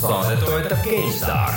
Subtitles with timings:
[0.00, 1.52] saadet toetab GameStar.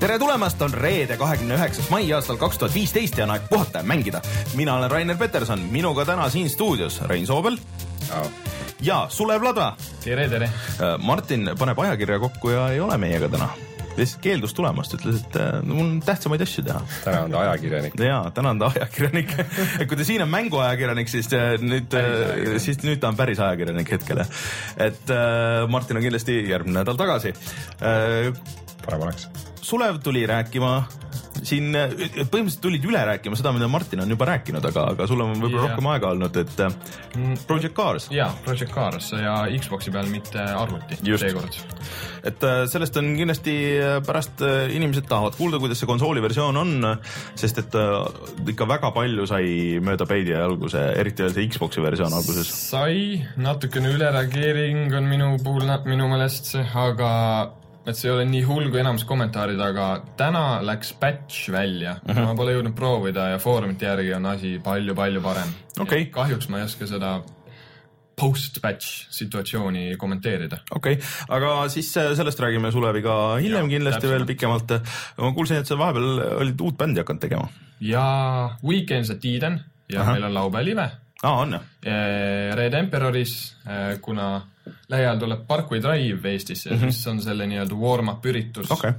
[0.00, 3.78] tere tulemast, on reede, kahekümne üheksas mai aastal kaks tuhat viisteist ja on aeg puhata
[3.78, 4.22] ja mängida.
[4.54, 7.58] mina olen Rainer Peterson, minuga täna siin stuudios Rein Soobel
[8.82, 9.72] ja Sulev Ladva.
[10.04, 10.52] tere, tere.
[10.98, 13.50] Martin paneb ajakirja kokku ja ei ole meiega täna
[13.98, 16.80] lihtsalt keeldus tulemast, ütles, et äh, mul on tähtsamaid asju teha.
[17.04, 17.98] täna on ta ajakirjanik.
[18.10, 21.98] ja, täna on ta ajakirjanik et kui ta siin on mänguajakirjanik, siis äh, nüüd,
[22.62, 24.32] siis nüüd ta on päris ajakirjanik hetkel jah.
[24.88, 28.32] et äh, Martin on kindlasti järgmine nädal tagasi äh,.
[28.86, 29.28] Parem oleks.
[29.60, 30.74] Sulev tuli rääkima
[31.46, 35.32] siin põhimõtteliselt tulid üle rääkima seda, mida Martin on juba rääkinud, aga, aga sul on
[35.36, 35.68] võib-olla yeah.
[35.68, 37.36] rohkem aega olnud, et mm.
[37.48, 38.08] Project Cars.
[38.14, 41.60] ja, Project Cars ja Xbox'i peal, mitte arvuti seekord.
[42.26, 46.60] et äh, sellest on kindlasti äh, pärast äh, inimesed tahavad kuulda, kuidas see konsooli versioon
[46.60, 46.90] on,
[47.38, 47.78] sest et
[48.52, 52.50] ikka väga palju sai mööda peidi alguse, eriti veel see Xbox'i versioon alguses.
[52.70, 57.10] sai, natukene ülereageering on minu puhul minu meelest aga
[57.86, 59.88] et see ei ole nii hull kui enamus kommentaarid, aga
[60.20, 62.26] täna läks patch välja uh, -huh.
[62.28, 66.06] ma pole jõudnud proovida ja foorumite järgi on asi palju-palju parem okay..
[66.12, 67.20] kahjuks ma ei oska seda
[68.20, 70.60] post-patch situatsiooni kommenteerida.
[70.70, 74.18] okei okay., aga siis äh, sellest räägime Suleviga hiljem ja, kindlasti täpselt.
[74.18, 74.76] veel pikemalt.
[75.18, 77.48] ma kuulsin, et sa vahepeal olid uut bändi hakanud tegema.
[77.80, 78.04] ja
[78.64, 80.12] Weekends at Eden ja Aha.
[80.12, 80.90] meil on laupäeval live.
[81.22, 81.64] aa, on jah?
[82.60, 84.42] Red Emperoris, äh, kuna
[84.88, 86.92] lähiajal tuleb Parkway Drive Eestisse mm, -hmm.
[86.92, 88.92] siis on selle nii-öelda warm-up üritus okay..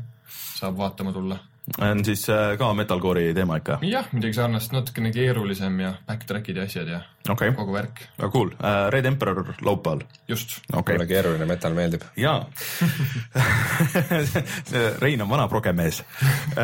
[0.60, 1.40] saab vaatama tulla
[1.78, 3.80] on siis äh, ka metalcore'i teema ikka?
[3.86, 7.52] jah, midagi sarnast, natukene keerulisem ja backtrack'id ja asjad ja okay.
[7.54, 8.02] kogu värk.
[8.18, 10.04] väga cool uh,, Red Emperor laupäeval.
[10.28, 10.96] just okay..
[10.96, 12.02] mulle keeruline metal meeldib.
[12.18, 12.46] jaa
[15.02, 16.58] Rein on vana progemees uh,.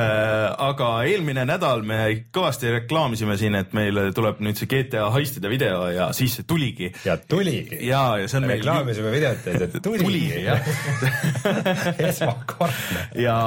[0.69, 1.99] aga eelmine nädal me
[2.33, 6.91] kõvasti reklaamisime siin, et meil tuleb nüüd see GTA heistide video ja siis see tuligi.
[7.05, 7.81] ja tuligi.
[7.87, 8.61] ja, ja see on meil.
[8.61, 10.03] reklaamisime videot ja tuli.
[10.03, 10.61] tuli jah
[12.09, 13.07] esmakordne.
[13.15, 13.37] ja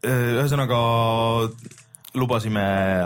[0.00, 0.80] ühesõnaga
[2.14, 2.62] lubasime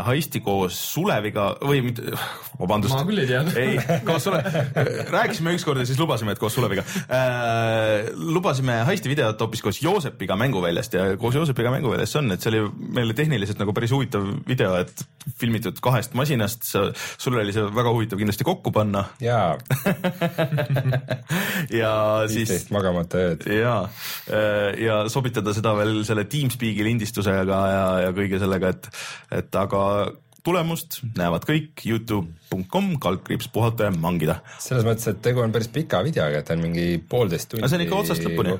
[0.06, 2.14] heisti koos Suleviga või mitte,
[2.60, 2.96] vabandust.
[2.96, 3.56] ma küll ei teadnud.
[3.60, 4.42] ei, koos Sule-,
[5.16, 8.08] rääkisime ükskord ja siis lubasime, et koos Suleviga äh,.
[8.16, 12.54] lubasime heisti videot hoopis koos Joosepiga mänguväljast ja koos Joosepiga mänguväljast see on, et see
[12.54, 12.62] oli
[12.96, 15.04] meile tehniliselt nagu päris huvitav video, et
[15.40, 19.04] filmitud kahest masinast, sul oli see väga huvitav kindlasti kokku panna.
[19.20, 19.54] jaa
[21.80, 21.92] ja
[22.28, 22.38] siis.
[22.38, 23.46] viisteist magamata ööd.
[23.52, 23.76] ja,
[24.80, 28.93] ja sobitada seda veel selle Teamspeak'i lindistusega ja, ja kõige sellega, et
[29.34, 29.84] et aga
[30.44, 34.36] tulemust näevad kõik Youtube.com kaldkriips puhata ja mangida.
[34.60, 37.68] selles mõttes, et tegu on päris pika videoga, et on mingi poolteist tundi.
[37.70, 38.56] see on ikka otsast lõpuni.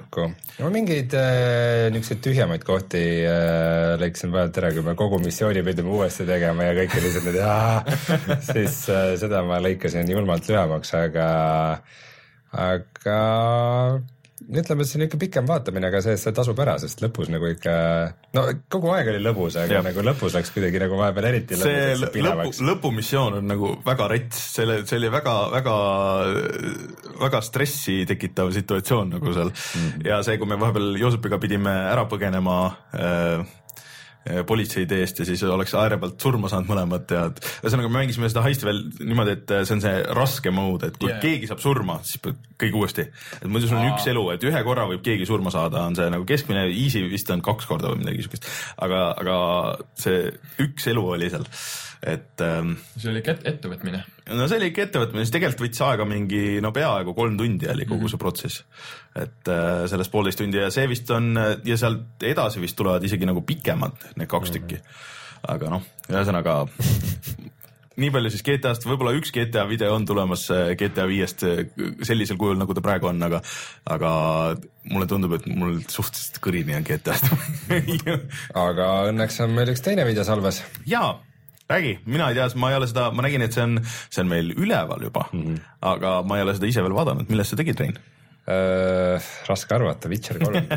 [0.63, 5.93] no mingeid äh, niisuguseid tühjemaid kohti äh, lõikasin vahelt ära, kui me kogu missiooni pidime
[5.99, 11.29] uuesti tegema ja kõik olid et siis äh, seda ma lõikasin julmalt lühemaks, aga,
[12.65, 13.21] aga
[14.51, 17.75] ütleme, see on ikka pikem vaatamine, aga see, see tasub ära, sest lõpus nagu ikka,
[18.37, 19.83] no kogu aeg oli lõbus, aga ja.
[19.85, 24.81] nagu lõpus läks kuidagi nagu vahepeal eriti see lõpu, lõpumissioon on nagu väga rets, selle,
[24.89, 25.77] see oli väga, väga,
[27.25, 29.75] väga stressi tekitav situatsioon nagu seal mm.
[29.75, 30.07] -hmm.
[30.11, 32.59] ja see, kui me vahepeal Joosepiga pidime ära põgenema
[32.95, 33.45] äh,
[34.25, 38.31] Eh, politseide eest ja siis oleks ääre pealt surma saanud mõlemad ja ühesõnaga me mängisime
[38.33, 41.21] seda heisti veel niimoodi, et eh, see on see raske mode, et kui yeah.
[41.21, 43.05] keegi saab surma, siis peab kõik uuesti.
[43.37, 43.93] et muidu sul on Aa.
[43.93, 47.29] üks elu, et ühe korra võib keegi surma saada, on see nagu keskmine, easy vist
[47.37, 48.49] on kaks korda või midagi siukest.
[48.89, 49.37] aga, aga
[50.07, 50.25] see
[50.65, 51.45] üks elu oli seal,
[52.17, 52.79] et ähm,.
[52.97, 57.15] see oli ettevõtmine no see oli ikka ettevõtmine, siis tegelikult võttis aega mingi no peaaegu
[57.17, 58.13] kolm tundi oli kogu -hmm.
[58.15, 58.65] see protsess.
[59.15, 63.27] et äh, sellest poolteist tundi ja see vist on ja sealt edasi vist tulevad isegi
[63.27, 64.53] nagu pikemad need kaks -hmm.
[64.53, 64.81] tükki.
[65.49, 66.63] aga noh, ühesõnaga
[68.01, 71.67] nii palju siis GTA-st, võib-olla üks GTA video on tulemas äh, GTA viiest äh,
[72.03, 73.41] sellisel kujul, nagu ta praegu on, aga,
[73.91, 74.11] aga
[74.91, 77.31] mulle tundub, et mul suhteliselt kõrini on GTA-st
[78.67, 80.65] aga õnneks on meil üks teine video salves.
[80.89, 81.21] jaa
[81.71, 84.31] räägi, mina ei tea, ma ei ole seda, ma nägin, et see on, see on
[84.31, 85.71] meil üleval juba mm, -hmm.
[85.93, 87.97] aga ma ei ole seda ise veel vaadanud, millest sa tegid, Rein
[88.49, 89.31] äh,?
[89.49, 90.69] raske arvata, Witcher kolm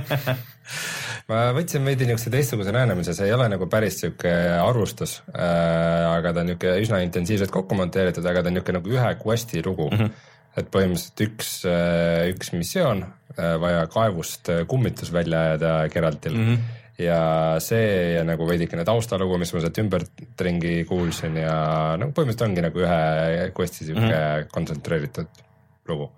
[1.29, 4.31] ma võtsin veidi niisuguse teistsuguse lähenemise, see ei ole nagu päris sihuke
[4.63, 8.95] arvustus äh,, aga ta on niisugune üsna intensiivselt kokku monteeritud, aga ta on niisugune nagu
[8.95, 9.99] ühe quest'i lugu mm.
[9.99, 10.33] -hmm.
[10.57, 13.03] et põhimõtteliselt üks, äh, üks missioon,
[13.35, 16.51] äh, vaja kaevust kummitus välja ajada Geraltil mm.
[16.53, 17.21] -hmm ja
[17.63, 21.57] see ja nagu veidikene taustalugu, mis ma sealt ümbertringi kuulsin ja
[21.99, 24.47] no põhimõtteliselt ongi nagu ühe quest'i sihuke mm -hmm.
[24.53, 25.43] kontsentreeritud
[25.87, 26.11] lugu?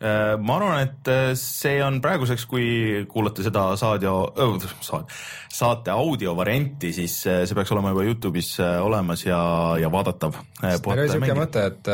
[0.00, 2.66] Äh, ma arvan, et äh, see on praeguseks, kui
[3.08, 4.30] kuulate seda saadio
[4.80, 5.10] saad,
[5.52, 9.40] saate audio varianti, siis äh, see peaks olema juba Youtube'is olemas ja,
[9.76, 10.38] ja vaadatav.
[10.62, 11.90] meil oli siuke mõte, et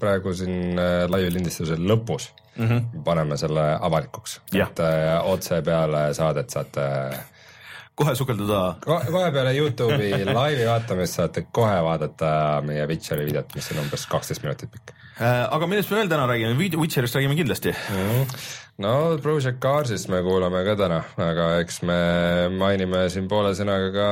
[0.00, 0.80] praegu siin
[1.12, 3.04] laivi lindistuse lõpus mm -hmm.
[3.04, 4.80] paneme selle avalikuks, et
[5.28, 6.86] otse peale saadet saate
[8.00, 9.00] kohe sukelduda Ko.
[9.10, 12.32] kohe peale Youtube'i laivi vaatamist saate kohe vaadata
[12.66, 16.24] meie Witcheri videot, mis on umbes kaksteist minutit pikk Äh, aga millest me veel täna
[16.30, 18.38] räägime, Witcherist räägime kindlasti mm..
[18.80, 21.98] no Project Carsist me kuulame ka täna, aga eks me
[22.56, 24.08] mainime siin poole sõnaga ka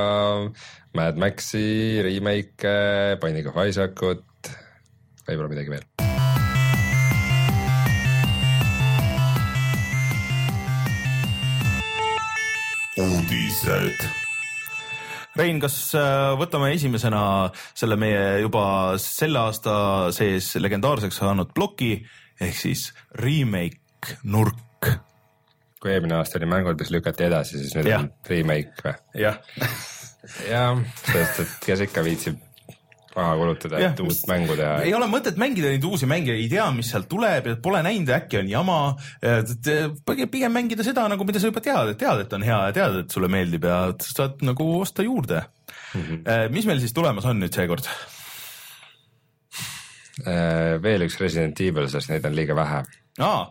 [1.01, 4.53] Mad Maxi remake'e, Binding of Isaacut,
[5.25, 6.18] võib-olla midagi veel.
[12.99, 14.09] Uudised
[15.39, 17.21] Rein, kas äh, võtame esimesena
[17.77, 18.63] selle meie juba
[19.03, 19.75] selle aasta
[20.15, 21.93] sees legendaarseks saanud ploki
[22.43, 22.89] ehk siis
[23.23, 24.91] remake nurk?
[25.79, 28.01] kui eelmine aasta oli mängud, mis lükati edasi, siis nüüd ja.
[28.03, 28.97] on remake või?
[29.23, 29.39] jah
[30.55, 32.48] jah, sest et kes ikka viitsib
[33.19, 34.75] raha kulutada, et uut mängu teha.
[34.87, 38.13] ei ole mõtet mängida neid uusi mänge, ei tea, mis sealt tuleb ja pole näinud
[38.19, 38.79] äkki on jama.
[40.31, 43.01] pigem mängida seda nagu, mida sa juba tead, et tead, et on hea ja tead,
[43.03, 46.01] et sulle meeldib ja saad nagu osta juurde mm.
[46.01, 46.55] -hmm.
[46.55, 47.89] mis meil siis tulemas on nüüd seekord?
[50.27, 52.83] Äh, veel üks Resident Evil, sest neid on liiga vähe
[53.23, 53.43] aa,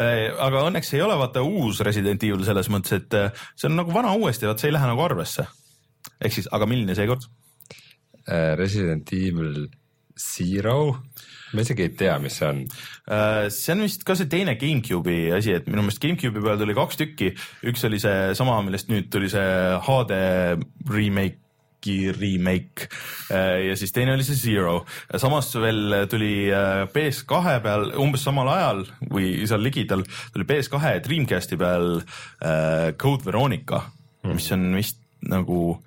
[0.00, 3.92] äh, aga õnneks ei ole vaata uus Resident Evil selles mõttes, et see on nagu
[3.92, 5.46] vana uuesti, vaat see ei lähe nagu arvesse.
[6.20, 7.28] ehk siis, aga milline seekord?
[8.28, 9.68] Äh, Resident Evil
[10.20, 11.02] Zero,
[11.54, 12.58] ma isegi ei tea, mis see on.
[13.08, 16.76] Äh, see on vist ka see teine GameCube'i asi, et minu meelest GameCube'i peal tuli
[16.76, 17.30] kaks tükki,
[17.70, 19.46] üks oli seesama, millest nüüd tuli see
[19.86, 20.18] HD
[20.90, 21.38] remake
[21.80, 22.90] remake
[23.32, 24.82] äh, ja siis teine oli see Zero.
[25.16, 26.50] samas veel tuli
[26.92, 32.02] PS2 peal umbes samal ajal või seal ligidal tuli PS2 Dreamcasti peal
[33.00, 33.86] Code Veronica,
[34.28, 35.78] mis on vist nagu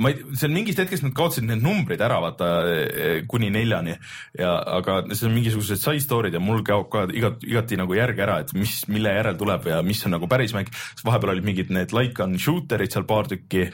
[0.00, 3.94] ma ei, on mingist hetkest nad kaotasid need numbrid ära, vaata eh, kuni neljani
[4.38, 8.18] ja, aga see on mingisugused side story'd ja mul kaob ka igat, igati nagu järg
[8.26, 10.70] ära, et mis, mille järel tuleb ja mis on nagu päris mäng.
[11.04, 13.68] vahepeal olid mingid need like on shooter'id seal paar tükki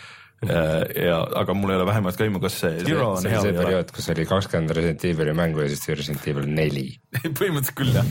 [0.49, 3.41] ja, aga mul ei ole vähemat ka aimu, kas see Zero on hea või ei
[3.41, 3.45] ole.
[3.51, 6.87] see periood, kus oli kakskümmend Resident Evil'i mängu ja siis Resident Evil neli
[7.41, 8.11] põhimõtteliselt küll jah.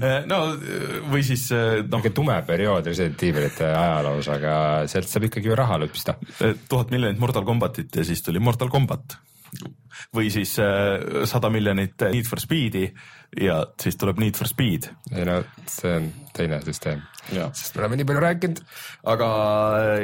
[0.00, 0.40] Äh, no
[1.12, 2.00] või siis äh, noh.
[2.00, 4.56] niisugune tume periood Resident Evil'ite ajaloos, aga
[4.90, 6.16] sealt saab ikkagi ju raha lüpsta.
[6.68, 9.18] tuhat miljonit Mortal Combatit ja siis tuli Mortal Combat
[10.16, 12.84] või siis sada miljonit Need for Speed'i
[13.40, 14.88] ja siis tuleb Need for Speed.
[15.14, 18.62] ei no see on teine süsteem, sest me oleme nii palju rääkinud.
[19.12, 19.28] aga.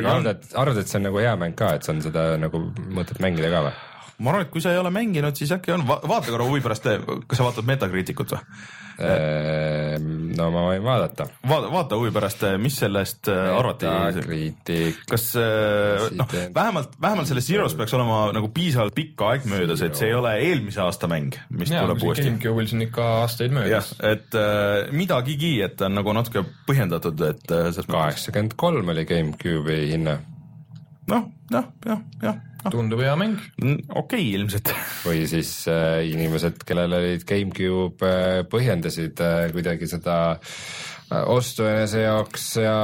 [0.00, 2.64] arvad, et, arvad, et see on nagu hea mäng ka, et see on seda nagu
[2.93, 3.75] mõtet mängida ka või?
[4.22, 6.62] ma arvan, et kui sa ei ole mänginud, siis äkki on Va, vaata korra huvi
[6.64, 6.88] pärast,
[7.26, 8.43] kas sa vaatad Metacriticut või?
[8.99, 11.27] Ehm, no ma võin vaadata.
[11.49, 13.89] vaata, vaata huvi pärast, mis sellest äh, arvati.
[15.09, 19.99] kas äh, noh, vähemalt, vähemalt sellest Zerost peaks olema nagu piisavalt pikk aeg möödas, et
[19.99, 22.29] see ei ole eelmise aasta mäng, mis ja, tuleb uuesti.
[22.29, 23.94] GameCube'il on ikka aastaid möödas.
[24.00, 27.56] et äh, midagigi, et on nagu natuke põhjendatud, et
[27.88, 30.19] kaheksakümmend kolm oli GameCube'i hinne.
[31.12, 33.38] Noh, jah, jah, jah tundub hea mäng.
[33.59, 34.70] okei okay, ilmselt
[35.03, 42.04] või siis äh, inimesed, kellel olid GameCube äh,, põhjendasid äh, kuidagi seda äh, ostu enese
[42.04, 42.75] jaoks ja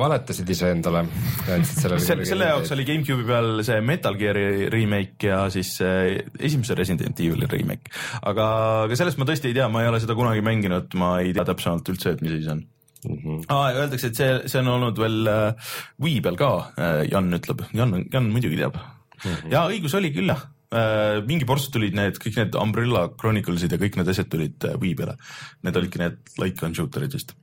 [0.00, 1.04] valetasid iseendale.
[1.46, 7.20] selle, selle jaoks oli GameCube'i peal see Metal Gear'i remake ja siis äh, esimese Resident
[7.22, 7.94] Evil'i remake.
[8.22, 8.48] aga,
[8.88, 11.46] aga sellest ma tõesti ei tea, ma ei ole seda kunagi mänginud, ma ei tea
[11.46, 12.66] täpsemalt üldse, et mis asi see on
[13.04, 13.16] mm.
[13.16, 13.40] -hmm.
[13.48, 17.64] Ah, öeldakse, et see, see on olnud veel äh, Wii peal ka äh,, Jan ütleb,
[17.72, 19.24] Jan, Jan muidugi teab mm.
[19.24, 19.52] -hmm.
[19.52, 23.80] ja õigus oli küll jah äh,, mingi ports tulid need, kõik need Umbrella Chronicles'id ja
[23.80, 25.16] kõik need asjad tulid äh, Wii peale.
[25.62, 27.34] Need olidki need like on shooter'id vist.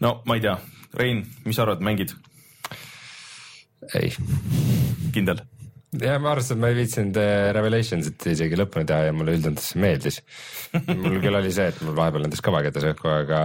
[0.00, 0.58] no ma ei tea,
[0.94, 2.14] Rein, mis sa arvad, mängid?
[3.94, 4.12] ei.
[5.12, 5.40] kindel?
[6.02, 9.72] Ja ma arvasin, et ma ei viitsinud äh, Revelationsit isegi lõpuni teha ja mulle üldjoontes
[9.72, 10.20] see meeldis.
[10.88, 13.44] mul küll oli see, et mul vahepeal nendes kõva kätes õhku, aga,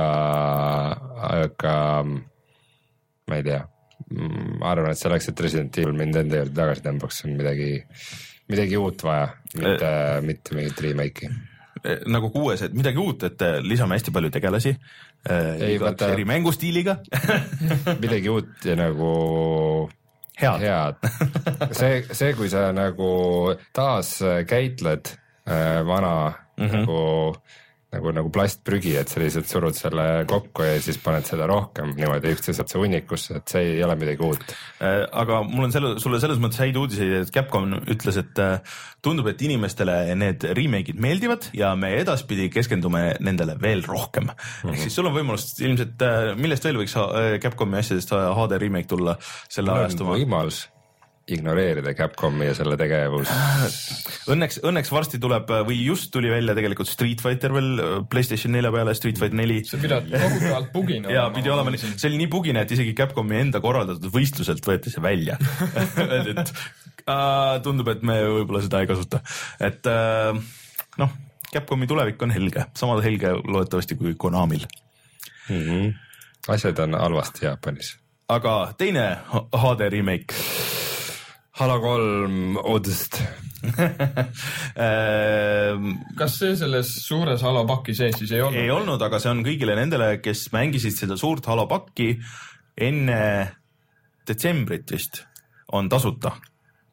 [1.29, 3.63] aga ma ei tea
[4.13, 7.71] ma arvan, et selleks, et Resident Evil mind enda juurde tagasi tõmbaks, on midagi,
[8.51, 11.31] midagi uut vaja, mitte äh,, mitte mingit remake'i
[11.83, 14.75] e, nagu kuues, et midagi uut, et äh, lisame hästi palju tegelasi.
[15.23, 16.11] Äh, ei vaata.
[16.13, 16.97] eri mängustiiliga
[18.03, 19.11] midagi uut ja nagu
[20.37, 20.95] head, head..
[21.79, 24.15] see, see, kui sa nagu taas
[24.47, 25.13] käitled
[25.49, 26.79] äh, vana mm -hmm.
[26.79, 27.35] nagu
[27.93, 32.33] nagu, nagu plastprügi, et sa lihtsalt surud selle kokku ja siis paned selle rohkem niimoodi
[32.33, 34.43] üksteisesse hunnikusse, et see ei ole midagi uut.
[34.81, 38.75] Äh, aga mul on selle, sulle selles mõttes häid uudiseid, et Capcom ütles, et äh,
[39.05, 44.35] tundub, et inimestele need remake'id meeldivad ja me edaspidi keskendume nendele veel rohkem mm.
[44.35, 44.73] -hmm.
[44.73, 46.05] ehk siis sul on võimalus ilmselt,
[46.39, 49.17] millest veel võiks äh, Capcomi asjadest HD remake tulla
[49.49, 50.17] selle ajastuma.
[50.17, 50.65] võimalus
[51.31, 53.29] ignoreerida Capcomi ja selle tegevus.
[54.33, 58.71] Õnneks, õnneks varsti tuleb või just tuli välja tegelikult Street Fighter veel äh, Playstation nelja
[58.75, 59.61] peale, Street Fighter neli.
[59.67, 63.63] see pidab kohutavalt bugine ja pidi olema, see oli nii bugine, et isegi Capcomi enda
[63.63, 65.39] korraldatud võistluselt võeti see välja.
[66.03, 66.53] Öeldi, et
[67.07, 69.23] äh, tundub, et me võib-olla seda ei kasuta,
[69.63, 70.35] et äh,
[70.99, 71.17] noh,
[71.53, 74.67] Capcomi tulevik on helge, sama helge loodetavasti kui Konamil.
[75.47, 75.91] Mhm.
[76.51, 77.97] asjad on halvasti Jaapanis.
[78.31, 80.35] aga teine HD remake
[81.59, 83.25] Halo kolm Odyssey.
[83.63, 83.73] äh,
[86.17, 88.59] kas see selles suures Halo paki sees siis ei olnud?
[88.59, 92.15] ei olnud, aga see on kõigile nendele, kes mängisid seda suurt Halo pakki
[92.81, 93.19] enne
[94.27, 95.21] detsembrit vist,
[95.77, 96.31] on tasuta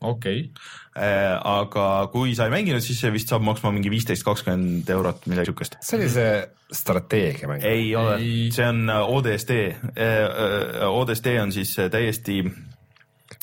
[0.00, 4.25] okei okay., Äh, aga kui sa ei mänginud, siis see vist saab maksma mingi viisteist,
[4.26, 5.76] kakskümmend eurot, midagi siukest.
[5.87, 6.33] see oli see
[6.75, 7.62] strateegia mäng.
[7.62, 9.55] ei ole Ei., see on äh, ODST.
[10.90, 12.40] ODST on siis täiesti,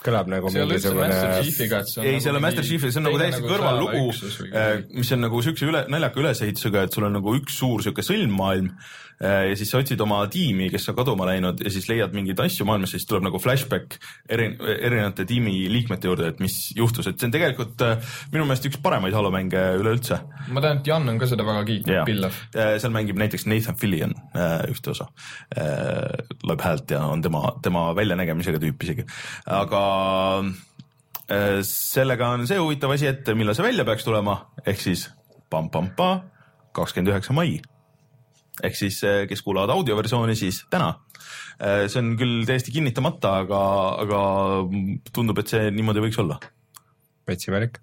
[0.08, 1.10] kõlab nagu see mingisugune,
[1.42, 4.06] Chiefiga, et see on ei, see ei ole Master Chief, see on nagu täiesti kõrvallugu,
[4.98, 8.72] mis on nagu siukse üle, naljaka ülesehitusega, et sul on nagu üks suur siuke sõlmmaailm
[9.22, 12.68] ja siis sa otsid oma tiimi, kes on kaduma läinud ja siis leiad mingeid asju
[12.70, 13.98] maailmas siis tuleb nagu flashback
[14.30, 17.98] eri, erinevate tiimi liikmete juurde, et mis juhtus, et see on tegelikult äh,
[18.34, 20.20] minu meelest üks paremaid Halo mänge üleüldse
[20.54, 22.40] ma tean, et Jan on ka seda väga kiitnud Jaa., Pillav.
[22.54, 25.10] seal mängib näiteks Nathan Fillion äh, ühte osa
[25.58, 29.08] äh,, loeb häält ja on tema, tema väljanägemisega tüüp isegi,
[29.58, 29.84] aga
[31.32, 35.08] äh, sellega on see huvitav asi, et millal see välja peaks tulema, ehk siis
[35.50, 36.12] pam-pam-pa,
[36.76, 37.58] kakskümmend üheksa mai.
[38.64, 40.96] Ehk siis, kes kuulavad audioversiooni, siis täna.
[41.60, 43.62] see on küll täiesti kinnitamata, aga,
[44.04, 44.22] aga
[45.14, 46.38] tundub, et see niimoodi võiks olla
[47.28, 47.80] veits imelik.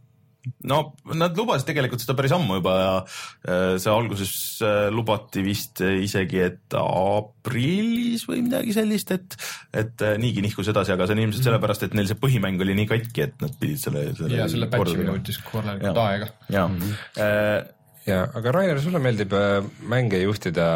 [0.69, 0.79] no
[1.17, 4.35] nad lubasid tegelikult seda päris ammu juba ja äh, see alguses
[4.93, 9.39] lubati vist isegi, et aprillis või midagi sellist, et,
[9.73, 12.91] et niigi nihkus edasi, aga see on ilmselt sellepärast, et neil see põhimäng oli nii
[12.93, 14.37] katki, et nad pidid selle, selle.
[14.43, 16.31] ja selle patch'imine võttis korralikult aega.
[16.53, 17.57] ja äh,
[18.07, 20.67] ja, aga Rainer, sulle meeldib äh, mänge juhtida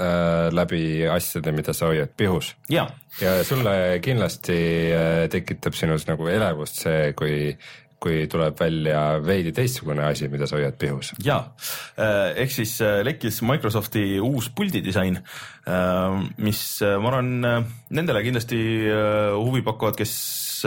[0.00, 2.54] äh, läbi asjade, mida sa hoiad pihus.
[2.72, 2.88] Ja
[3.20, 4.58] ja sulle kindlasti
[4.96, 7.52] äh, tekitab sinus nagu elevust see, kui,
[8.02, 11.12] kui tuleb välja veidi teistsugune asi, mida sa hoiad pihus.
[11.24, 11.38] ja
[11.96, 15.20] ehk siis äh, lekkis Microsofti uus puldidisain,
[16.42, 20.16] mis äh, ma arvan, nendele kindlasti äh, huvi pakuvad, kes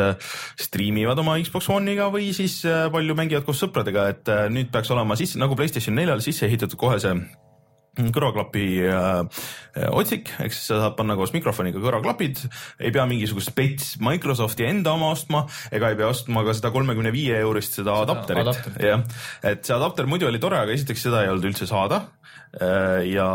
[0.02, 0.14] äh,
[0.62, 4.94] striimivad oma Xbox One'iga või siis äh, palju mängivad koos sõpradega, et äh, nüüd peaks
[4.96, 7.16] olema sisse nagu Playstation neljal sisse ehitatud kohe see
[7.96, 9.44] kõrvaklapi äh,
[9.96, 12.42] otsik, ehk siis sa saad panna koos mikrofoniga kõrvaklapid,
[12.84, 17.14] ei pea mingisugust spets Microsofti enda oma ostma ega ei pea ostma ka seda kolmekümne
[17.16, 18.84] viie eurist seda adapterit, adapterit.
[18.84, 19.06] jah.
[19.44, 22.06] et see adapter muidu oli tore, aga esiteks seda ei olnud üldse saada.
[22.56, 23.28] Ja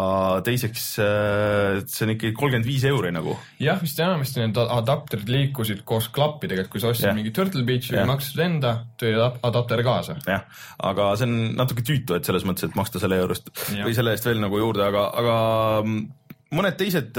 [0.45, 3.35] teiseks äh, see on ikkagi kolmkümmend viis euri nagu.
[3.61, 7.17] jah, vist enamasti need adapterid liikusid koos klappidega, et kui sa ostsid Jah.
[7.19, 10.17] mingi Turtle Beachi või maksid enda, tõi adap- adapter kaasa.
[10.25, 10.47] jah,
[10.93, 13.85] aga see on natuke tüütu, et selles mõttes, et maksta selle eurust Jah.
[13.85, 15.37] või selle eest veel nagu juurde, aga, aga
[15.85, 16.09] mm,
[16.57, 17.15] mõned teised,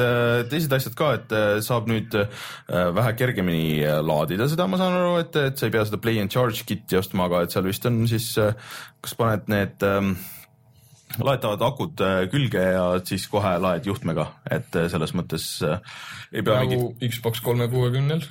[0.52, 2.28] teised asjad ka, et äh, saab nüüd äh,
[2.98, 6.20] vähe kergemini äh, laadida seda, ma saan aru, et, et sa ei pea seda play
[6.24, 8.34] and charge kit'i ostma, aga et seal vist on siis,
[9.02, 10.16] kas paned need ähm,
[11.20, 15.82] laetavad akud äh, külge ja siis kohe laed juhtmega, et äh, selles mõttes äh,
[16.32, 18.24] ei pea nagu mingit Xbox kolme kuuekümnel.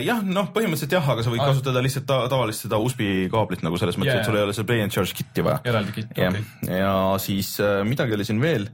[0.00, 1.50] Jah, noh, põhimõtteliselt jah, aga sa võid Ah.
[1.50, 4.54] kasutada lihtsalt ta tavalist seda USB kaablit nagu selles mõttes yeah., et sul ei ole
[4.56, 5.60] seda play and charge kit'i vaja.
[5.68, 6.40] eraldi kitt, okei.
[6.72, 7.50] ja siis
[7.84, 8.64] midagi oli siin veel,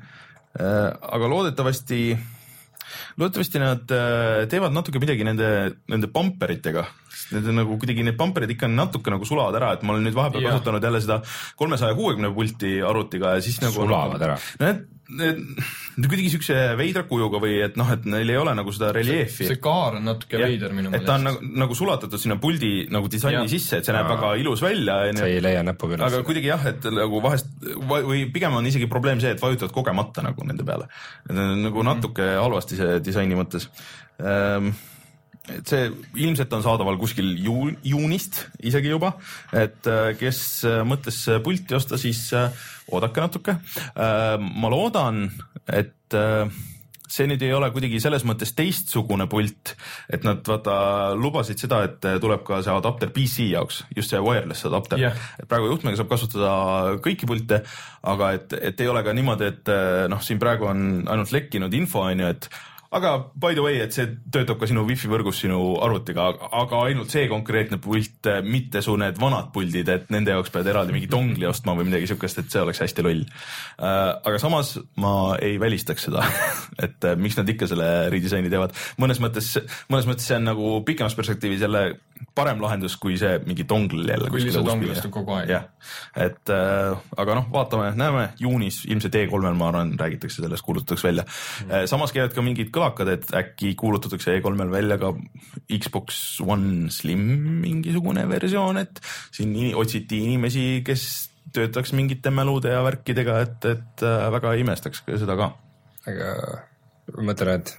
[0.55, 1.99] aga loodetavasti,
[3.19, 5.49] loodetavasti nad äh, teevad natuke midagi nende,
[5.93, 6.87] nende bumperitega.
[7.33, 10.17] Need on nagu kuidagi need bumperid ikka natuke nagu sulavad ära, et ma olen nüüd
[10.17, 10.57] vahepeal Jah.
[10.57, 11.21] kasutanud jälle seda
[11.61, 14.37] kolmesaja kuuekümne pulti arvutiga ja siis nagu Sulavad ära.
[14.61, 18.91] no need kuidagi siukse veidra kujuga või et noh, et neil ei ole nagu seda
[18.97, 22.39] reljeefi see kaar on natuke Jah, veider minu et ta on nagu, nagu sulatatud sinna
[22.43, 23.51] puldi nagu disaini Jah.
[23.53, 26.23] sisse, et see näeb väga ilus välja, sa ei leia näpuga üles aga.
[26.27, 27.51] kuidagi jah, et nagu vahest
[27.91, 30.89] va- või pigem on isegi probleem see, et vajutad kogemata nagu nende peale.
[31.29, 31.61] Mhm.
[31.69, 33.69] nagu natuke halvasti see disaini mõttes
[34.23, 34.73] ähm,
[35.51, 35.87] et see
[36.23, 39.15] ilmselt on saadaval kuskil juun-, juunist isegi juba,
[39.51, 42.29] et äh, kes äh, mõtles äh, pulti osta, siis
[42.93, 43.55] oodake natuke.
[43.95, 45.25] ma loodan,
[45.71, 46.15] et
[47.13, 49.73] see nüüd ei ole kuidagi selles mõttes teistsugune pult,
[50.13, 50.75] et nad vaata
[51.17, 55.17] lubasid seda, et tuleb ka see adapter PC jaoks, just see wireless adapter Jah.
[55.41, 56.53] et praegu juhtmega saab kasutada
[57.05, 57.63] kõiki pilte,
[58.13, 59.73] aga et, et ei ole ka niimoodi, et
[60.13, 62.51] noh, siin praegu on ainult lekkinud info on ju, et
[62.93, 66.29] aga by the way, et see töötab ka sinu wifi võrgus sinu arvutiga,
[66.61, 70.95] aga ainult see konkreetne pult, mitte su need vanad puldid, et nende jaoks pead eraldi
[70.97, 73.25] mingi dongli ostma või midagi siukest, et see oleks hästi loll.
[73.81, 76.27] aga samas ma ei välistaks seda,
[76.85, 78.77] et äh, miks nad ikka selle redisaini teevad.
[79.01, 79.55] mõnes mõttes,
[79.93, 81.87] mõnes mõttes see on nagu pikemas perspektiivis jälle
[82.37, 84.31] parem lahendus kui see mingi dongl jälle.
[84.33, 85.51] Kui lihtsalt dongl istub kogu aeg.
[85.53, 85.67] jah,
[86.25, 91.27] et äh, aga noh, vaatame, näeme juunis ilmselt E3-l ma arvan, räägitakse sellest, kuulutatakse välja
[91.27, 91.89] mm..
[91.91, 95.13] samas käivad ka mingid kõlakad, et äkki kuulutatakse E3-l välja ka
[95.73, 97.27] Xbox One Slim
[97.63, 99.03] mingisugune versioon, et
[99.35, 101.07] siin otsiti inimesi, kes
[101.53, 105.53] töötaks mingite mälude ja värkidega, et, et äh, väga ei imestaks seda ka.
[106.09, 106.35] aga
[107.17, 107.75] ma mõtlen, et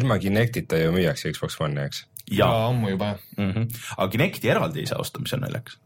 [0.00, 2.04] ilma Kinectita ju müüakse Xbox One'i, eks?
[2.30, 3.82] Ja ja ammu juba jah, mm, -hmm.
[3.96, 5.78] aga Kinecti eraldi ei saa osta, mis on naljakas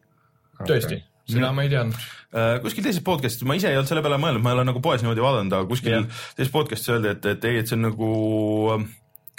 [0.69, 2.07] tõesti, seda ma ei teadnud.
[2.31, 4.83] Äh, kuskil teises podcast'is, ma ise ei olnud selle peale mõelnud, ma ei ole nagu
[4.85, 6.25] poes niimoodi vaadanud, aga kuskil Jah.
[6.39, 8.11] teises podcast'is öeldi, et, et ei, et see on nagu,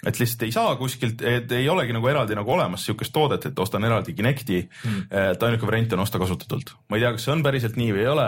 [0.08, 3.64] et lihtsalt ei saa kuskilt, et ei olegi nagu eraldi nagu olemas sihukest toodet, et
[3.64, 6.76] ostan eraldi Kinecti mm., et ainuke variant on osta kasutatult.
[6.90, 8.28] ma ei tea, kas see on päriselt nii või ei ole,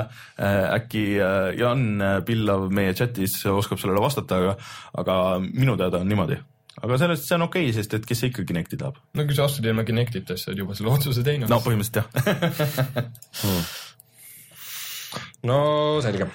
[0.79, 4.57] äkki äh, Jan Pillav meie chatis oskab sellele vastata, aga,
[5.03, 6.39] aga minu teada on niimoodi.
[6.81, 8.97] Aga sellest, see on okei okay,, sest et kes ikka Kinecti tahab.
[9.13, 11.51] no kui sa astud ilma Kinectita, siis sa oled juba selle otsuse teinud.
[11.51, 13.81] no põhimõtteliselt jah
[15.49, 15.57] no
[16.05, 16.29] selge.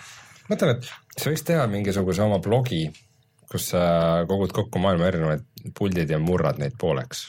[0.50, 2.84] mõtlen, et sa võiks teha mingisuguse oma blogi,
[3.50, 3.82] kus sa
[4.28, 5.44] kogud kokku maailma erinevaid
[5.78, 7.28] puldid ja murrad neid pooleks.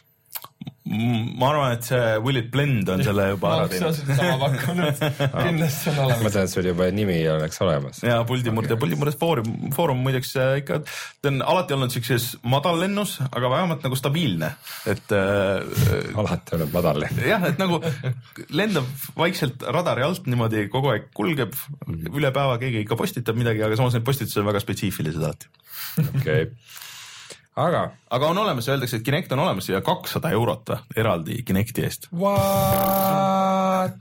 [0.90, 3.98] Ma arvan, et see Will It Blend on selle juba ma ära teinud.
[4.18, 5.02] sama pakkunud
[5.46, 6.24] kindlasti on olemas.
[6.26, 8.02] mõtlen, et sul juba nimi oleks olemas.
[8.06, 10.80] ja puldimurde okay., puldimurdes foorum, foorum muideks äh, ikka,
[11.22, 14.52] ta on alati olnud siukses madallennus, aga vähemalt nagu stabiilne,
[14.90, 17.06] et äh, alati olnud madal.
[17.22, 17.84] jah, et nagu
[18.50, 18.90] lendab
[19.20, 21.54] vaikselt radari alt niimoodi kogu aeg kulgeb
[22.10, 25.54] üle päeva, keegi ikka postitab midagi, aga samas need postitused on väga spetsiifilised alati.
[26.16, 26.50] okei.
[27.60, 27.82] Aga.
[28.12, 32.08] aga on olemas, öeldakse, et Kinect on olemas ja kakssada eurot eraldi Kinecti eest.
[32.14, 33.98] What?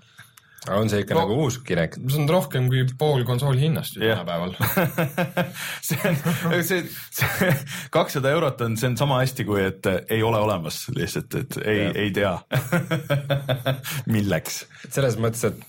[0.68, 1.94] on see ikka No- nagu uus Kinect?
[2.10, 4.18] see on rohkem kui pool konsooli hinnast ju Jah.
[4.18, 4.52] tänapäeval.
[5.88, 6.18] see on,
[6.66, 6.82] see,
[7.14, 7.52] see
[7.94, 11.56] kakssada eurot on, see on sama hästi kui, et äh, ei ole olemas lihtsalt, et
[11.64, 11.96] ei Jah.
[12.04, 12.34] ei tea
[14.14, 14.66] milleks.
[14.92, 15.64] selles mõttes, et,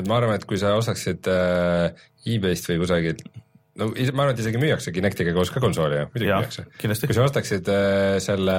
[0.00, 3.26] et ma arvan, et kui sa ostaksid äh, e-base'ist või kusagilt,
[3.80, 6.66] no ma arvan, et isegi müüakse Kinectiga koos ka konsooli ju, muidugi müüakse.
[7.08, 8.58] kui sa ostaksid äh, selle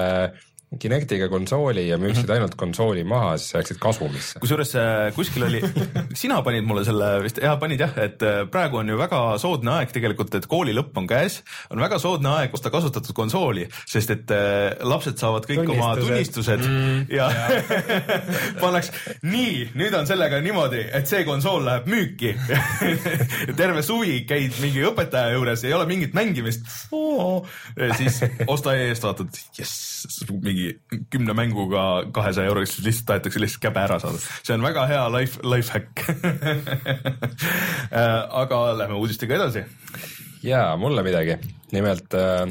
[0.80, 4.40] Kinectiga konsooli ja müüksid ainult konsooli maha, siis sa jääksid kasumisse.
[4.44, 5.62] kusjuures äh, kuskil oli,
[6.22, 9.76] sina panid mulle selle vist, jaa panid jah, et äh, praegu on ju väga soodne
[9.78, 11.40] aeg tegelikult, et kooli lõpp on käes,
[11.72, 16.60] on väga soodne aeg osta kasutatud konsooli, sest et äh, lapsed saavad kõik oma Tunnistused.
[16.60, 17.30] tunnistused mm, ja
[18.64, 22.34] pannakse, nii, nüüd on sellega niimoodi, et see konsool läheb müüki
[23.60, 26.68] terve suvi käid mingi õpetaja juures, ei ole mingit mängimist.
[27.98, 30.65] siis osta eest, vaatad, jess, mingi
[31.14, 34.22] kümne mänguga kahesaja euroga, siis lihtsalt tahetakse lihtsalt käbe ära saada.
[34.44, 36.06] see on väga hea life, life hack
[38.44, 39.66] aga lähme uudistega edasi.
[40.46, 41.38] jaa, mulle midagi,
[41.76, 42.46] nimelt äh,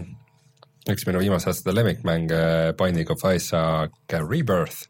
[0.90, 4.86] üks minu viimaste aastate lemmikmäng äh, Binding of Isaac Rebirth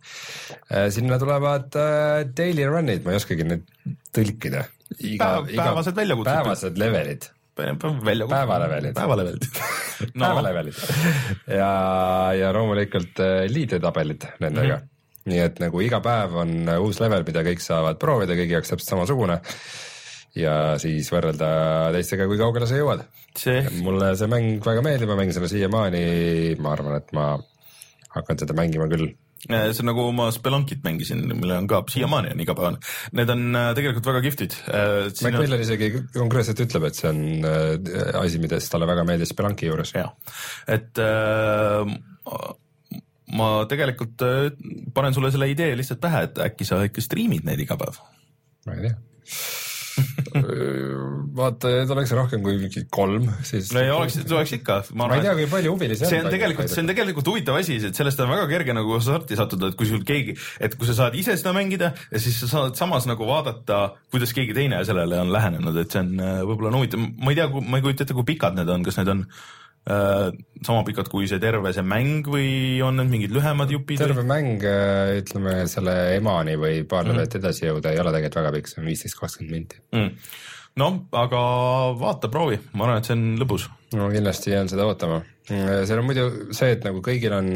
[0.70, 0.90] äh,.
[0.94, 3.68] sinna tulevad äh, daily run'id, ma ei oskagi neid
[4.14, 4.66] tõlkida.
[4.94, 6.34] Päev- päevased väljakutsed.
[6.34, 8.26] päevased levelid välja.
[8.30, 8.94] Päevalevelid.
[8.94, 9.46] päevalevelid
[10.18, 10.26] no.
[10.26, 10.74] päevalevelid
[11.46, 11.70] ja,
[12.38, 14.82] ja loomulikult äh, liidetabelid nendega mm.
[14.82, 15.30] -hmm.
[15.30, 18.74] nii et nagu iga päev on äh, uus level, mida kõik saavad proovida, kõigi jaoks
[18.74, 19.40] täpselt samasugune.
[20.34, 21.48] ja siis võrrelda
[21.94, 23.04] teistega, kui kaugele sa jõuad.
[23.82, 27.28] mulle see mäng väga meeldib, ma mängin seda siiamaani, ma arvan, et ma
[28.14, 29.12] hakkan seda mängima küll
[29.44, 32.80] see on nagu ma Spelunkit mängisin, millel on ka siiamaani on igapäevane.
[33.18, 34.58] Need on äh, tegelikult väga kihvtid.
[35.26, 37.72] Mac Miller isegi konkreetselt ütleb, et see on äh,
[38.22, 39.94] asi, siis talle väga meeldis Spelunki juures.
[39.94, 40.14] jah,
[40.70, 41.94] et äh,
[43.38, 44.48] ma tegelikult äh,
[44.94, 48.00] panen sulle selle idee lihtsalt pähe, et äkki sa ikka striimid neid iga päev.
[48.66, 49.63] ma ei tea
[51.38, 53.70] vaatajaid oleks rohkem kui mingi kolm, siis.
[53.74, 54.80] no ei oleks, oleks ikka.
[54.98, 56.10] ma ei tea, kui palju huvilisi on.
[56.12, 59.38] see on tegelikult, see on tegelikult huvitav asi, et sellest on väga kerge nagu hasarti
[59.38, 62.50] sattuda, et kui sul keegi, et kui sa saad ise seda mängida ja siis sa
[62.50, 63.82] saad samas nagu vaadata,
[64.14, 67.40] kuidas keegi teine sellele on lähenenud, et see on äh, võib-olla on huvitav, ma ei
[67.40, 69.28] tea, ma ei kujuta ette, kui pikad need on, kas need on
[69.84, 74.00] sama pikad kui see terve see mäng või on need mingid lühemad jupid?
[74.00, 74.64] terve mäng,
[75.20, 77.42] ütleme selle emani või paar levelit mm.
[77.42, 80.40] edasi jõuda ei ole tegelikult väga pikk, see on viisteist, kakskümmend minti mm
[80.80, 81.40] noh, aga
[81.98, 83.68] vaata, proovi, ma arvan, et see on lõbus.
[83.94, 85.22] no kindlasti jään seda ootama.
[85.46, 87.50] seal on muidu see, et nagu kõigil on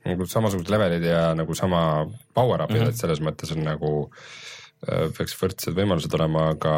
[0.00, 2.94] nagu samasugused levelid ja nagu sama power-up'id mm, -hmm.
[2.94, 3.90] et selles mõttes on nagu
[4.88, 6.74] äh, peaks võrdsed võimalused olema, aga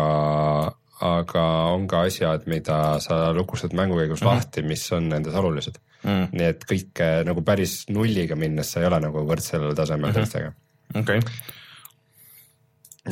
[1.03, 4.35] aga on ka asjad, mida sa lukustad mängu käigus mm -hmm.
[4.35, 6.33] lahti, mis on nendes olulised Mm.
[6.35, 10.19] nii et kõike nagu päris nulliga minnes sa ei ole nagu võrdsel tasemel mm -hmm.
[10.19, 10.53] teistega.
[10.99, 11.21] okei,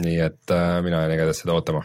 [0.03, 1.85] nii et äh, mina jään igatahes seda ootama.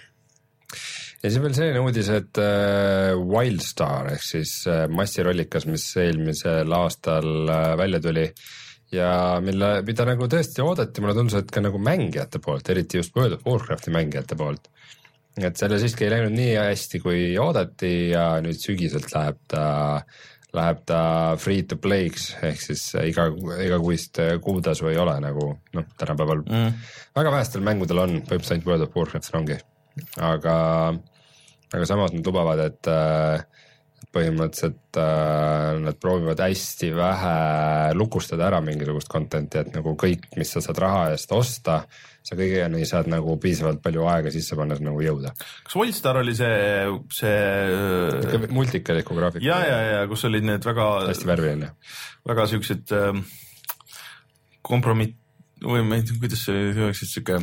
[1.21, 7.49] ja siis veel selline uudis, et äh, Wildstar ehk siis äh, massirollikas, mis eelmisel aastal
[7.49, 8.25] äh, välja tuli
[8.91, 13.15] ja mille, mida nagu tõesti oodati, mulle tundus, et ka nagu mängijate poolt, eriti just
[13.15, 14.71] World of Warcrafti mängijate poolt.
[15.43, 19.65] Et selle siiski ei läinud nii hästi, kui oodati ja nüüd sügiselt läheb ta,
[20.55, 20.99] läheb ta
[21.41, 23.27] free to play'ks ehk siis iga,
[23.65, 26.71] igakuist äh, kuutasu ei ole nagu noh, tänapäeval Mm.
[27.15, 29.59] väga vähestel mängudel on, põhimõtteliselt ainult World of Warcraftil ongi,
[30.23, 30.55] aga,
[31.73, 33.43] aga samas nad lubavad, et äh,
[34.15, 37.35] põhimõtteliselt äh, nad proovivad hästi vähe
[37.97, 41.81] lukustada ära mingisugust content'i, et nagu kõik, mis sa saad raha eest osta,
[42.25, 45.33] sa kõigeni saad nagu piisavalt palju aega sisse panna, et nagu jõuda.
[45.67, 49.45] kas Wildstar oli see, see multikaliku graafik.
[49.45, 51.69] ja, ja, ja kus olid need väga, hästi värviline.
[52.25, 53.21] väga siuksed ähm,
[54.65, 55.21] kompromitt
[55.65, 57.39] või ma ei tea, kuidas see oleks siis siuke,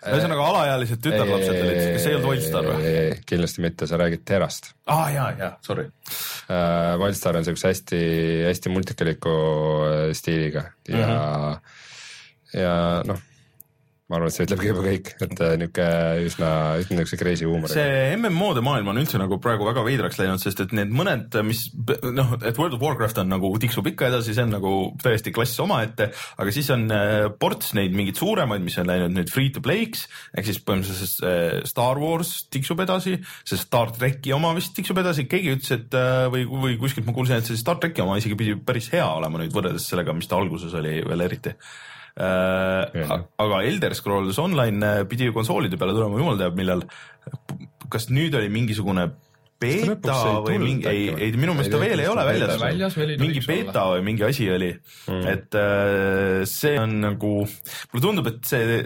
[0.00, 2.92] ühesõnaga alaealised tütarlapsed olid, kas see ei olnud Wildstar või?
[3.28, 5.90] kindlasti mitte, sa räägid Terast aa ah, jaa, jaa, sorry.
[6.48, 6.96] äh,.
[7.00, 8.04] Wildstar on siukse hästi,
[8.48, 9.34] hästi multikaliku
[9.84, 12.62] äh, stiiliga ja mm, -hmm.
[12.64, 13.20] ja noh,
[14.10, 15.86] ma arvan, et see ütlebki juba kõik, et äh, niuke
[16.26, 16.48] üsna,
[16.82, 17.76] üsna niukse crazy huumoriga.
[17.76, 21.68] see MMO-de maailm on üldse nagu praegu väga veidraks läinud, sest et need mõned, mis
[22.16, 25.62] noh, et World of Warcraft on nagu tiksub ikka edasi, see on nagu täiesti klass
[25.62, 26.08] omaette,
[26.42, 30.08] aga siis on äh, ports neid mingeid suuremaid, mis on läinud nüüd free to play'ks
[30.34, 33.14] ehk siis põhimõtteliselt äh, Star Wars tiksub edasi,
[33.46, 35.94] see Star tracki oma vist tiksub edasi, keegi ütles, et
[36.34, 39.38] või, või kuskilt ma kuulsin, et see Star tracki oma isegi pidi päris hea olema
[39.38, 41.54] nüüd võrreldes sellega, mis ta alguses oli veel eriti.
[42.18, 46.86] Aga Elder Scrolls Online äh, pidi ju konsoolide peale tulema, jumal teab millal.
[47.90, 49.08] kas nüüd oli mingisugune
[49.60, 52.60] beeta või mingi, ei ei minu meelest ta veel ei ole väljas.
[52.62, 58.30] Väljas mingi beeta või mingi asi oli mm., et äh, see on nagu, mulle tundub,
[58.30, 58.78] et see,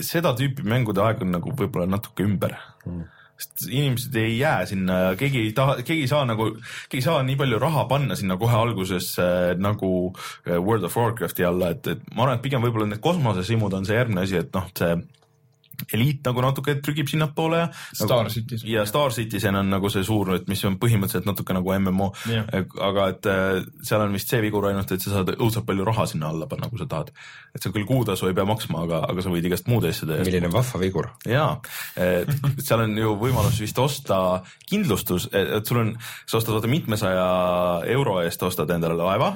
[0.00, 4.98] seda tüüpi mängude aeg on nagu võib-olla natuke ümber mm sest inimesed ei jää sinna,
[5.20, 6.50] keegi ei taha, keegi ei saa nagu,
[6.88, 9.90] keegi ei saa nii palju raha panna sinna kohe alguses äh, nagu
[10.46, 13.88] äh, World of Warcrafti alla, et, et ma arvan, et pigem võib-olla need kosmosesimud on
[13.88, 14.96] see järgmine asi, et noh, see
[15.96, 18.68] eliit nagu natuke trügib sinnapoole ja Star Citizen.
[18.70, 22.48] ja Star Citizen on nagu see suur, et mis on põhimõtteliselt natuke nagu MMO Jah.
[22.88, 23.48] aga et äh,
[23.86, 26.70] seal on vist see vigur ainult, et sa saad õudselt palju raha sinna alla panna,
[26.72, 27.12] kui sa tahad.
[27.54, 30.30] et sa küll kuutasu ei pea maksma, aga, aga sa võid igast muude asjade eest
[30.30, 31.10] milline vahva vigur.
[31.28, 31.50] jaa,
[31.96, 32.32] et
[32.66, 34.20] seal on ju võimalus vist osta
[34.68, 35.92] kindlustus, et sul on,
[36.26, 37.26] sa ostad vaata mitmesaja
[37.96, 39.34] euro eest ostad endale laeva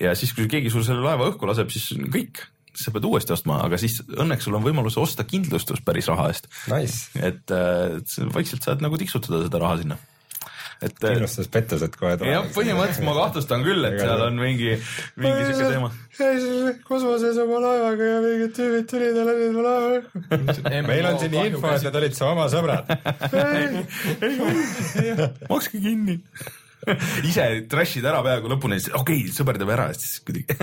[0.00, 2.42] ja siis, kui keegi sul selle laeva õhku laseb, siis on kõik,
[2.78, 6.50] sa pead uuesti ostma, aga siis õnneks sul on võimalus osta kindlustus päris raha eest.
[6.72, 8.00] Nice, et äh,
[8.34, 9.98] vaikselt saad nagu tiksutada seda raha sinna.
[10.84, 14.74] et äh, kindlustuspettused kohe jah, põhimõtteliselt ma kahtlustan küll, et seal on mingi,
[15.22, 15.92] mingi siuke teema.
[16.88, 20.24] kosmoses oma laevaga ja mingid tüübid tulid ja läbisid mu laeva õhku.
[20.90, 22.92] meil on siin info, et need olid su oma sõbrad.
[25.52, 26.20] makske kinni.
[27.30, 30.58] ise trash'id ära peaaegu lõpuni, siis okei okay,, sõber teeb ära ja siis kuidagi.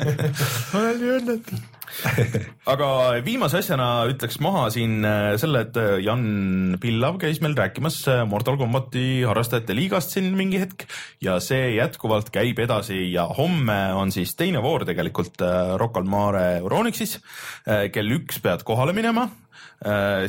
[0.78, 1.62] olen nii õnnetu.
[2.72, 2.88] aga
[3.24, 8.22] viimase asjana ütleks maha siin äh, selle, et äh, Jan Pillav käis meil rääkimas äh,
[8.28, 10.86] Mortal Combati harrastajate liigast siin mingi hetk
[11.24, 15.42] ja see jätkuvalt käib edasi ja homme on siis teine voor tegelikult
[15.80, 17.18] Rocca al Mare Euronixis.
[17.64, 19.28] kell üks pead kohale minema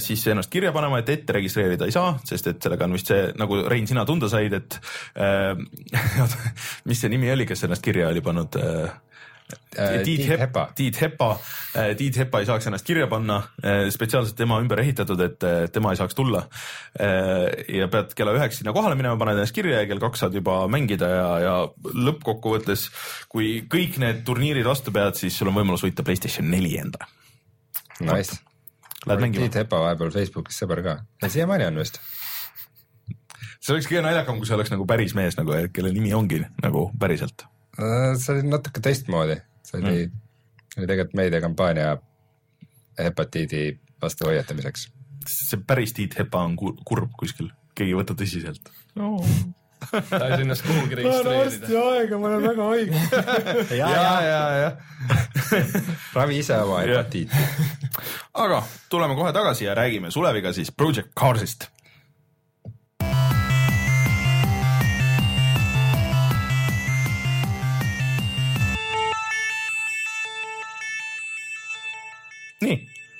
[0.01, 3.29] siis ennast kirja panema, et ette registreerida ei saa, sest et sellega on vist see,
[3.37, 4.79] nagu Rein, sina tunda said, et
[5.19, 5.53] äh,
[6.89, 8.93] mis see nimi oli, kes ennast kirja oli pannud äh,?
[9.77, 10.61] Äh, Tiit Hepa.
[10.73, 11.27] Tiit Hepa,
[11.99, 13.41] Tiit Hepa ei saaks ennast kirja panna,
[13.91, 16.45] spetsiaalselt tema ümber ehitatud, et äh, tema ei saaks tulla.
[17.67, 20.61] ja pead kella üheks sinna kohale minema, paned ennast kirja ja kell kaks saad juba
[20.71, 21.53] mängida ja, ja
[22.07, 22.87] lõppkokkuvõttes,
[23.29, 27.11] kui kõik need turniirid vastu pead, siis sul on võimalus võita Playstation neli endale.
[28.07, 28.39] Nice.
[29.07, 29.63] Lähed mängima Tiit?
[29.63, 30.97] Hepa vahepeal Facebookis sõber ka.
[31.27, 31.99] siiamaani on vist.
[33.59, 36.89] see oleks kõige naljakam, kui see oleks nagu päris mees nagu, kelle nimi ongi nagu
[36.99, 37.45] päriselt.
[37.79, 40.19] Äh, see oli natuke teistmoodi, see oli mm.,
[40.77, 41.97] oli tegelikult meediakampaania
[42.99, 44.87] hepatiidi vastu hoiatamiseks.
[45.29, 49.17] see päris Tiit Hepa on kur- kurb kuskil, keegi ei võta tõsiselt no..
[49.91, 51.83] ta ei saa ennast kuhugi registreerida.
[51.93, 53.01] aega, ma olen väga haige.
[53.81, 55.22] ja, ja, ja, ja.
[56.17, 57.45] ravi ise oma hepatiiti.
[58.33, 61.69] aga tuleme kohe tagasi ja räägime Suleviga siis Project Carsist.
[72.63, 72.77] nii,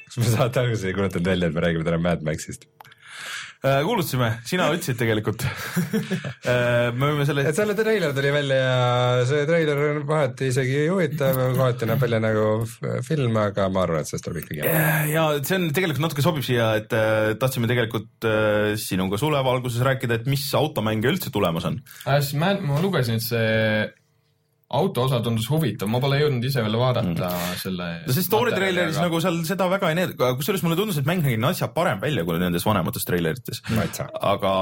[0.07, 2.69] kas me saate alguses ei kuulutanud välja, et me räägime täna Mad Maxist?
[3.63, 5.45] kuulutasime, sina ütlesid tegelikult.
[6.99, 11.39] me võime selle et selle treiler tuli välja ja see treiler on kohati isegi huvitav,
[11.55, 12.45] kohati näeb välja nagu
[13.07, 14.67] film, aga ma arvan, et sellest tuleb ikkagi
[15.13, 20.19] ja see on tegelikult natuke sobib siia, et äh, tahtsime tegelikult äh, sinuga sulevalguses rääkida,
[20.19, 21.79] et mis automänge üldse tulemas on.
[22.43, 24.02] ma lugesin, et see
[24.73, 27.57] auto osa tundus huvitav, ma pole jõudnud ise veel vaadata mm.
[27.61, 27.89] selle.
[28.07, 31.23] no see story treileris nagu seal seda väga ei näidata, kusjuures mulle tundus, et mäng
[31.25, 33.61] nägi asja parem välja kui nendes vanemates treilerites.
[33.73, 34.07] Matsa.
[34.31, 34.53] aga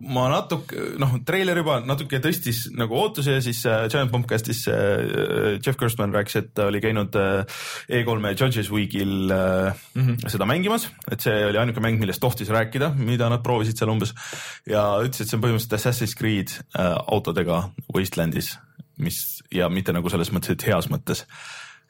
[0.00, 5.58] ma natuke, noh, treiler juba natuke tõstis nagu ootusi ja siis äh, Giant Bombcastis äh,
[5.58, 7.60] Jeff Gerstmann rääkis, et ta oli käinud äh,
[8.00, 10.28] E3-e Judges Weekil äh, mm -hmm.
[10.32, 14.14] seda mängimas, et see oli ainuke mäng, millest tohtis rääkida, mida nad proovisid seal umbes
[14.68, 18.56] ja ütles, et see on põhimõtteliselt Assassin's Creed äh, autodega Wastelandis,
[19.04, 21.26] mis ja mitte nagu selles mõttes, et heas mõttes.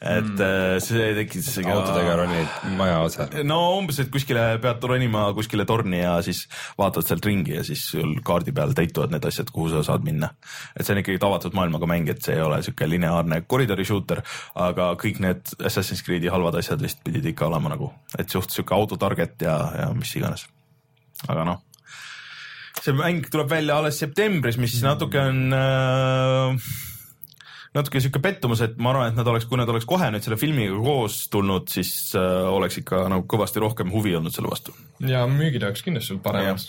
[0.00, 0.78] et mm.
[0.80, 3.34] see tekitas ka autodega ronid maja otsas.
[3.44, 6.46] no umbes, et kuskile pead ronima kuskile torni ja siis
[6.80, 10.32] vaatad sealt ringi ja siis sul kaardi peal täituvad need asjad, kuhu sa saad minna.
[10.72, 14.24] et see on ikkagi avatud maailmaga mäng, et see ei ole siuke lineaarne koridori shooter,
[14.56, 18.76] aga kõik need Assassin's Creed'i halvad asjad vist pidid ikka olema nagu, et suht siuke
[18.76, 20.48] auto target ja, ja mis iganes.
[21.28, 21.60] aga noh,
[22.80, 26.70] see mäng tuleb välja alles septembris, mis natuke on äh,
[27.70, 30.38] natuke sihuke pettumus, et ma arvan, et nad oleks, kui nad oleks kohe nüüd selle
[30.40, 34.74] filmiga koos tulnud, siis äh, oleks ikka nagu kõvasti rohkem huvi olnud selle vastu.
[35.06, 36.66] ja müügid oleks kindlasti sul paremas.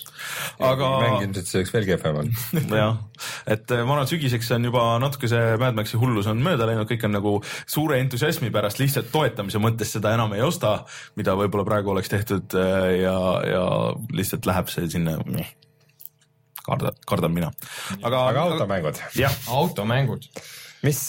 [0.61, 2.75] aga mäng ilmselt see oleks veel kehvem olnud.
[2.83, 3.01] jah,
[3.49, 6.69] et äh, ma arvan, et sügiseks on juba natuke see Mad Maxi hullus on mööda
[6.69, 7.33] läinud, kõik on nagu
[7.65, 10.83] suure entusiasmi pärast lihtsalt toetamise mõttes seda enam ei osta,
[11.17, 13.17] mida võib-olla praegu oleks tehtud äh, ja,
[13.49, 13.65] ja
[14.13, 15.17] lihtsalt läheb see sinna,
[16.61, 17.53] kardan, kardan mina.
[18.01, 20.29] aga, aga automängud, jah, automängud.
[20.86, 21.02] mis,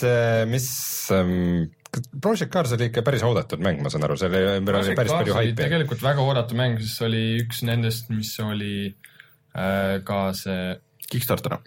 [0.50, 0.68] mis
[1.14, 5.12] ähm, Project Cars oli ikka päris oodatud mäng, ma saan aru, selle ümber oli päris
[5.12, 5.58] palju haipi.
[5.60, 10.72] tegelikult väga oodatav mäng, sest see oli üks nendest, mis oli äh, ka see
[11.12, 11.58] Kickstarter.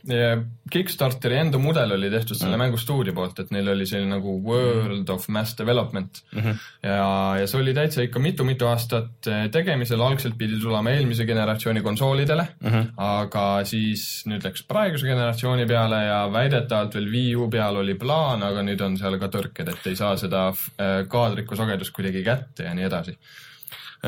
[0.71, 2.41] Kickstarteri enda mudel oli tehtud Mm.
[2.41, 6.41] selle mängu stuudio poolt, et neil oli selline nagu World of Mass Development mm.
[6.41, 6.58] -hmm.
[6.84, 11.81] ja, ja see oli täitsa ikka mitu-mitu aastat eh, tegemisel, algselt pidi tulema eelmise generatsiooni
[11.81, 12.69] konsoolidele mm.
[12.69, 12.91] -hmm.
[12.97, 18.43] aga siis nüüd läks praeguse generatsiooni peale ja väidetavalt veel Wii U peal oli plaan,
[18.43, 22.63] aga nüüd on seal ka tõrked, et ei saa seda eh, kaadriku sagedust kuidagi kätte
[22.63, 23.17] ja nii edasi.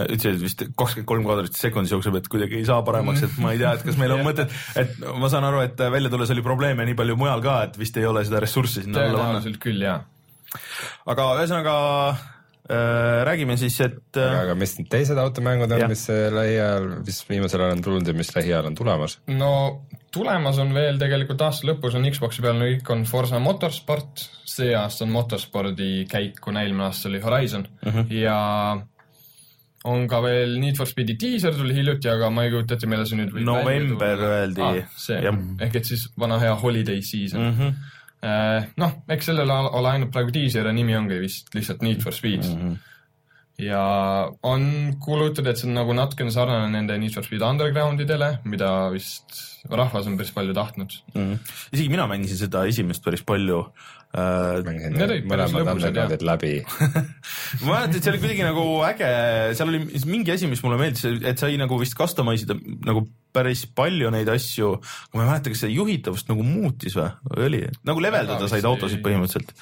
[0.06, 3.62] Ütlesid vist kakskümmend kolm kaadrit sekundis jookseb, et kuidagi ei saa paremaks, et ma ei
[3.62, 6.86] tea, et kas meil on mõtet, et ma saan aru, et välja tulles oli probleeme
[6.88, 9.28] nii palju mujal ka, et vist ei ole seda ressurssi sinna alla panna.
[9.38, 10.02] tõenäoliselt küll, jaa.
[11.14, 11.76] aga ühesõnaga
[12.14, 17.22] äh, räägime siis, et äh, aga mis need teised automängud on mis äh, lähiajal, mis
[17.30, 19.18] viimasel ajal on tulnud ja mis lähiajal on tulemas?
[19.32, 19.54] no
[20.14, 25.08] tulemas on veel tegelikult aasta lõpus on Xbox'i peal kõik on Forsa Motorsport, see aasta
[25.08, 28.14] on Motorspordi käik, kuna eelmine aasta oli Horizon uh -huh.
[28.14, 28.38] ja
[29.88, 33.08] on ka veel Need for Speedi diiser tuli hiljuti, aga ma ei kujuta ette, millal
[33.10, 34.65] see nüüd võib November öeldi.
[34.65, 34.82] ah,.
[35.00, 35.21] see
[35.67, 37.56] ehk et siis vana hea holiday season mm.
[37.60, 38.67] -hmm.
[38.84, 42.45] noh, eks sellel ole ainult praegu diiser ja nimi ongi vist lihtsalt Need for Speed
[42.45, 42.62] mm.
[42.62, 42.78] -hmm
[43.58, 43.82] ja
[44.45, 44.65] on
[45.02, 50.08] kuulutatud, et see on nagu natukene sarnane nende Need for Speed Undergroundidele, mida vist rahvas
[50.08, 50.93] on päris palju tahtnud.
[51.15, 51.39] mm.
[51.73, 53.97] isegi mina mängisin seda esimest päris palju äh,.
[54.15, 56.54] Mängisin päris mõlemad undergroundid läbi.
[57.63, 59.12] ma mäletan, et see oli kuidagi nagu äge,
[59.60, 63.06] seal oli mingi asi, mis mulle meeldis, et sai nagu vist customize ida nagu
[63.38, 64.73] päris palju neid asju,
[65.13, 67.08] ma ei mäleta, kas see juhitavust nagu muutis või,
[67.47, 69.54] oli, nagu leveldada said autosid ei- põhimõtteliselt.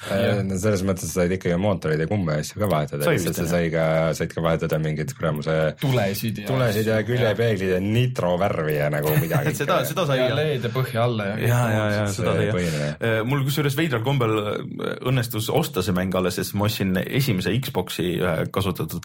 [0.46, 3.46] No selles mõttes sa said ikkagi mootoreid ja kumme ja asju ka vahetada, lihtsalt sa
[3.52, 3.86] sai ka,
[4.18, 9.54] said ka vahetada mingeid kuramuse tulesid ja tulesid ja küljepeeglid ja nitrovärvi ja nagu midagi.
[9.60, 13.24] seda, seda sai ja LED-e põhja alla ja ja, ja, ja seda sai jah.
[13.28, 14.60] mul kusjuures veidral kombel äh,
[15.08, 19.04] õnnestus osta see mäng alles, sest ma ostsin esimese Xbox'i ühe kasutatud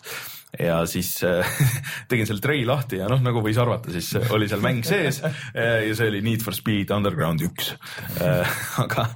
[0.59, 1.47] ja siis äh,
[2.11, 5.87] tegin selle tray lahti ja noh, nagu võis arvata, siis oli seal mäng sees äh,
[5.87, 7.73] ja see oli Need for Speed Underground üks.
[8.83, 9.07] aga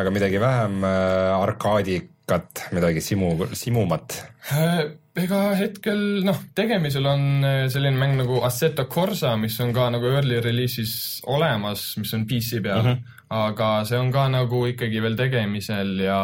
[0.00, 4.16] aga midagi vähem äh, arkaadikat, midagi simu, simumat.
[4.54, 4.82] Äh,
[5.20, 10.08] ega hetkel noh, tegemisel on äh, selline mäng nagu Assetto Corsa, mis on ka nagu
[10.10, 10.94] early release'is
[11.30, 13.18] olemas, mis on PC peal mm, -hmm.
[13.42, 16.20] aga see on ka nagu ikkagi veel tegemisel ja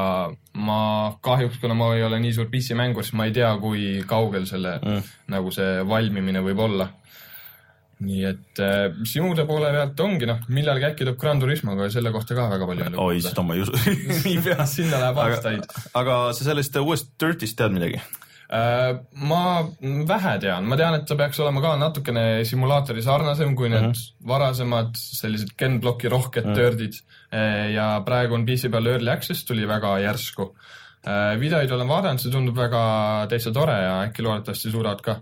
[0.56, 0.78] ma
[1.24, 4.46] kahjuks, kuna ma ei ole nii suur PC mängur, siis ma ei tea, kui kaugel
[4.48, 5.10] selle mm.
[5.34, 6.88] nagu see valmimine võib olla.
[8.06, 12.12] nii et äh, simude poole pealt ongi noh, millalgi äkki tuleb Gran Turismo, aga selle
[12.12, 13.72] kohta ka väga palju oi, seda ma ei usu.
[14.76, 15.64] Sinna läheb aastaid..
[15.96, 18.02] aga sa sellest uuest Dirtist tead midagi?
[18.46, 18.92] Äh,
[19.26, 19.42] ma
[20.06, 23.92] vähe tean, ma tean, et ta peaks olema ka natukene simulaatori sarnasem kui need mm
[23.92, 24.28] -hmm.
[24.28, 26.56] varasemad sellised Ken Blocki rohked mm -hmm.
[26.56, 26.94] Dirdid
[27.74, 30.54] ja praegu on PC peal Early Access, tuli väga järsku.
[31.40, 35.20] videoid olen vaadanud, see tundub väga täitsa tore ja äkki loodetavasti suudavad ka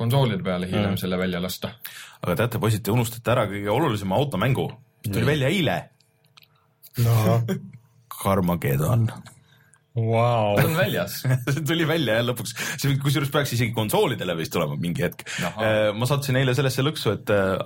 [0.00, 1.00] konsoolide peale hiljem mm -hmm.
[1.00, 1.68] selle välja lasta.
[2.22, 4.72] aga teate, poisid, te unustate ära kõige olulisema automängu,
[5.04, 5.76] mis tuli välja eile.
[7.04, 7.42] no
[8.22, 9.12] Carmageddon.
[9.96, 11.20] Vau ta, on väljas.
[11.54, 15.26] see tuli välja jah lõpuks, see kusjuures peaks isegi konsoolidele vist tulema mingi hetk.
[15.58, 17.58] ma sattusin eile sellesse lõksu, et äh,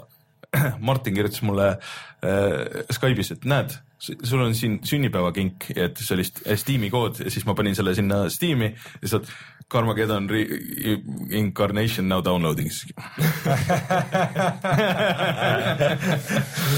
[0.87, 7.22] Martin kirjutas mulle äh, Skype'is, et näed, sul on siin sünnipäevakink, et sellist Steam'i kood
[7.24, 9.30] ja siis ma panin selle sinna Steam'i ja sealt
[9.74, 10.46] Carmageddon re-
[11.34, 12.70] incarnation now downloading.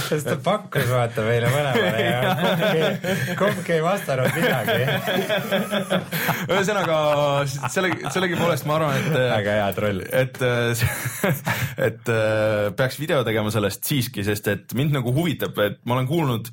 [0.08, 2.20] sest ta pakkus vaata meile mõlemale ja
[3.36, 4.80] kumbki, ei vastanud midagi.
[6.54, 6.96] ühesõnaga
[7.68, 10.00] selle, sellegipoolest ma arvan, et väga hea troll.
[10.22, 10.36] et,
[11.90, 12.04] et
[12.80, 16.48] peaks video tegema sellest siiski, sest et mind nagu huvitab, et ma olen kuulnud,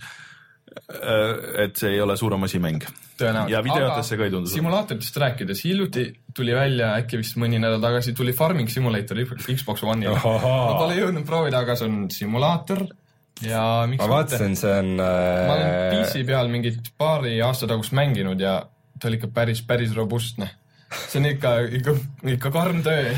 [1.64, 2.84] et see ei ole suurem asi mäng.
[3.50, 4.50] ja videotesse ka ei tundu.
[4.50, 6.06] simulaatoritest rääkides, hiljuti
[6.36, 10.18] tuli välja äkki vist mõni nädal tagasi tuli Farming Simulator Xbox One'ile.
[10.18, 12.86] ma pole jõudnud proovida, aga see on simulaator
[13.42, 17.96] ja miks ma vaatasin, see on ma olen äh, PC peal mingit paari aasta tagust
[17.98, 18.60] mänginud ja
[19.00, 20.50] ta oli ikka päris, päris robustne.
[20.98, 21.96] See on ikka, ikka,
[22.36, 23.14] ikka karm töö.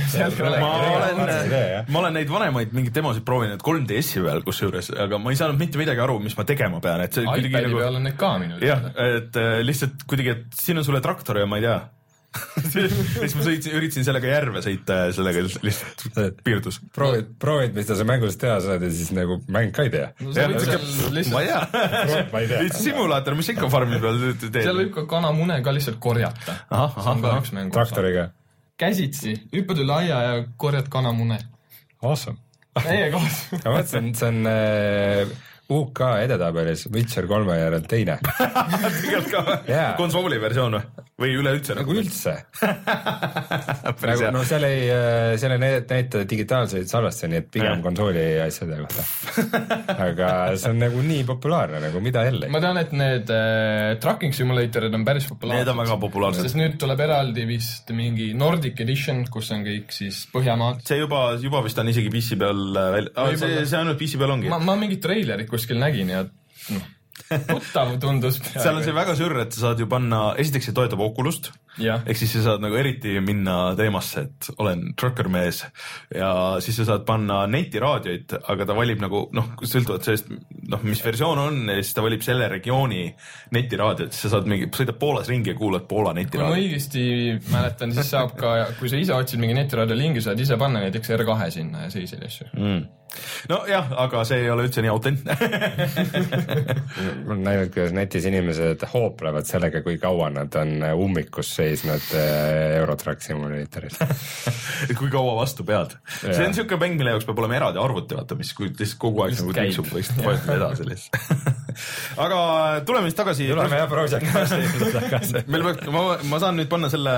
[0.62, 5.34] ma olen jah., ma olen neid vanemaid mingeid demosid proovinud 3DS-i peal kusjuures, aga ma
[5.34, 8.00] ei saanud mitte midagi aru, mis ma tegema pean, et see kuidagi iPadi nagu peal
[8.00, 11.40] on need ka minu jah teada., et äh, lihtsalt kuidagi, et siin on sulle traktor
[11.42, 11.78] ja ma ei tea.
[12.74, 16.80] siis ma sõitsin, üritasin sellega järve sõita ja sellega lihtsalt piirdus.
[16.96, 20.12] proovid, proovid, mis sa seal mängus teha saad ja siis nagu mäng ka ei tea.
[20.20, 20.88] no ma ei lihtsalt,
[21.48, 22.22] tea.
[22.34, 22.62] ma ei tea.
[22.66, 24.62] lihtsalt simulaator, mis ikka farmi peal teed.
[24.62, 26.60] seal võib ka kanamune ka lihtsalt korjata.
[27.76, 28.30] traktoriga.
[28.82, 31.40] käsitsi, hüppad üle aia ja korjad kanamune.
[32.04, 32.40] Awesome.
[32.76, 33.44] täiega koos.
[33.64, 35.36] ma mõtlesin, see on äh,
[35.72, 38.20] UK edetabelis Witcher kolme järel teine.
[39.02, 39.94] tegelikult ka Jaa.
[39.98, 41.06] konsooli versioon või?
[41.16, 42.32] Või üleüldse nagu üldse.
[44.02, 44.82] Päris nagu no seal ei,
[45.40, 49.06] seal ei näi- näita digitaalseid salvestusi, nii et pigem konsooli asjade kohta.
[50.08, 52.50] aga see on nagu nii populaarne nagu mida jälle.
[52.52, 55.64] ma tean, et need äh, tracking simulator'id on päris populaarsed.
[55.64, 56.50] Need on väga populaarsed.
[56.50, 60.84] sest nüüd tuleb eraldi vist mingi Nordic Edition, kus on kõik siis Põhjamaad.
[60.88, 63.70] see juba, juba vist on isegi PC peal äh, välja, see, Võib-olla.
[63.72, 66.92] see ainult PC peal ongi ma, ma mingit treilerit kuskil nägin ja noh,
[67.30, 68.40] tuttav tundus.
[68.54, 71.52] seal on see väga sür, et sa saad ju panna, esiteks see toetab Oculus't,
[72.08, 75.64] ehk siis sa saad nagu eriti minna teemasse, et olen trucker mees
[76.16, 76.32] ja
[76.64, 80.32] siis sa saad panna netiraadioid, aga ta valib nagu noh, sõltuvalt sellest,
[80.72, 83.04] noh, mis versioon on ja siis ta valib selle regiooni
[83.56, 86.60] netiraadiot, siis sa saad mingi, sõidad Poolas ringi ja kuulad Poola kui ma netiraadiot.
[86.60, 87.06] õigesti
[87.52, 91.16] mäletan, siis saab ka, kui sa ise otsid mingi netiraadio lingi, saad ise panna näiteks
[91.18, 92.48] R2 sinna ja selliseid asju.
[92.54, 92.86] Mm.
[93.50, 95.38] nojah, aga see ei ole üldse nii autentne
[97.26, 102.78] ma olen näinud, kuidas netis inimesed hooplevad sellega, kui kaua nad on ummikus seisnud äh,
[102.80, 103.98] Eurotrack Simulatoris.
[104.98, 105.96] kui kaua vastu pead.
[106.22, 109.38] see on siuke mäng, mille jaoks peab olema eraldi arvuti, vaata, mis lihtsalt kogu aeg
[109.40, 111.16] nagu tiksub, lihtsalt vajutab edasi lihtsalt.
[112.26, 112.40] aga
[112.88, 113.50] tuleme siis tagasi.
[113.52, 114.28] tuleme jah Project
[114.96, 115.44] tagasi.
[115.52, 116.00] meil peaks, ma,
[116.30, 117.16] ma saan nüüd panna selle,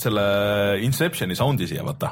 [0.00, 0.24] selle
[0.86, 2.08] Inceptioni sound'i siia, vaata.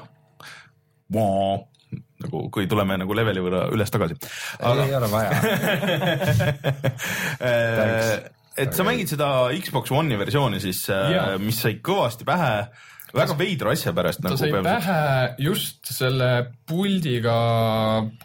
[2.23, 4.15] nagu, kui tuleme nagu leveli võrra üles tagasi.
[4.61, 5.31] aga ei ole vaja.
[8.57, 11.39] äh, et sa mängid seda Xbox One'i versiooni siis, Jaa.
[11.43, 12.57] mis sai kõvasti pähe
[13.13, 14.99] väga veidra asja pärast ta nagu sai pähe
[15.45, 16.29] just selle
[16.69, 17.37] puldiga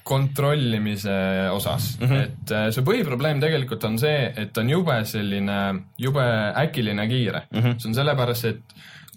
[0.08, 1.18] kontrollimise
[1.52, 2.08] osas mm.
[2.08, 2.24] -hmm.
[2.24, 5.58] et äh, see põhiprobleem tegelikult on see, et on jube selline,
[5.98, 6.28] jube
[6.64, 7.60] äkiline kiire mm.
[7.60, 7.80] -hmm.
[7.80, 8.62] see on sellepärast, et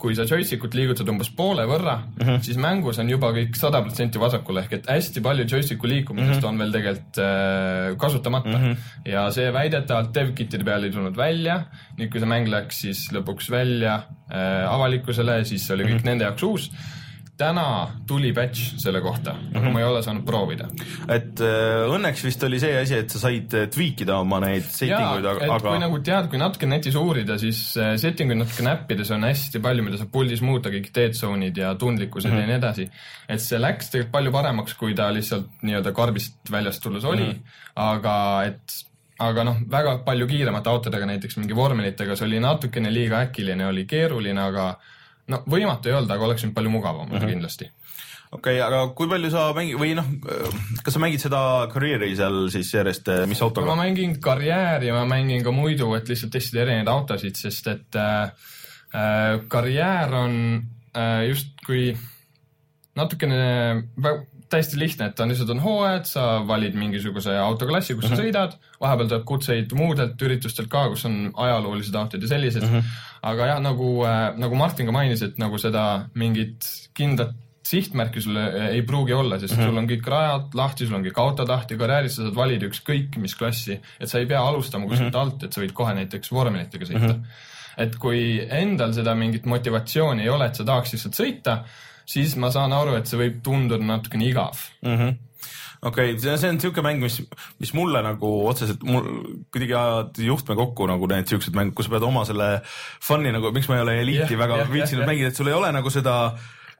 [0.01, 2.23] kui sa joystic'ut liigutad umbes poole võrra mm.
[2.23, 2.45] -hmm.
[2.47, 6.45] siis mängus on juba kõik sada protsenti vasakule ehk et hästi palju joystic'u liikumisest mm
[6.45, 6.49] -hmm.
[6.49, 8.65] on veel tegelikult äh, kasutamata mm.
[8.65, 9.11] -hmm.
[9.13, 11.65] ja see väidetavalt dev-kitide peal ei tulnud välja,
[11.99, 13.95] nüüd kui see mäng läks siis lõpuks välja
[14.33, 16.11] äh, avalikkusele, siis oli kõik mm -hmm.
[16.13, 16.71] nende jaoks uus.
[17.41, 17.67] Täna
[18.09, 19.73] tuli patch selle kohta, aga mm -hmm.
[19.73, 20.69] ma ei ole saanud proovida.
[21.09, 24.67] et äh, õnneks vist oli see asi, et sa said äh, tweak ida oma neid
[24.67, 25.79] setting uid, aga, kui aga...
[25.87, 29.87] nagu tead, kui natuke netis uurida, siis äh, setting uid natuke näppides on hästi palju,
[29.87, 32.41] mida saab puldis muuta, kõik dead zone'id ja tundlikkused mm -hmm.
[32.41, 32.91] ja nii edasi.
[33.29, 37.31] et see läks tegelikult palju paremaks, kui ta lihtsalt nii-öelda karbist väljast tulles oli mm,
[37.31, 37.67] -hmm.
[37.75, 38.81] aga et
[39.21, 43.85] aga noh, väga palju kiiremate autodega, näiteks mingi vormelitega, see oli natukene liiga äkiline, oli
[43.89, 44.73] keeruline, aga
[45.31, 47.33] no võimatu ei olnud, aga oleks nüüd palju mugavam mm -hmm.
[47.35, 47.71] kindlasti.
[48.33, 50.07] okei okay,, aga kui palju sa mängi- või noh,
[50.85, 53.67] kas sa mängid seda karjääri seal siis järjest, mis autoga?
[53.67, 57.97] ma mängin karjääri ja ma mängin ka muidu, et lihtsalt testida erinevaid autosid, sest et
[57.97, 58.31] äh,
[59.49, 60.63] karjäär on
[60.97, 61.97] äh, justkui
[62.97, 63.85] natukene
[64.51, 68.17] täiesti lihtne, et on lihtsalt on hooajad, sa valid mingisuguse autoklassi, kus mm -hmm.
[68.17, 72.75] sa sõidad, vahepeal tuleb kutseid muudelt üritustelt ka, kus on ajaloolised autod ja sellised mm.
[72.75, 72.83] -hmm.
[73.23, 76.67] Aga jah, nagu äh,, nagu Martin ka mainis, et nagu seda mingit
[76.97, 77.37] kindlat
[77.71, 79.69] sihtmärki sul ei pruugi olla, sest mm -hmm.
[79.69, 83.19] sul on kõik rajad lahti, sul on kõik autod lahti, karjääris sa saad valida ükskõik
[83.23, 85.23] mis klassi, et sa ei pea alustama kuskilt mm -hmm.
[85.23, 87.23] alt, et sa võid kohe näiteks vormelitega sõita mm.
[87.23, 87.85] -hmm.
[87.85, 88.23] et kui
[88.63, 91.59] endal seda mingit motivatsiooni ei ole, et sa tahaks lihtsalt sõita,
[92.07, 94.97] siis ma saan aru, et see võib tunduda natukene igav mm.
[94.97, 95.30] -hmm
[95.81, 97.19] okei okay,, see, on niisugune mäng, mis,
[97.63, 99.07] mis mulle nagu otseselt, mul
[99.53, 102.51] kuidagi ajavad juhtme kokku nagu need siuksed mängud, kus sa pead oma selle
[103.07, 105.49] fun'i nagu, miks ma ei ole eliiti yeah, väga yeah, viitsinud yeah, mängida, et sul
[105.49, 106.17] ei ole nagu seda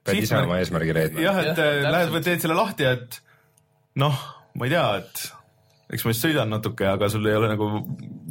[0.05, 1.25] pead ise oma eesmärgi leidma.
[1.25, 3.21] jah, et ja, äh, lähed või teed selle lahti, et
[4.01, 4.25] noh,
[4.57, 5.29] ma ei tea, et
[5.91, 7.69] eks ma just sõidan natuke, aga sul ei ole nagu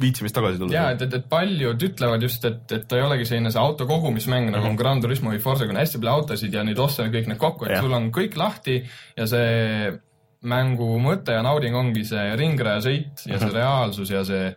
[0.01, 0.73] viitsimist tagasi tulla.
[0.73, 3.85] ja et, et, et paljud ütlevad just, et, et ta ei olegi selline see auto
[3.89, 4.71] kogumismäng nagu mm -hmm.
[4.71, 7.41] on Gran Turismo või Forza, kui on hästi palju autosid ja nüüd osta kõik need
[7.41, 7.83] kokku, et ja.
[7.83, 8.81] sul on kõik lahti
[9.17, 9.99] ja see
[10.41, 14.53] mängu mõte ja nauding ongi see ringrajasõit ja see reaalsus ja see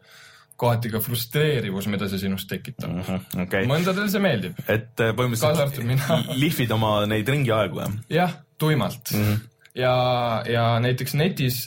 [0.56, 3.02] kohati ka frustreerivus, mida see sinust tekitab mm.
[3.02, 3.66] -hmm, okay.
[3.68, 4.58] mõndadel see meeldib.
[4.68, 7.94] et äh, põhimõtteliselt lihvid oma neid ringiaegu, jah?
[8.08, 9.24] jah, tuimalt mm.
[9.24, 9.40] -hmm.
[9.82, 9.94] ja,
[10.48, 11.60] ja näiteks netis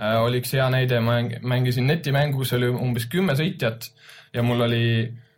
[0.00, 3.92] äh, oli üks hea näide, ma mängisin netimängu, kus oli umbes kümme sõitjat
[4.34, 4.84] ja mul oli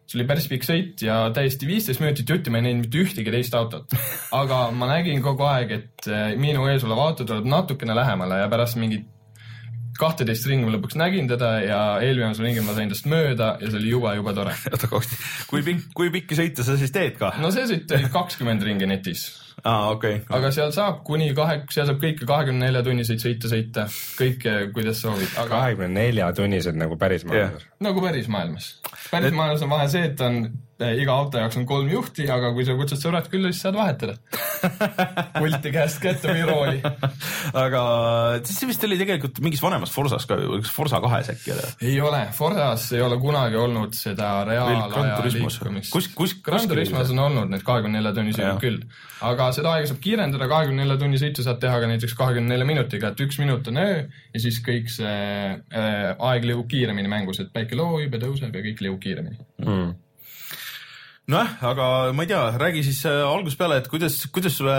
[0.04, 3.32] see oli päris pikk sõit ja täiesti viisteist minutit jutti ma ei näinud mitte ühtegi
[3.34, 3.96] teist autot.
[4.42, 8.52] aga ma nägin kogu aeg, et äh, minu ees olev auto tuleb natukene lähemale ja
[8.52, 9.10] pärast mingit
[9.98, 13.78] kahteteist ringi ma lõpuks nägin teda ja eelviimasel ringil ma sain tast mööda ja see
[13.78, 14.54] oli jube, jube tore.
[14.72, 14.90] oota,
[15.50, 17.34] kui pikk, kui pikki sõite sa siis teed ka?
[17.42, 19.28] no see sõit oli kakskümmend ringi netis
[19.62, 20.36] aa, okei okay..
[20.36, 23.86] aga seal saab kuni kahe, seal saab kõike kahekümne nelja tunniseid sõite sõita,
[24.18, 25.48] kõike, kuidas soovid aga....
[25.52, 27.73] kahekümne nelja tunnised nagu päris maailmas yeah.?
[27.84, 28.74] Nagu päris maailmas.
[29.10, 29.36] päris et...
[29.36, 32.66] maailmas on vahe see, et on eh, iga auto jaoks on kolm juhti, aga kui
[32.66, 34.16] sa kutsud sõbrad külla, siis saad vahetada
[35.40, 36.80] pulti käest kätte või rooli.
[37.64, 37.82] aga
[38.42, 41.70] siis see vist oli tegelikult mingis vanemas Forsas ka, kas Forsa kahes äkki oli?
[41.90, 45.92] ei ole, Forsas ei ole kunagi olnud seda reaalaja liikumist.
[45.92, 46.36] kus, kus?
[46.44, 48.80] Gran Turismos on olnud need kahekümne nelja tunnised küll,
[49.24, 52.68] aga seda aega saab kiirendada, kahekümne nelja tunni sõitu saad teha ka näiteks kahekümne nelja
[52.68, 54.02] minutiga, et üks minut on öö
[54.34, 55.14] ja siis kõik see
[55.54, 59.92] äh, aeg liigub kiiremini mängus, et päike loobib ja tõuseb ja kõik liigub kiiremini mm
[61.30, 64.76] nojah, aga ma ei tea, räägi siis äh, algusest peale, et kuidas, kuidas sulle,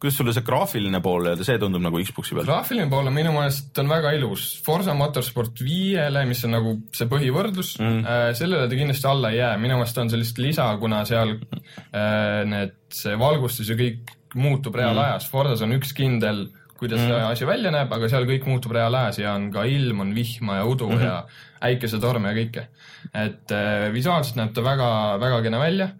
[0.00, 2.48] kuidas sulle see graafiline pool, see tundub nagu Xbox'i peal?
[2.48, 4.48] graafiline pool on minu meelest on väga ilus.
[4.66, 8.00] Forsa Motorsport viiele, mis on nagu see põhivõrdlus mm.,
[8.38, 12.40] sellele ta kindlasti alla ei jää, minu meelest on see lihtsalt lisa, kuna seal äh,
[12.50, 16.48] need, see valgustus ja kõik muutub reaalajas mm., Forsas on üks kindel
[16.80, 17.28] kuidas mm.
[17.28, 20.68] asi välja näeb, aga seal kõik muutub reaalajas ja on ka ilm, on vihma ja
[20.68, 21.04] udu mm -hmm.
[21.04, 22.66] ja äikesetorme ja kõike.
[23.14, 25.90] et äh, visuaalselt näeb ta väga, väga kena välja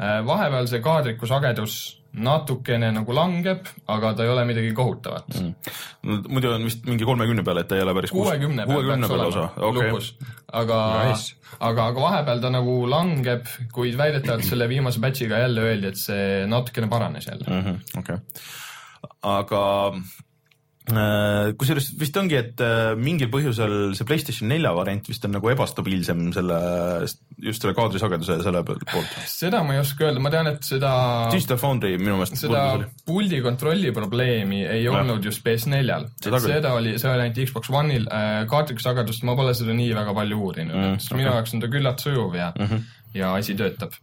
[0.00, 0.26] äh,.
[0.26, 5.54] vahepeal see kaadriku sagedus natukene nagu langeb, aga ta ei ole midagi kohutavat mm..
[6.02, 9.10] No, muidu on vist mingi kolmekümne peal, et ta ei ole päris kuuekümne peal peaks
[9.10, 9.88] olema okay.
[9.90, 10.10] lukus,
[10.52, 15.90] aga nice., aga, aga vahepeal ta nagu langeb, kuid väidetavalt selle viimase batch'iga jälle öeldi,
[15.90, 17.66] et see natukene paranes jälle mm.
[17.66, 17.98] -hmm.
[17.98, 18.22] okay
[19.24, 19.62] aga
[20.92, 25.48] äh, kusjuures vist ongi, et äh, mingil põhjusel see Playstation nelja variant vist on nagu
[25.52, 26.58] ebastabiilsem selle,
[27.46, 29.14] just selle kaadrisageduse ja selle poolt.
[29.30, 30.90] seda ma ei oska öelda, ma tean, et seda.
[31.32, 32.36] Digital Foundry minu meelest.
[32.42, 32.64] seda
[33.08, 34.92] puldi kontrolli probleemi ei ja.
[34.98, 39.56] olnud just PS4-l, et seda oli, see oli ainult Xbox One'il, äh, kaadrikusagedust ma pole
[39.56, 41.22] seda nii väga palju uurinud mm,, et okay.
[41.22, 43.94] minu jaoks on ta küllalt sujuv ja mm, -hmm ja asi töötab.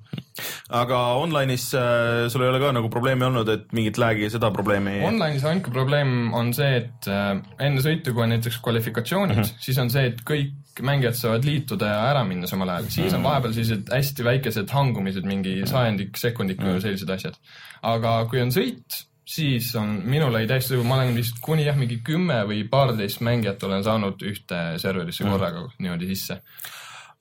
[0.71, 4.97] aga online'is äh, sul ei ole ka nagu probleemi olnud, et mingit lag'i, seda probleemi?
[5.07, 9.63] Online'is ainuke probleem on see, et äh, enne sõitu, kui on näiteks kvalifikatsioonid mm, -hmm.
[9.67, 13.19] siis on see, et kõik mängijad saavad liituda ja ära minna samal ajal, siis on
[13.19, 13.27] mhm.
[13.27, 15.71] vahepeal sellised hästi väikesed hangumised, mingi mhm.
[15.73, 16.85] sajandik, sekundik või mm -hmm.
[16.87, 17.39] sellised asjad.
[17.81, 21.99] aga kui on sõit, siis on, minul oli täiesti ma olen vist kuni jah, mingi
[22.03, 25.33] kümme või paarteist mängijat olen saanud ühte serverisse mhm.
[25.33, 25.83] korraga mm -hmm.
[25.83, 26.41] niimoodi sisse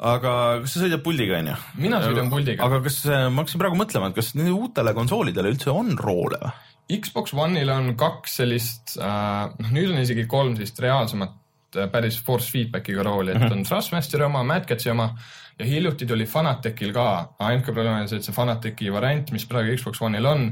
[0.01, 0.33] aga
[0.63, 1.57] kas sa sõidad puldiga, onju?
[1.83, 2.65] mina sõidan puldiga.
[2.67, 6.57] aga kas, ma hakkasin praegu mõtlema, et kas nendele uutele konsoolidele üldse on roole või?
[6.91, 12.19] Xbox One'il on kaks sellist äh,, noh nüüd on isegi kolm sellist reaalsemat äh, päris
[12.27, 13.61] force feedback'iga rooli, et -hmm.
[13.61, 15.13] on Thrustmasteri oma, Mad Catsi oma
[15.61, 17.07] ja hiljuti tuli Fanatecil ka,
[17.47, 20.51] ainuke probleem on see, et see Fanateci variant, mis praegu Xbox One'il on,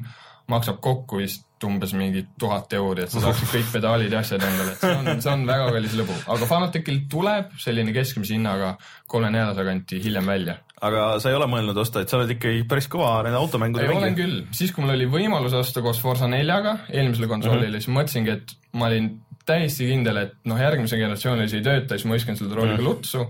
[0.48, 4.76] maksab kokku vist umbes mingi tuhat euri, et sa saaksid kõik pedaalid ja asjad endale,
[4.76, 8.76] et see on, see on väga kallis lõbu, aga Fanaticil tuleb selline keskmise hinnaga
[9.10, 12.86] kolme-neljase kanti hiljem välja aga sa ei ole mõelnud osta, et sa oled ikkagi päris
[12.90, 14.28] kõva nende automängude ei, olen mängija.
[14.28, 17.82] küll, siis kui mul oli võimalus osta koos Forsa neljaga eelmisele konsoolile mm, -hmm.
[17.82, 19.10] siis mõtlesingi, et ma olin
[19.48, 22.84] täiesti kindel, et noh, järgmise generatsioonil see ei tööta, siis ma viskan selle trooliga mm
[22.84, 22.90] -hmm.
[22.92, 23.26] lutsu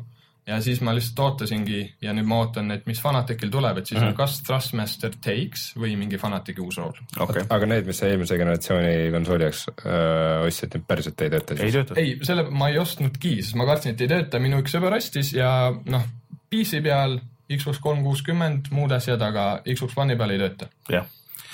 [0.48, 3.98] ja siis ma lihtsalt ootasingi ja nüüd ma ootan, et mis Fanaticil tuleb, et siis
[3.98, 4.14] mm -hmm.
[4.14, 6.96] on kas Thrustmaster Takes või mingi Fanatici uus rool.
[7.20, 11.60] okei, aga need, mis eelmise generatsiooni konsooli jaoks öö, ostsid, need päriselt ei tööta ei
[11.60, 11.74] siis?
[11.74, 12.00] tööta.
[12.00, 15.32] ei, selle ma ei ostnudki, sest ma kartsin, et ei tööta, minu üks sõber ostis
[15.36, 15.52] ja
[15.84, 16.08] noh,
[16.48, 20.68] PC peal Xbox kolm kuuskümmend, muud asjad, aga Xbox One'i peal ei tööta.
[20.92, 21.06] jah,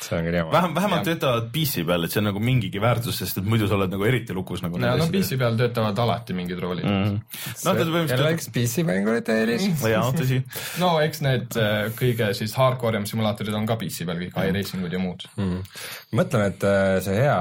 [0.03, 0.53] see on küll jama.
[0.53, 1.14] vähem, vähemalt Jah.
[1.14, 4.07] töötavad PC peal, et see on nagu mingigi väärtus, sest et muidu sa oled nagu
[4.09, 4.78] eriti lukus nagu.
[4.80, 7.12] no, no PC peal töötavad alati mingid roolid mm.
[7.14, 9.66] noh, ta kelle põhimõtteliselt, üks PC-mängurite eelis?
[9.95, 10.40] jaa, tõsi.
[10.82, 14.97] no eks need äh, kõige siis hardcore im simulaatorid on ka PC peal kõik, iRacingud
[14.97, 15.26] ja muud.
[16.14, 17.38] mõtlen, et äh, see hea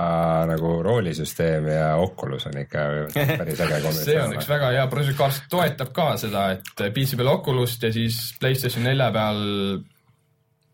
[0.53, 2.85] nagu roolisüsteem ja Oculus on ikka
[3.41, 4.51] päris äge see on üks kombinatsioon.
[4.53, 9.09] väga hea, Project Cars toetab ka seda, et PC peal Oculus't ja siis Playstation nelja
[9.15, 9.41] peal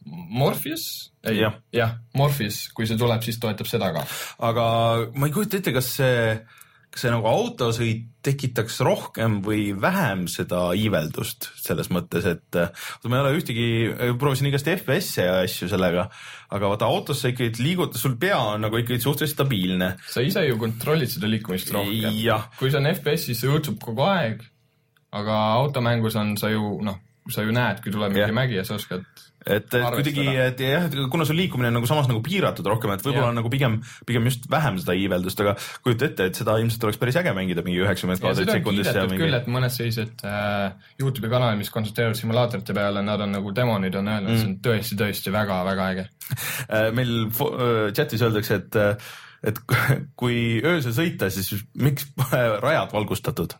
[0.10, 1.12] Morpheus?
[1.24, 4.05] ei Jah., jah, Morpheus, kui see tuleb, siis toetab seda ka.
[4.49, 4.66] aga
[5.16, 6.36] ma ei kujuta ette, kas see,
[6.89, 12.72] kas see nagu autosõit tekitaks rohkem või vähem seda iiveldust selles mõttes, et äh,
[13.07, 13.68] ma ei ole ühtegi,
[14.20, 16.07] proovisin igast FPS-e ja asju sellega,
[16.55, 19.93] aga vaata autos sa ikkagi liigud, sul pea on nagu ikkagi suhteliselt stabiilne.
[20.10, 22.24] sa ise ju kontrollid seda liikumist rohkem.
[22.60, 24.43] kui see on FPS, siis see õõtsub kogu aeg,
[25.16, 26.99] aga automängus on sa ju noh,
[27.30, 29.05] sa ju näed, kui tuleb mingi mägi ja sa oskad
[29.45, 32.91] et, et kuidagi, et jah, et kuna su liikumine on nagu samas nagu piiratud rohkem,
[32.95, 36.57] et võib-olla on nagu pigem, pigem just vähem seda iiveldust, aga kujuta ette, et seda
[36.61, 40.91] ilmselt oleks päris äge mängida mingi üheksakümmend kaadrit sekundis mingi küll, et mõned sellised äh,
[40.99, 44.59] Youtube'i kanalid, mis kontsentreeruvad simulaatorite peale, nad on nagu demonid on öelnud mm., see on
[44.67, 46.07] tõesti, tõesti väga-väga äge.
[46.69, 48.75] Äh, meil äh, chatis öeldakse, et,
[49.49, 49.59] et
[50.19, 53.55] kui öösel sõita, siis miks pole rajad valgustatud?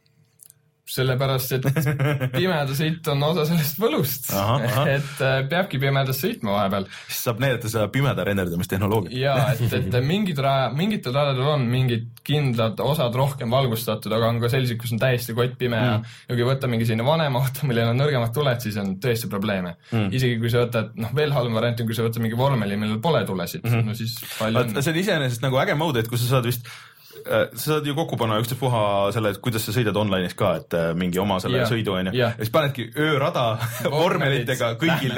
[0.90, 1.66] sellepärast, et
[2.40, 7.72] pimeda sõit on osa sellest võlust et äh, peabki pimedas sõitma vahepeal siis saab näidata
[7.72, 9.16] seda pimeda renderdamistehnoloogiat.
[9.18, 14.42] ja et, et mingid raja, mingitel rajadel on mingid kindlad osad rohkem valgustatud, aga on
[14.44, 16.18] ka selliseid, kus on täiesti kottpime mm.
[16.30, 19.76] ja kui võtta mingi selline vanem auto, millel on nõrgemad tuled, siis on tõesti probleeme
[19.92, 20.12] mm..
[20.20, 23.02] isegi kui sa võtad, noh, veel halvem variant on, kui sa võtad mingi vormeli, millel
[23.04, 23.90] pole tulesid mm, -hmm.
[23.90, 24.86] no siis palju õnne.
[24.86, 26.68] see on iseenesest nagu äge mode, et kui sa saad vist
[27.26, 28.82] sa saad ju kokku panna ükstaspuha
[29.16, 32.14] selle, et kuidas sa sõidad online'is ka, et äh, mingi oma selle Jah, sõidu onju.
[32.16, 32.34] jah.
[32.36, 33.46] ja siis panedki öörada
[33.94, 35.16] vormelitega kõigil.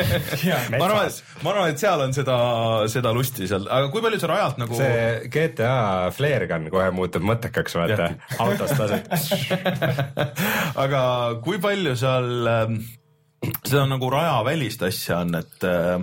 [0.80, 2.38] ma arvan, et, ma arvan, et seal on seda,
[2.92, 5.74] seda lusti seal, aga kui palju sa rajalt nagu see GTA
[6.16, 8.12] Flare Gun kohe muutub mõttekaks, vaata,
[8.44, 9.10] autost lased.
[10.80, 11.02] aga
[11.44, 12.80] kui palju seal ähm,
[13.64, 15.98] seda nagu rajavälist asja on, et äh,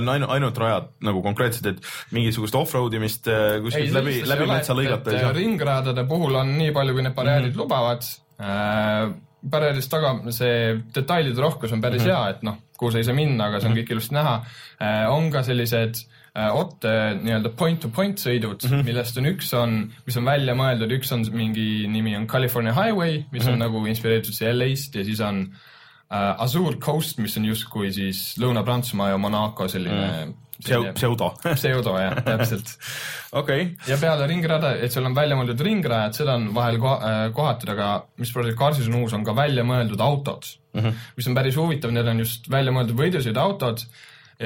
[0.00, 4.76] on ainult, ainult rajad nagu konkreetselt, et mingisugust off-road imist äh, kuskilt läbi, läbi metsa
[4.76, 5.34] lõigata ei saa?
[5.36, 7.62] ringradade puhul on nii palju, kui need barjäärid mm -hmm.
[7.62, 9.14] lubavad äh,.
[9.44, 12.16] barjäärist taga see detailide rohkus on päris mm -hmm.
[12.16, 14.34] hea, et noh, kuhu sa ei saa minna, aga see on kõik ilusti näha
[14.80, 15.10] äh,.
[15.10, 16.00] on ka sellised
[16.36, 16.88] äh, otte
[17.22, 18.84] nii-öelda point-to-point sõidud mm, -hmm.
[18.84, 23.24] millest on üks on, mis on välja mõeldud, üks on mingi nimi on California Highway,
[23.30, 23.52] mis mm -hmm.
[23.52, 25.73] on nagu inspireeritud siis LA-st ja siis on äh,
[26.14, 30.40] Azure Coast, mis on justkui siis Lõuna-Prantsusmaa ja Monaco selline mm.
[30.54, 31.32] Pseu-, pseudo.
[31.42, 32.68] pseudo jah, täpselt
[33.40, 37.24] okei, ja peale ringrada, et seal on välja mõeldud ringrajad, seda on vahel ko- äh,
[37.34, 37.88] kohatud, aga
[38.22, 41.00] mis Project Carsis on uus, on ka välja mõeldud autod mm, -hmm.
[41.16, 43.82] mis on päris huvitav, need on just välja mõeldud võidusõiduautod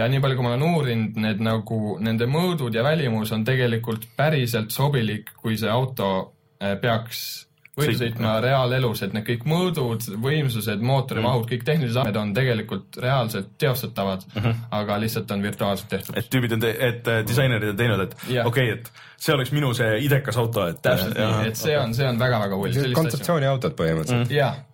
[0.00, 4.08] ja nii palju, kui ma olen uurinud, need nagu, nende mõõdud ja välimus on tegelikult
[4.16, 6.08] päriselt sobilik, kui see auto
[6.56, 7.47] äh, peaks
[7.78, 12.32] võidu Sõit- sõitma reaalelus, et need kõik mõõdud, võimsused, mootori mahud, kõik tehnilised andmed on
[12.36, 14.64] tegelikult reaalselt teostatavad mm, -hmm.
[14.80, 16.16] aga lihtsalt on virtuaalselt tehtud.
[16.18, 19.74] et tüübid on, et äh, disainerid on teinud, et okei okay,, et see oleks minu
[19.74, 22.94] see idekas auto, et täpselt nii, et see on, see on väga-väga hull.
[22.94, 24.34] kontseptsiooniautod põhimõtteliselt.
[24.34, 24.67] ainult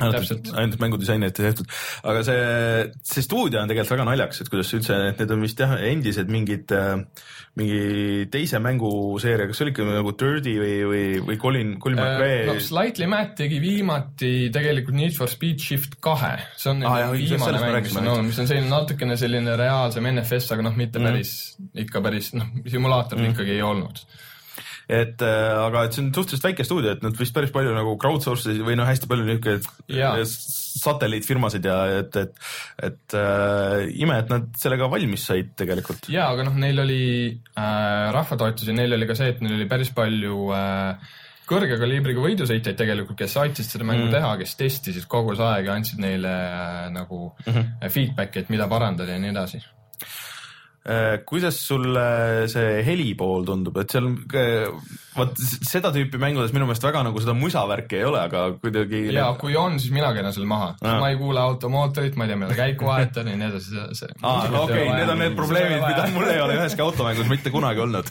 [0.00, 1.68] Täpselt., ainult mängudisainerid tehtud,
[2.08, 2.46] aga see,
[3.12, 6.32] see stuudio on tegelikult väga naljakas, et kuidas üldse, et need on vist jah, endised
[6.32, 6.96] mingid äh,
[7.58, 12.44] mingi teise mänguseeria, kas see oli ikka nagu Dirty või, või, või Colin, Colin McRae
[12.46, 17.14] no Slightly Mad tegi viimati tegelikult Need for Speed Shift kahe, see on ah, jah,
[17.16, 21.02] viimane mäng, mis on olnud, mis on selline natukene selline reaalsem NFS, aga noh, mitte
[21.02, 23.34] päris mm., ikka päris noh, simulaator mm.
[23.34, 24.04] ikkagi ei olnud.
[24.90, 27.94] Et äh, aga et see on suhteliselt väike stuudio, et nad vist päris palju nagu
[28.00, 30.16] crowdsource isid või noh, hästi palju Jaa.
[30.18, 32.36] niisugune satelliitfirmasid ja et, et,
[32.90, 36.10] et äh, ime, et nad sellega valmis said tegelikult.
[36.12, 39.92] jaa, aga noh, neil oli äh, rahvatoetusi, neil oli ka see, et neil oli päris
[39.96, 41.10] palju äh,
[41.50, 44.14] kõrge kaliibriga võidusõitjaid tegelikult, kes aitasid seda mängu mm.
[44.14, 47.90] teha, kes testisid kogu see aeg ja andsid neile äh, nagu mm -hmm.
[47.90, 49.62] feedback'i, et mida parandada ja nii edasi.
[51.26, 54.08] Kuidas sulle see heli pool tundub, et seal
[55.16, 59.02] vot seda tüüpi mängudes minu meelest väga nagu seda musavärki ei ole, aga kuidagi.
[59.14, 62.40] ja kui on, siis mina keeran selle maha, ma ei kuule automootorit, ma ei tea,
[62.40, 63.80] millal käiku vahetan ja nii edasi,
[64.22, 67.52] aa, no okei okay,, need on need probleemid, mida mul ei ole üheski automängus mitte
[67.54, 68.10] kunagi olnud.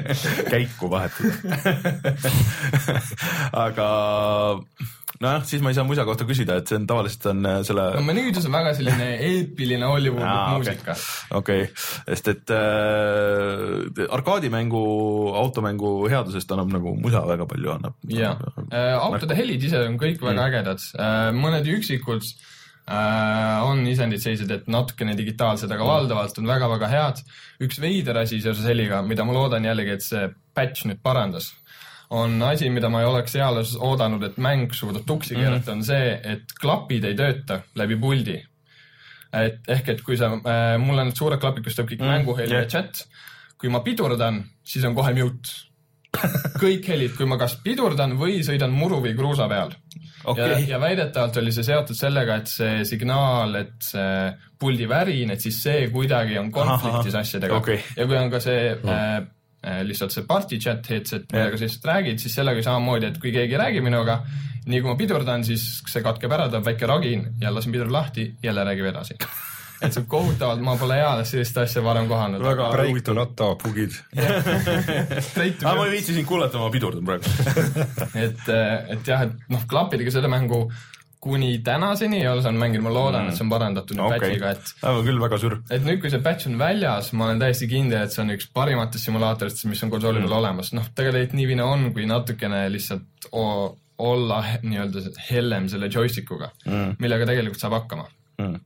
[0.54, 1.30] Käiku vahetada.
[3.66, 3.88] Aga
[5.20, 7.86] nojah, siis ma ei saa musa kohta küsida, et see on tavaliselt on äh, selle.
[7.96, 10.96] no menüüdes on väga selline eepiline Hollywoodi muusika.
[11.36, 11.74] okei okay.,
[12.08, 14.84] sest et äh, arkaadimängu,
[15.42, 17.98] automängu headusest annab nagu musa väga palju annab.
[18.08, 18.32] jaa
[18.70, 20.46] äh,, autode helid ise on kõik väga mm.
[20.48, 25.92] ägedad äh,, mõned üksikud äh, on isendid sellised, et natukene digitaalsed, aga mm.
[25.94, 27.24] valdavalt on väga-väga head.
[27.68, 31.52] üks veider asi seoses heliga, mida ma loodan jällegi, et see patch nüüd parandas
[32.10, 35.42] on asi, mida ma ei oleks eales oodanud, et mäng suudab tuksi mhm.
[35.42, 35.78] keerata mm, -hmm.
[35.78, 38.40] on see, et klapid ei tööta läbi puldi.
[39.32, 42.06] et ehk, et kui sa äh,, mul on need suured klapid, kus tuleb kõik mm
[42.06, 42.18] -hmm.
[42.18, 42.64] mänguheli yeah.
[42.64, 43.06] ja chat,
[43.58, 45.50] kui ma pidurdan, siis on kohe mute
[46.64, 49.70] kõik helid, kui ma kas pidurdan või sõidan muru või kruusa peal
[50.24, 50.48] okay..
[50.50, 55.40] ja, ja väidetavalt oli see seotud sellega, et see signaal, et see puldi värin, et
[55.40, 57.78] siis see kuidagi on konfliktis Aha, asjadega okay.
[57.96, 58.88] ja kui on ka see mm.
[58.88, 59.26] äh, Äh,
[59.60, 63.58] lihtsalt see party chat headset, millega sa lihtsalt räägid, siis sellega samamoodi, et kui keegi
[63.60, 64.20] räägib minuga,
[64.66, 68.30] nii kui ma pidurdan, siis see katkeb ära, tuleb väike ragin ja lasen piduri lahti,
[68.42, 69.18] jälle räägib edasi.
[69.80, 72.42] Et see on kohutavalt, ma pole eales sellist asja varem kohanud.
[72.44, 73.62] väga break to not talk.
[73.64, 77.24] bugid aga ma ei viitsi sind kuulata, ma pidurdan praegu.
[78.26, 78.42] Et,
[78.92, 80.66] et jah, et noh, klappidega selle mängu
[81.20, 84.20] kuni tänaseni ei ole saanud mängida, ma loodan mm., et see on parandatud nüüd okay.
[84.22, 84.70] patch'iga, et.
[84.88, 85.58] on küll väga sür.
[85.68, 88.48] et nüüd, kui see patch on väljas, ma olen täiesti kindel, et see on üks
[88.56, 90.38] parimatest simulaatoritest, mis on konsooli peal mm.
[90.38, 96.48] olemas, noh, tegelikult nii vine on, kui natukene lihtsalt olla nii-öelda hellem selle joystick uga
[96.64, 98.08] mm., millega tegelikult saab hakkama
[98.40, 98.58] mm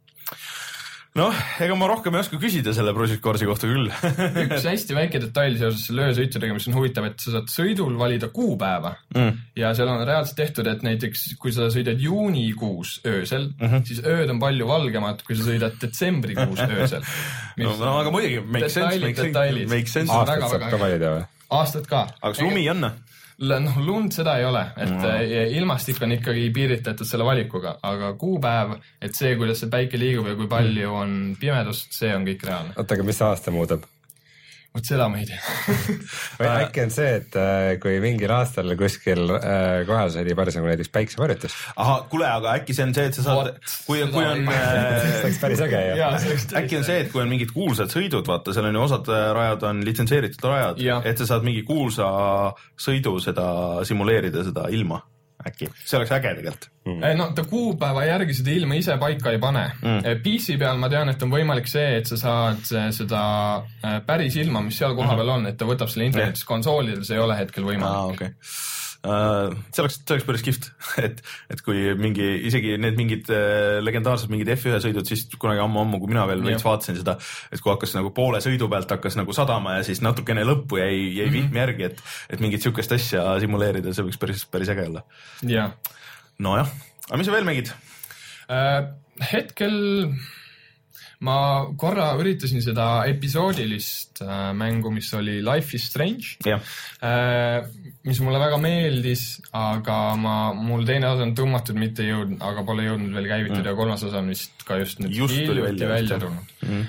[1.18, 3.90] noh, ega ma rohkem ei oska küsida selle Project Corsi kohta küll
[4.44, 8.30] üks hästi väike detail seoses selle öösõitudega, mis on huvitav, et sa saad sõidul valida
[8.34, 9.38] kuupäeva mm.
[9.60, 13.86] ja seal on reaalselt tehtud, et näiteks kui sa sõidad juunikuus öösel mm, -hmm.
[13.86, 17.06] siis ööd on palju valgemad, kui sa sõidad detsembrikuus öösel.
[17.62, 20.12] no, no aga muidugi, make sense, make sense, make sense.
[20.12, 21.26] aastat saab ka valida või?
[21.60, 22.06] aastat ka.
[22.20, 22.90] aga kas lumi on?
[23.39, 25.57] Noh, lund seda ei ole, et mm.
[25.59, 30.37] ilmastik on ikkagi piiritletud selle valikuga, aga kuupäev, et see, kuidas see päike liigub ja
[30.39, 31.01] kui palju mm.
[31.03, 32.76] on pimedust, see on kõik reaalne.
[32.76, 33.87] oota, aga mis aasta muudab?
[34.74, 35.38] Vot seda ma ei tea
[36.40, 40.90] või äkki on see, et äh, kui mingil aastal kuskil äh, kohas oli parasjagu näiteks
[40.94, 41.54] päiksevarjutus.
[41.76, 43.52] ahah, kuule, aga äkki see on see, et sa saad,
[43.86, 46.10] kui, kui on äh, see oleks päris äge ju.
[46.62, 49.24] äkki on see, et kui on mingid kuulsad sõidud, vaata, seal on ju osad äh,
[49.38, 52.10] rajad on litsenseeritud rajad, et sa saad mingi kuulsa
[52.74, 53.46] sõidu seda
[53.86, 55.04] simuleerida, seda ilma
[55.49, 56.68] äkki, see oleks äge tegelikult.
[56.84, 57.05] Mm..
[57.16, 59.64] no ta kuupäeva järgi seda ilma ise paika ei pane.
[59.82, 60.01] Mm..
[60.05, 63.24] Eh, PC peal ma tean, et on võimalik see, et sa saad eh, seda
[63.80, 65.34] eh, päris ilma, mis seal kohapeal mm.
[65.38, 68.01] on, et ta võtab selle internetis, konsoolidel see ei ole hetkel võimalik.
[68.01, 68.14] Ah,.
[68.14, 70.68] Okay see oleks, see oleks päris kihvt,
[71.07, 71.20] et,
[71.52, 76.12] et kui mingi, isegi need mingid äh, legendaarsed mingid F1 sõidud, siis kunagi ammu-ammu, kui
[76.12, 77.16] mina veel veits vaatasin seda,
[77.52, 80.94] et kui hakkas nagu poole sõidu pealt hakkas nagu sadama ja siis natukene lõppu jäi,
[80.94, 81.36] jäi mm -hmm.
[81.36, 85.05] vitmi järgi, et, et mingit sihukest asja simuleerida, see võiks päris, päris äge olla.
[86.38, 86.70] nojah,
[87.09, 87.74] aga mis sa veel mängid
[88.48, 88.88] äh,?
[89.32, 89.76] hetkel
[91.24, 91.36] ma
[91.80, 96.62] korra üritasin seda episoodilist äh, mängu, mis oli Life is Strange yeah.,
[97.04, 97.64] äh,
[98.04, 99.24] mis mulle väga meeldis,
[99.56, 103.78] aga ma, mul teine osa on tõmmatud, mitte jõudnud, aga pole jõudnud veel käivitada mm.
[103.78, 106.84] kolmas osa on vist ka just nüüd just hiljuti välja, välja tulnud mm..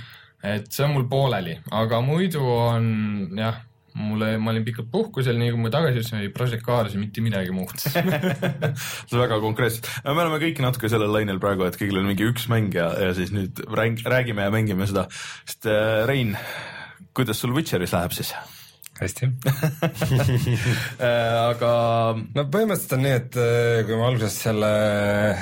[0.56, 2.92] et see on mul pooleli, aga muidu on
[3.40, 3.64] jah
[3.96, 7.76] mulle, ma olin pikalt puhkusel, nii kui ma tagasi jõudsin, Project Cars mitte midagi muud
[7.86, 12.28] see on väga konkreetselt, me oleme kõik natuke sellel lainel praegu, et kõigil on mingi
[12.28, 15.08] üks mäng ja, ja siis nüüd rääg, räägime ja mängime seda,
[15.48, 16.36] sest äh, Rein,
[17.16, 18.36] kuidas sul Witcheris läheb siis?
[19.00, 19.28] hästi
[21.04, 21.72] äh, aga.
[22.16, 24.72] no põhimõtteliselt on nii, et äh, kui ma alguses selle,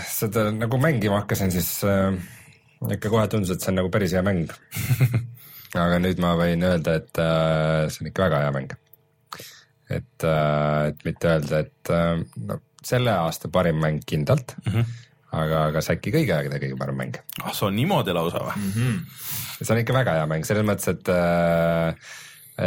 [0.09, 2.17] seda nagu mängima hakkasin, siis äh,
[2.97, 4.49] ikka kohe tundus, et see on nagu päris hea mäng
[5.79, 8.75] aga nüüd ma võin öelda, et äh, see on ikka väga hea mäng.
[9.93, 14.85] et äh,, et mitte öelda, et äh, no selle aasta parim mäng kindlalt mm, -hmm.
[15.39, 17.19] aga kas äkki kõigi aegade kõige parem mäng?
[17.41, 18.71] ah, see on niimoodi lausa või mm?
[18.71, 19.61] -hmm.
[19.61, 21.95] see on ikka väga hea mäng, selles mõttes, et äh,,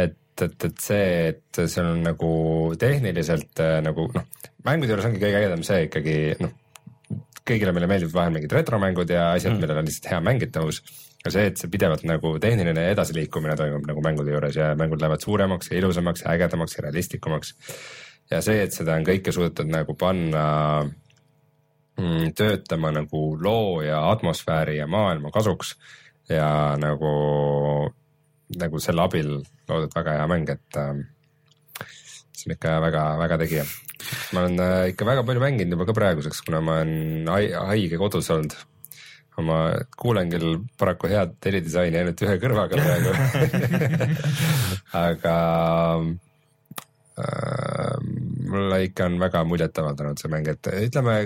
[0.05, 2.31] et et, et see, et see on nagu
[2.77, 4.25] tehniliselt äh, nagu noh,
[4.67, 6.53] mängude juures ongi kõige ägedam see ikkagi noh,
[7.47, 10.81] kõigile meile meeldivad vahel mingid retromängud ja asjad mm., millel on lihtsalt hea mängitavus
[11.23, 15.23] ka see, et see pidevalt nagu tehniline edasiliikumine toimub nagu mängude juures ja mängud lähevad
[15.23, 17.53] suuremaks ja ilusamaks ja ägedamaks ja realistlikumaks.
[18.31, 20.45] ja see, et seda on kõike suudetud nagu panna
[21.97, 25.75] mm, töötama nagu loo ja atmosfääri ja maailma kasuks
[26.29, 27.13] ja nagu
[28.55, 29.33] nagu selle abil
[29.67, 31.03] loodud väga hea mäng, et äh,
[32.31, 33.65] see on ikka väga-väga tegija.
[34.33, 38.29] ma olen äh, ikka väga palju mänginud juba ka praeguseks, kuna ma olen haige kodus
[38.31, 38.55] olnud.
[39.45, 39.57] Ma
[39.97, 43.11] kuulen küll paraku head helidisaini ainult ühe kõrvaga praegu
[45.05, 45.35] aga
[47.21, 47.97] äh,
[48.49, 51.19] mulle ikka on väga muljetavaldanud see mäng, et ütleme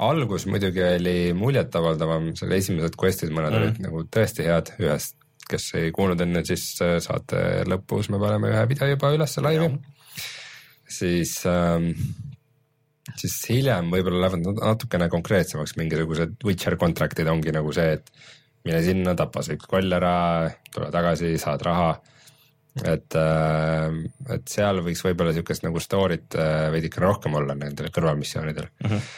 [0.00, 3.60] algus muidugi oli muljetavaldavam, seal esimesed quest'id mõned mm.
[3.60, 5.16] olid nagu tõesti head, ühest,
[5.50, 9.68] kes ei kuulnud enne, siis saate lõpus me paneme ühe video juba ülesse laivi.
[10.90, 11.92] siis ähm,,
[13.18, 18.12] siis hiljem võib-olla lähevad natukene konkreetsemaks, mingisugused Witcher contract'id ongi nagu see, et
[18.68, 20.14] mine sinna, tapa see üks koll ära,
[20.74, 21.94] tule tagasi, saad raha
[22.78, 23.96] et, äh,
[24.36, 28.86] et seal võiks võib-olla sihukest nagu story't äh, veidikene rohkem olla nendel kõrvalmissioonidel mm.
[28.92, 29.10] -hmm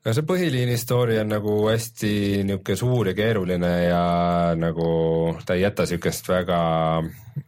[0.00, 2.10] no see põhiliini story on nagu hästi
[2.48, 4.04] niisugune suur ja keeruline ja
[4.56, 4.86] nagu
[5.44, 6.60] ta ei jäta niisugust väga,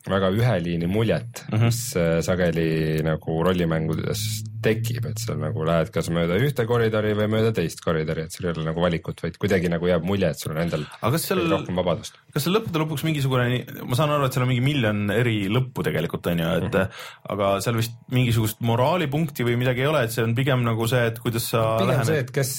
[0.09, 1.65] väga ühe liini muljet mm, -hmm.
[1.65, 4.27] mis äh, sageli nagu rollimängudes
[4.65, 8.47] tekib, et sa nagu lähed kas mööda ühte koridori või mööda teist koridori, et sul
[8.47, 10.87] ei ole nagu valikut, vaid kuidagi nagu jääb mulje, et sul on endal
[11.23, 12.19] seal, rohkem vabadust.
[12.35, 15.87] kas seal lõppude lõpuks mingisugune, ma saan aru, et seal on mingi miljon eri lõppu
[15.89, 17.03] tegelikult on ju, et mm -hmm.
[17.35, 21.05] aga seal vist mingisugust moraalipunkti või midagi ei ole, et see on pigem nagu see,
[21.11, 22.07] et kuidas sa pigem lähened.
[22.07, 22.55] see, et kes,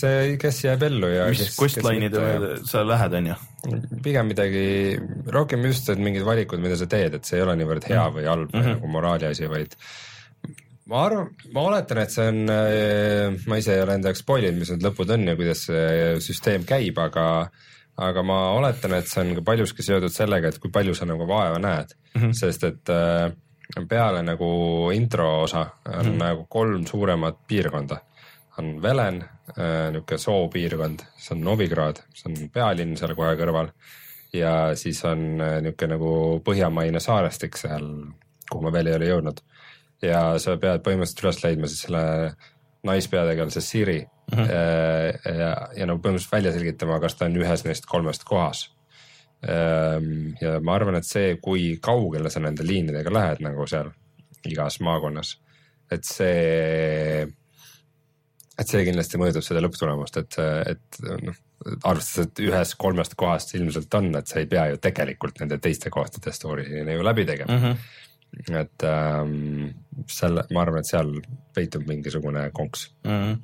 [0.45, 3.41] kes jääb ellu ja mis questline'ide sa lähed, on ju
[4.03, 4.63] pigem midagi,
[5.31, 8.17] rohkem just, et mingid valikud, mida sa teed, et see ei ole niivõrd hea mhm.
[8.17, 8.75] või halb mm -hmm.
[8.75, 9.77] nagu moraali asi, vaid
[10.91, 14.47] ma arvan, ma oletan, et see on, äh, ma ise ei ole enda jaoks spoil
[14.47, 17.27] inud, mis need lõpud on ja kuidas see süsteem käib, aga
[18.03, 21.27] aga ma oletan, et see on ka paljuski seotud sellega, et kui palju sa nagu
[21.29, 22.33] vaeva näed mm, -hmm.
[22.33, 23.29] sest et äh,
[23.89, 24.47] peale nagu
[24.93, 26.17] intro osa on mm -hmm.
[26.17, 27.97] nagu kolm suuremat piirkonda.
[28.57, 29.23] on Velen
[29.57, 33.71] äh,, niisugune soopiirkond, see on Novigrad, see on pealinn seal kohe kõrval
[34.33, 37.87] ja siis on äh, niisugune nagu põhjamaine saarestik seal,
[38.49, 39.41] kuhu ma veel ei ole jõudnud
[40.03, 42.03] ja sa pead põhimõtteliselt üles leidma siis selle
[42.83, 44.49] naispeategelase Siri mm -hmm.
[44.51, 48.67] ja, ja, ja nagu põhimõtteliselt välja selgitama, kas ta on ühes neist kolmest kohas.
[49.43, 53.91] Ehm, ja ma arvan, et see, kui kaugele sa nende liinidega lähed nagu seal
[54.47, 55.37] igas maakonnas,
[55.91, 57.25] et see,
[58.59, 60.39] et see kindlasti mõjutab seda lõpptulemust, et,
[60.71, 61.41] et noh,
[61.83, 65.91] arvestades, et ühes kolmest kohast ilmselt on, et sa ei pea ju tegelikult nende teiste
[65.91, 67.63] kohtade story'ni ju läbi tegema mm.
[67.63, 68.01] -hmm
[68.33, 69.69] et ähm,
[70.09, 71.11] selle, ma arvan, et seal
[71.53, 73.35] peitub mingisugune konks mm.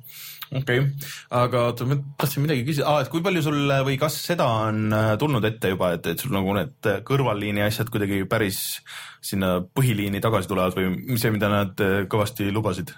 [0.60, 4.90] okei okay., aga tahtsin midagi küsida ah,, et kui palju sul või kas seda on
[4.96, 8.80] äh, tulnud ette juba, et, et sul nagu need kõrvalliini asjad kuidagi päris
[9.22, 12.94] sinna põhiliini tagasi tulevad või see, mida nad äh, kõvasti lubasid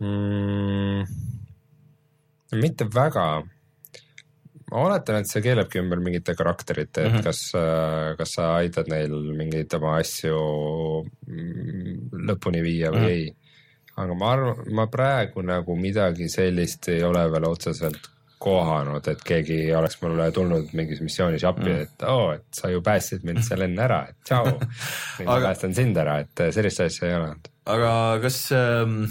[0.00, 1.04] mm,?
[2.60, 3.26] mitte väga
[4.70, 7.24] ma oletan, et see keelebki ümber mingite karakterite, et mm -hmm.
[7.24, 10.38] kas, äh, kas sa aitad neil mingeid oma asju
[11.26, 13.10] mm, lõpuni viia või mm -hmm.
[13.10, 13.36] ei.
[14.00, 18.10] aga ma arvan, ma praegu nagu midagi sellist ei ole veel otseselt
[18.40, 22.70] kohanud, et keegi oleks mulle tulnud mingis missioonis appi mm., et oo oh,, et sa
[22.70, 24.46] ju päästsid mind seal enne ära, et tšau.
[25.18, 27.50] nüüd ma päästan sind ära, et sellist asja ei ole olnud.
[27.66, 27.92] aga
[28.22, 29.04] kas ähm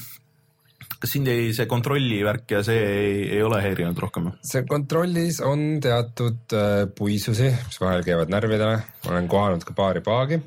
[1.00, 4.32] kas sind ei, see kontrolli värk ja see ei, ei ole häirinud rohkem?
[4.46, 10.42] see kontrollis on teatud äh, puisusi, mis vahel käivad närvidele, olen kohanud ka paari paagi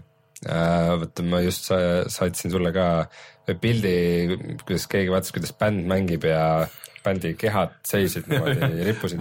[0.45, 0.93] äh,.
[1.03, 1.81] vaata, ma just sa,
[2.13, 2.89] saatsin sulle ka
[3.61, 3.97] pildi,
[4.63, 6.69] kuidas keegi vaatas, kuidas bänd mängib ja
[7.03, 9.19] bändi kehad seisid niimoodi, rippusid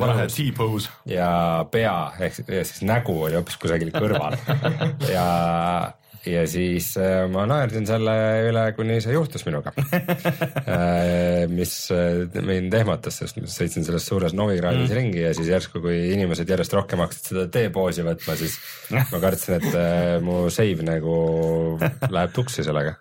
[1.10, 1.32] ja
[1.72, 4.38] pea ehk ja siis nägu oli hoopis kusagil kõrval
[5.16, 5.26] ja
[6.28, 8.14] ja siis äh, ma naersin selle
[8.50, 14.36] üle, kuni see juhtus minuga äh, mis äh, mind ehmatas, sest ma sõitsin selles suures
[14.38, 14.98] Novigradis mm.
[15.00, 18.60] ringi ja siis järsku, kui inimesed järjest rohkem hakkasid seda T-poosi võtma, siis
[18.94, 21.16] ma kartsin, et mu save nagu
[21.82, 22.98] läheb tuksi sellega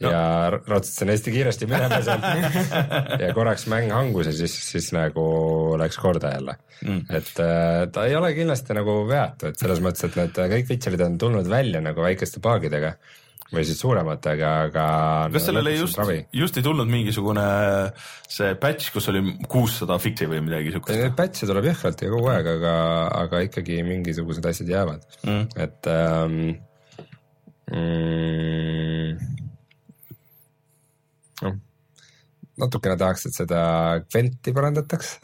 [0.00, 0.10] no.
[0.10, 0.22] ja
[0.52, 5.24] ratsutasin hästi kiiresti minema sealt ja korraks mäng hangus ja siis, siis nagu
[5.80, 7.02] läks korda jälle mm..
[7.10, 7.32] et
[7.92, 11.50] ta ei ole kindlasti nagu veatu, et selles mõttes, et need kõik Witcherid on tulnud
[11.50, 12.96] välja nagu väikeste paagidega
[13.52, 14.84] või siis suurematega, aga.
[15.28, 16.00] kas no, sellele just,
[16.36, 17.44] just ei tulnud mingisugune
[18.32, 20.96] see patch, kus oli kuussada fix'i või midagi siukest?
[20.96, 22.74] Neid patch'e tuleb jõhkralt ja kogu aeg, aga,
[23.20, 26.38] aga ikkagi mingisugused asjad jäävad mm., et ähm,
[27.68, 29.41] mm,
[31.44, 31.60] noh
[32.60, 33.60] natukene tahaks, et seda
[34.12, 35.14] Gwenti parandataks.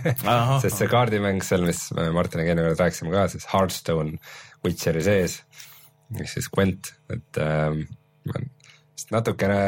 [0.62, 4.18] Sest see kaardimäng seal, mis me Martiniga enne rääkisime ka, siis Hearthstone
[4.66, 5.38] Witcheri sees
[6.12, 7.78] ehk siis Gwent, et äh,
[9.12, 9.60] natukene,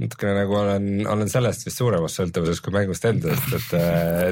[0.00, 3.76] natukene nagu olen, olen sellest vist suuremas sõltuvuses kui mängust endast, et,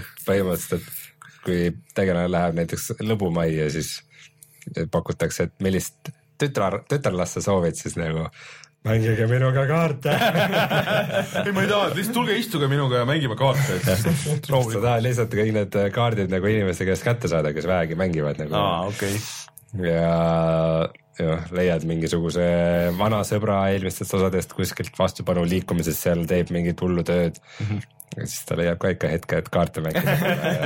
[0.01, 3.97] et põhimõtteliselt, et kui tegelane läheb näiteks lõbumajja, siis
[4.93, 8.27] pakutakse, et millist tütar, tütarlast sa soovid siis nagu
[8.85, 10.12] mängige minuga kaarte
[11.45, 13.87] ei, ma ei taha, lihtsalt tulge istuge minuga ja mängime kaarte, et
[14.45, 18.59] sa tahad lihtsalt kõik need kaardid nagu inimeste käest kätte saada, kes vähegi mängivad nagu
[18.59, 19.89] aa, okei okay..
[19.89, 20.12] ja
[21.16, 22.45] jah, leiad mingisuguse
[22.99, 27.70] vana sõbra eelmistest osadest kuskilt vastupanu liikumises, seal teeb mingit hullu tööd mm.
[27.70, 27.89] -hmm.
[28.18, 30.18] ja siis ta leiab ka ikka hetke, et kaarte mängida,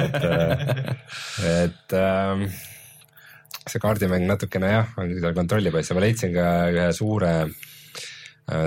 [0.02, 0.20] et,
[1.54, 2.48] et ähm,
[3.62, 7.58] see kaardimäng natukene jah, on seal kontrollib asja, ma leidsin ka ühe suure äh,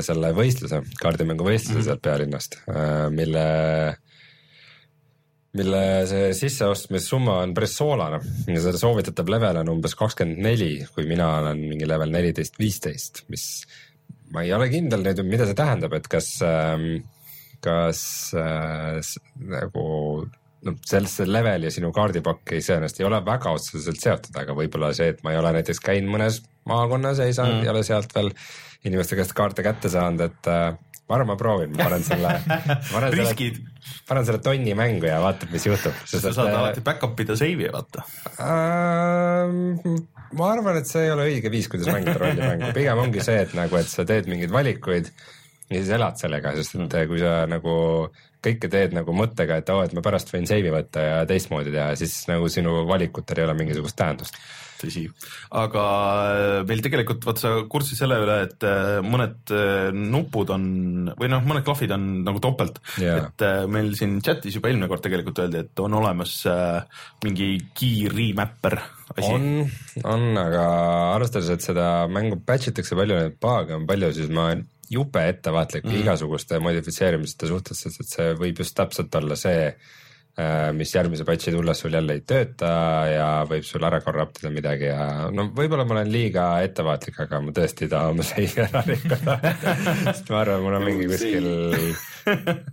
[0.06, 1.90] selle võistluse, kaardimängu võistluse mm -hmm.
[1.90, 3.46] sealt pealinnast äh,, mille
[5.58, 11.08] mille see sisseostmissumma on päris soolane ja selle soovitatav level on umbes kakskümmend neli, kui
[11.10, 13.66] mina olen mingi level neliteist, viisteist, mis
[14.32, 16.30] ma ei ole kindel nüüd, mida see tähendab, et kas,
[17.66, 18.04] kas
[18.40, 19.12] äh,
[19.52, 19.86] nagu
[20.68, 25.12] noh, sellesse level ja sinu kaardipakk iseenesest ei ole väga otseselt seotud, aga võib-olla see,
[25.12, 28.16] et ma ei ole näiteks käinud mõnes maakonnas ja ei saanud mm., ei ole sealt
[28.16, 28.32] veel
[28.88, 30.72] inimeste käest kaarte kätte saanud, et äh,
[31.08, 32.32] ma arvan, ma proovin, ma panen selle,
[32.94, 33.52] panen selle
[34.08, 35.98] panen selle tonni mängu ja vaatab, mis juhtub.
[36.08, 38.06] sa saad alati back-up ida save'i vaata.
[38.46, 40.02] Ähm,
[40.38, 43.56] ma arvan, et see ei ole õige viis, kuidas mängida rollimängu, pigem ongi see, et
[43.58, 47.76] nagu, et sa teed mingeid valikuid ja siis elad sellega, sest et kui sa nagu
[48.42, 51.94] kõike teed nagu mõttega, et oo, et ma pärast võin save'i võtta ja teistmoodi teha,
[52.00, 54.40] siis nagu sinu valikutel ei ole mingisugust tähendust.
[54.82, 55.04] tõsi,
[55.62, 55.84] aga
[56.32, 60.66] äh, meil tegelikult vaata sa kurtsid selle üle, et äh, mõned äh, nupud on
[61.18, 63.22] või noh, mõned klahvid on nagu topelt Jaa.
[63.22, 66.36] et meil siin chatis juba eelmine kord tegelikult öeldi, et on olemas
[67.26, 68.78] mingi key remapper
[69.16, 69.30] asi.
[69.30, 69.48] on,
[70.04, 70.66] on, aga
[71.16, 75.24] arvestades, et seda mängu patch itakse palju, neid bug'e on palju, siis ma olen jube
[75.32, 76.02] ettevaatlik mm.
[76.04, 79.72] igasuguste modifitseerimiste suhtes, sest et see võib just täpselt olla see,
[80.78, 82.70] mis järgmise patch'i tulles sul jälle ei tööta
[83.12, 87.42] ja võib sul ära corrupt ida midagi ja no võib-olla ma olen liiga ettevaatlik, aga
[87.44, 89.36] ma tõesti ei taha oma seivi ära rikkuda.
[90.08, 91.50] sest ma arvan, mul on mingi kuskil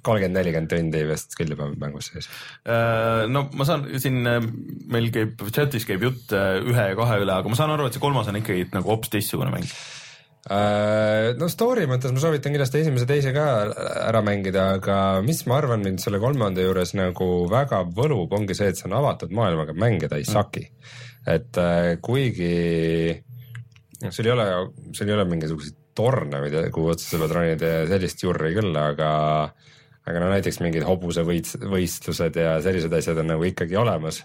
[0.06, 2.30] kolmkümmend, nelikümmend tundi vist küll juba mängus sees.
[2.62, 4.22] Äh, no ma saan siin,
[4.92, 7.96] meil käib chatis käib jutt äh, ühe ja kahe üle, aga ma saan aru, et
[7.96, 9.66] see kolmas on ikkagi nagu hoopis teistsugune mäng.
[10.46, 13.46] Äh, no story mõttes ma soovitan kindlasti esimese, teise ka
[14.06, 18.70] ära mängida, aga mis ma arvan mind selle kolmanda juures nagu väga võlub, ongi see,
[18.70, 20.68] et see on avatud maailmaga mäng ja ta ei saki.
[21.28, 23.18] et äh, kuigi
[24.08, 24.46] sul ei ole,
[24.94, 28.76] sul ei ole mingisuguseid torne, mida, kuhu otsa sa pead ronida ja sellist jurri küll,
[28.78, 29.10] aga
[30.08, 34.22] aga no näiteks mingid hobusevõits-, võistlused ja sellised asjad on nagu ikkagi olemas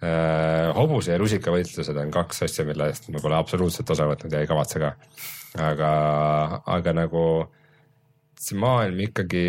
[0.00, 0.70] äh,.
[0.78, 4.48] hobuse ja rusikavõistlused on kaks asja, mille eest ma pole absoluutselt osa võtnud ja ei
[4.48, 4.94] kavatse ka.
[5.56, 5.92] aga,
[6.66, 7.22] aga nagu
[8.38, 9.46] see maailm ikkagi,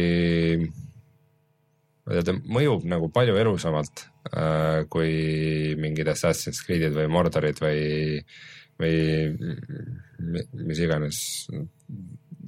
[2.06, 7.60] ma ei tea, ta mõjub nagu palju elusamalt äh, kui mingid Assassin's Creed'id või Mordorid
[7.62, 8.24] või,
[8.80, 8.96] või
[10.20, 11.20] mi- mis iganes.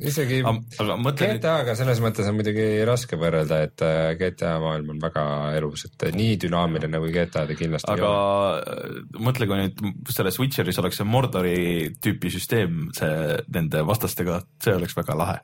[0.02, 4.94] Isegi aga mõtle nüüd, GTA-ga selles mõttes on muidugi raske võrrelda, et äh, GTA maailm
[4.96, 5.26] on väga
[5.58, 8.62] elus, et nii dünaamiline kui GTA ta kindlasti aga ei ole.
[8.62, 9.84] äh, mõtle, kui nüüd
[10.14, 11.60] selles Witcheris oleks see Mordori
[12.02, 15.38] tüüpi süsteem, see nende vastastega, see oleks väga lahe.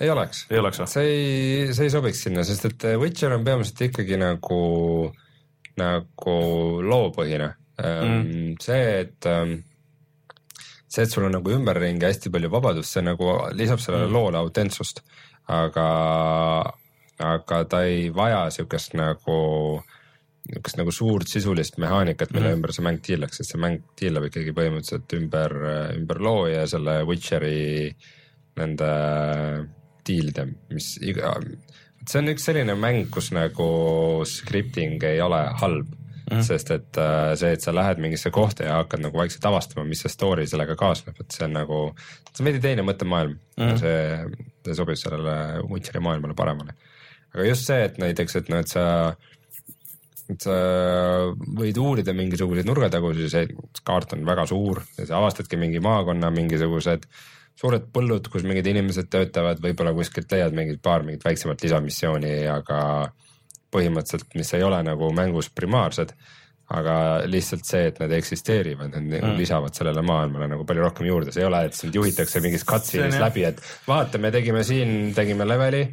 [0.00, 0.90] ei oleks, ei oleks või?
[0.94, 4.60] see ei, see ei sobiks sinna, sest et äh, Witcher on peamiselt ikkagi nagu,
[5.80, 6.36] nagu
[6.84, 8.58] loopõhine mm..
[8.62, 9.60] see, et ähm,
[10.88, 14.16] see, et sul on nagu ümberringi hästi palju vabadust, see nagu lisab sellele mm.
[14.16, 15.02] loole autentsust,
[15.52, 15.86] aga,
[17.28, 19.38] aga ta ei vaja siukest nagu
[20.48, 22.56] niisugust nagu suurt sisulist mehaanikat, mille mm.
[22.56, 25.54] ümber see mäng tiirleks, sest see mäng tiirleb ikkagi põhimõtteliselt ümber,
[25.98, 27.90] ümber loo ja selle Witcheri
[28.56, 28.92] nende
[30.08, 31.34] diilide, mis iga,
[32.08, 33.68] see on üks selline mäng, kus nagu
[34.28, 35.97] scripting ei ole halb
[36.30, 39.86] mm., sest et äh, see, et sa lähed mingisse kohta ja hakkad nagu vaikselt avastama,
[39.88, 41.80] mis see story sellega kaasneb, et see on nagu,
[42.32, 46.76] see on veidi teine mõttemaailm mm., see, see sobib sellele Witcheri maailmale paremale.
[47.34, 48.86] aga just see, et näiteks, et noh, et sa
[50.28, 50.54] et sa
[51.56, 53.54] võid uurida mingisuguseid nurgataguseid,
[53.86, 57.06] kaart on väga suur ja sa avastadki mingi maakonna mingisugused
[57.58, 62.80] suured põllud, kus mingid inimesed töötavad, võib-olla kuskilt leiad mingid paar mingit väiksemat lisamissiooni, aga
[63.74, 66.12] põhimõtteliselt, mis ei ole nagu mängus primaarsed,
[66.78, 66.94] aga
[67.24, 69.38] lihtsalt see, et nad eksisteerivad, nad mm.
[69.38, 73.16] lisavad sellele maailmale nagu palju rohkem juurde, see ei ole, et sind juhitakse mingist cutscene'ist
[73.16, 73.24] jah.
[73.24, 75.86] läbi, et vaata, me tegime siin, tegime leveli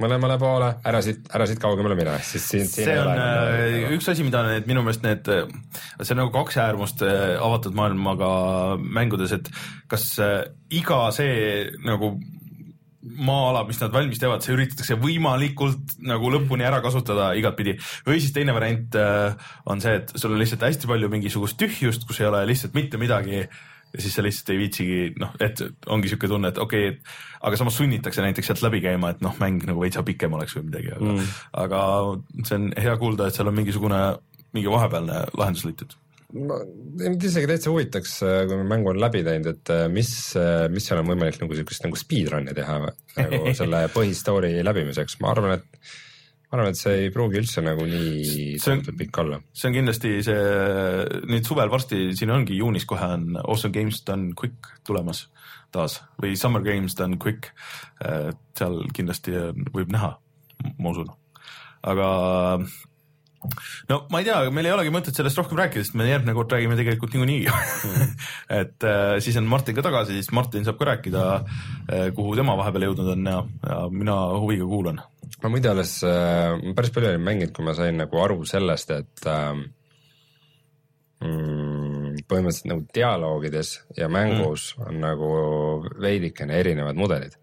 [0.00, 3.26] mõlemale poole, ära siit, ära siit kaugemale mine, siis siin, siin see ei on ole
[3.26, 5.30] äh, üks asi, mida need minu meelest need,
[6.00, 8.30] see on nagu kaks äärmust äh, avatud maailmaga
[8.80, 9.50] mängudes, et
[9.90, 12.14] kas äh, iga see nagu
[13.00, 17.78] maa-ala, mis nad valmis teevad, see üritatakse võimalikult nagu lõpuni ära kasutada igatpidi.
[18.06, 22.04] või siis teine variant äh, on see, et sul on lihtsalt hästi palju mingisugust tühjust,
[22.08, 26.12] kus ei ole lihtsalt mitte midagi ja siis sa lihtsalt ei viitsigi noh, et ongi
[26.12, 27.16] siuke tunne, et okei okay,,
[27.48, 30.68] aga samas sunnitakse näiteks sealt läbi käima, et noh, mäng nagu veitsa pikem oleks või
[30.68, 31.32] midagi, aga mm.,
[31.64, 31.80] aga
[32.44, 34.04] see on hea kuulda, et seal on mingisugune,
[34.54, 35.96] mingi vahepealne lahendus leitud
[36.34, 36.58] ma
[37.00, 40.86] mind isegi täitsa huvitaks, kui me mängu on läbi teinud, et äh, mis, äh, mis
[40.86, 45.92] seal on võimalik nagu siukest nagu speedrun'i teha nagu selle põhistory läbimiseks, ma arvan, et
[46.50, 49.40] ma arvan, et see ei pruugi üldse nagu nii tohutult pikk olla.
[49.54, 50.42] see on kindlasti see,
[51.30, 55.26] nüüd suvel varsti, siin ongi juunis kohe on Awesome Games Done Quick tulemas
[55.74, 57.52] taas või Summer Games Done Quick.
[58.58, 59.36] seal kindlasti
[59.70, 60.16] võib näha,
[60.82, 61.12] ma usun,
[61.86, 62.08] aga
[63.88, 66.52] no ma ei tea, meil ei olegi mõtet sellest rohkem rääkida, sest me järgmine kord
[66.52, 68.12] räägime tegelikult niikuinii mm.
[68.60, 72.56] et äh, siis on Martin ka tagasi, siis Martin saab ka rääkida äh,, kuhu tema
[72.60, 75.02] vahepeal jõudnud on ja, ja mina huviga kuulan.
[75.42, 79.30] ma muide alles äh,, päris palju olin mänginud, kui ma sain nagu aru sellest, et
[79.30, 79.52] äh,
[81.24, 84.88] mm, põhimõtteliselt nagu dialoogides ja mängus mm.
[84.88, 85.30] on nagu
[86.00, 87.36] veidikene erinevad mudelid.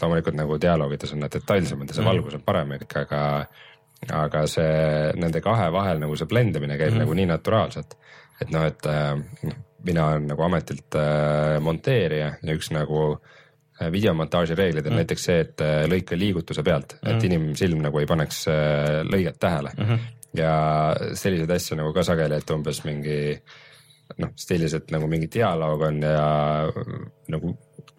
[0.00, 2.08] loomulikult nagu dialoogides on nad detailsemad ja see mm.
[2.08, 3.22] valgus on parem ikka, aga
[4.10, 7.04] aga see nende kahe vahel nagu see blendimine käib mm -hmm.
[7.04, 7.94] nagu nii naturaalselt,
[8.40, 9.14] et noh, et äh,
[9.48, 13.18] noh, mina olen nagu ametilt äh, monteerija ja üks nagu
[13.80, 17.24] äh, videomontaaži reeglid on mm näiteks see, et lõika liigutuse pealt mm, et mhm.
[17.26, 18.46] inimsilm nagu ei paneks
[19.04, 19.84] lõiget tähele mm.
[19.84, 19.98] -hmm.
[20.34, 20.54] ja
[21.14, 23.38] selliseid asju nagu ka sageli, et umbes mingi
[24.18, 26.72] noh, stiilis, et nagu mingi dialoog on ja
[27.28, 27.56] nagu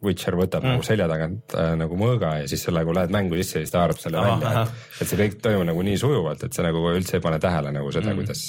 [0.07, 0.75] Witcher võtab mm.
[0.75, 3.73] nagu selja tagant äh, nagu mõõga ja siis sa nagu lähed mängu sisse ja siis
[3.73, 4.63] ta haarab selle Aha, välja,
[4.99, 7.91] et, see kõik toimub nagu nii sujuvalt, et sa nagu üldse ei pane tähele nagu
[7.95, 8.45] seda mm., kuidas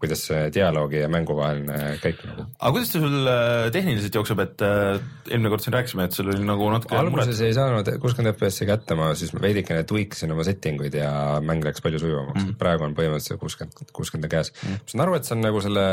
[0.00, 2.46] kuidas see dialoogi ja mängu vaheline käik nagu.
[2.56, 6.30] aga kuidas see sul äh, tehniliselt jookseb, et äh, eelmine kord siin rääkisime, et sul
[6.32, 10.46] oli nagu natuke alguses ei saanud kuuskümmend FPS-i kätte, ma siis veidikene tweak isin oma
[10.46, 11.12] setting uid ja
[11.44, 14.80] mäng läks palju sujuvamaks mm., praegu on põhimõtteliselt kuuskümmend, kuuskümmend käes mm..
[14.80, 15.84] ma saan aru, et see on nagu selle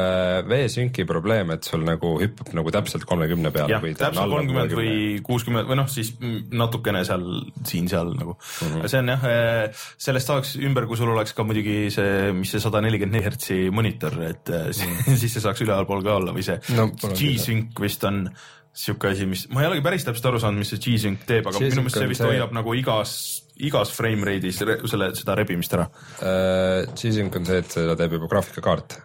[0.47, 3.75] V-synki probleem, et sul nagu hüppab nagu täpselt kolmekümne peale.
[3.75, 4.95] jah, täpselt kolmkümmend või
[5.27, 6.13] kuuskümmend või noh, siis
[6.55, 7.27] natukene seal
[7.67, 8.71] siin-seal nagu mm.
[8.71, 8.87] -hmm.
[8.87, 12.63] see on jah, äh, sellest saaks ümber, kui sul oleks ka muidugi see, mis see
[12.63, 15.17] sada nelikümmend neli hertsi monitor monitor, et mm.
[15.17, 18.27] siis see saaks ülevalpool ka olla või see no, G-Sync vist on
[18.77, 21.61] sihuke asi, mis, ma ei olegi päris täpselt aru saanud, mis see G-Sync teeb, aga
[21.63, 22.29] minu meelest see vist see...
[22.29, 23.11] hoiab nagu igas,
[23.57, 26.85] igas frame rate'is selle, seda rebimist ära uh,.
[26.93, 28.99] G-Sync on see, et seda teeb juba graafikakaart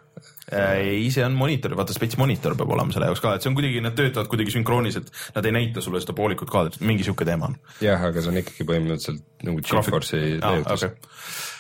[0.53, 3.53] äh, ei, see on monitor, vaata spets monitor peab olema selle jaoks ka, et see
[3.53, 7.09] on kuidagi, nad töötavad kuidagi sünkroonis, et nad ei näita sulle seda poolikut kaadrit, mingi
[7.09, 7.57] sihuke teema on.
[7.81, 11.51] jah, aga see on ikkagi põhimõtteliselt nagu Geforce'i leiutis ah, okay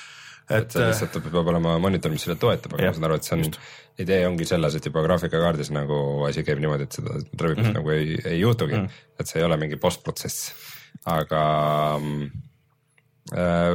[0.58, 3.38] et, et lihtsalt peab olema monitor, mis seda toetab, aga ma saan aru, et see
[3.38, 3.56] on,
[4.02, 5.96] idee ongi selles, et juba graafikakaardis nagu
[6.28, 7.78] asi käib niimoodi, et seda trükkust mm -hmm.
[7.80, 9.20] nagu ei, ei juhtugi mm, -hmm.
[9.20, 10.52] et see ei ole mingi postprotsess,
[11.04, 11.42] aga
[13.32, 13.74] äh,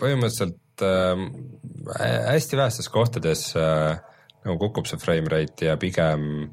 [0.00, 1.24] põhimõtteliselt äh,
[2.32, 4.00] hästi vähestes kohtades äh,
[4.44, 6.50] nagu kukub see frame rate ja pigem,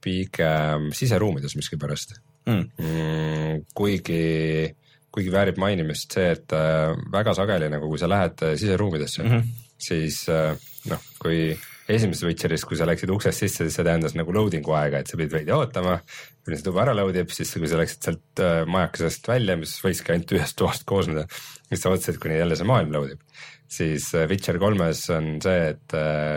[0.00, 2.14] pigem siseruumides miskipärast
[2.46, 2.70] mm.
[2.78, 3.64] mm,.
[3.74, 4.76] kuigi
[5.14, 9.30] kuigi väärib mainimist see, et äh, väga sageli nagu, kui sa lähed äh, siseruumidesse mm,
[9.30, 9.68] -hmm.
[9.78, 10.54] siis äh,
[10.90, 11.58] noh, kui
[11.90, 15.18] esimeses Witcheris, kui sa läksid uksest sisse, siis see tähendas nagu loading'u aega, et sa
[15.18, 15.96] pidid veidi ootama,
[16.44, 20.14] kuni see tuba ära load ib, siis kui sa läksid sealt majakesest välja, mis võiski
[20.14, 21.24] ainult ühest toast koosneda,
[21.66, 23.42] siis sa ootasid, kuni jälle see maailm load ib.
[23.66, 25.96] siis Witcher kolmes on see, et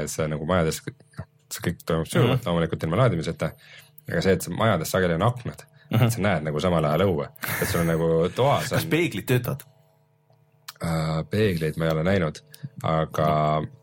[0.09, 0.81] sa nagu majades,
[1.19, 2.49] noh, see kõik toimub sujuvalt mm -hmm.
[2.49, 3.51] loomulikult ilma laadimiseta,
[4.09, 6.07] aga see, et majades sageli on aknad mm, -hmm.
[6.07, 7.29] et sa näed nagu samal ajal õue,
[7.61, 8.77] et sul on nagu toas on....
[8.77, 9.63] kas peeglid töötavad
[10.83, 11.21] uh,?
[11.29, 12.41] peegleid ma ei ole näinud,
[12.83, 13.29] aga,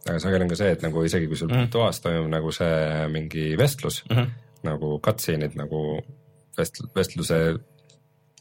[0.08, 1.72] aga sageli on ka see, et nagu isegi kui sul mm -hmm.
[1.76, 4.26] toas toimub nagu see mingi vestlus mm, -hmm.
[4.62, 6.02] nagu cutscene'id nagu
[6.58, 7.40] vest-, vestluse,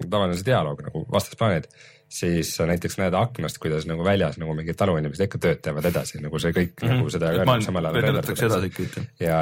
[0.09, 1.71] tavaline see dialoog nagu vastasplaanid
[2.09, 6.21] siis sa näiteks näed aknast, kuidas nagu väljas nagu mingid taluinimesed ikka tööd teevad edasi,
[6.23, 6.95] nagu see kõik mm -hmm.
[6.97, 8.69] nagu seda ka samal ajal.
[9.19, 9.41] ja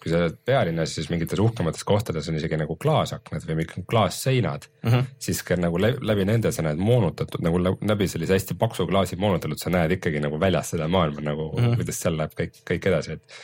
[0.00, 4.66] kui sa oled pealinnas, siis mingites uhkemates kohtades on isegi nagu klaasaknad või mingid klaasseinad
[4.82, 5.08] mm, -hmm.
[5.26, 9.60] siis ka nagu läbi nende sa näed moonutatud nagu läbi sellise hästi paksu klaasi moonutatud,
[9.60, 11.76] sa näed ikkagi nagu väljas seda maailma nagu mm, -hmm.
[11.76, 13.38] kuidas seal läheb kõik, kõik edasi, et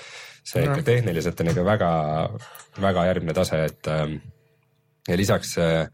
[0.46, 1.90] see ikka tehniliselt on ikka väga,
[2.80, 4.18] väga järgmine tase, et ähm,
[5.08, 5.88] ja lisaks äh,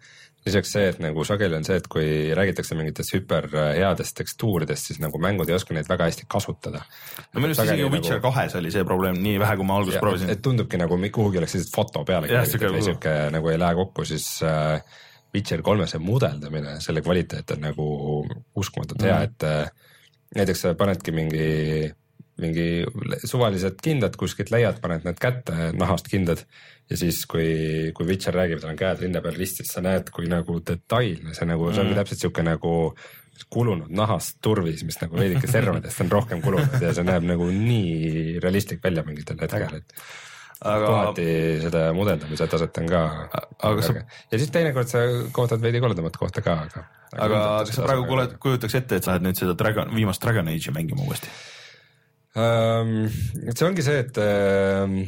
[0.46, 5.20] lisaks see, et nagu sageli on see, et kui räägitakse mingitest hüperheadest tekstuuridest, siis nagu
[5.22, 6.82] mängud ei oska neid väga hästi kasutada.
[7.30, 8.26] no minu arust isegi Witcher nagu...
[8.26, 10.34] kahes oli see probleem, nii vähe, kui ma alguses ja, proovisin.
[10.34, 14.06] et tundubki nagu kuhugi oleks lihtsalt foto peale kirjutatud või sihuke nagu ei lähe kokku,
[14.08, 15.00] siis äh,
[15.32, 17.88] Witcher kolme see mudeldamine, selle kvaliteet on nagu
[18.58, 19.90] uskumatult mm hea, et äh,
[20.36, 21.48] näiteks sa panedki mingi
[22.42, 22.84] mingi
[23.28, 26.42] suvalised kindad kuskilt leiad, paned need kätte, nahast kindad
[26.92, 27.48] ja siis, kui,
[27.96, 31.48] kui Witcher räägib, tal on käed rinna peal ristis, sa näed, kui nagu detailne see
[31.48, 32.72] nagu, see ongi täpselt sihuke nagu
[33.52, 38.36] kulunud nahast turvis, mis nagu veidike servadest on rohkem kulunud ja see näeb nagu nii
[38.44, 39.96] realistlik välja mingitel hetkedel, et
[40.62, 41.24] aga kohati
[41.64, 43.00] seda mudeldamise taset on ka
[43.66, 45.00] aga sa- ja siis teinekord sa
[45.34, 46.84] kohtad veidi koldamat kohta ka, aga
[47.18, 50.52] aga kas sa praegu kuuled, kujutaks ette, et sa lähed nüüd seda Dragon, viimast Dragon
[50.52, 51.32] Age'i mängima uuesti?
[52.36, 52.94] um,?
[53.50, 55.00] see ongi see, et um,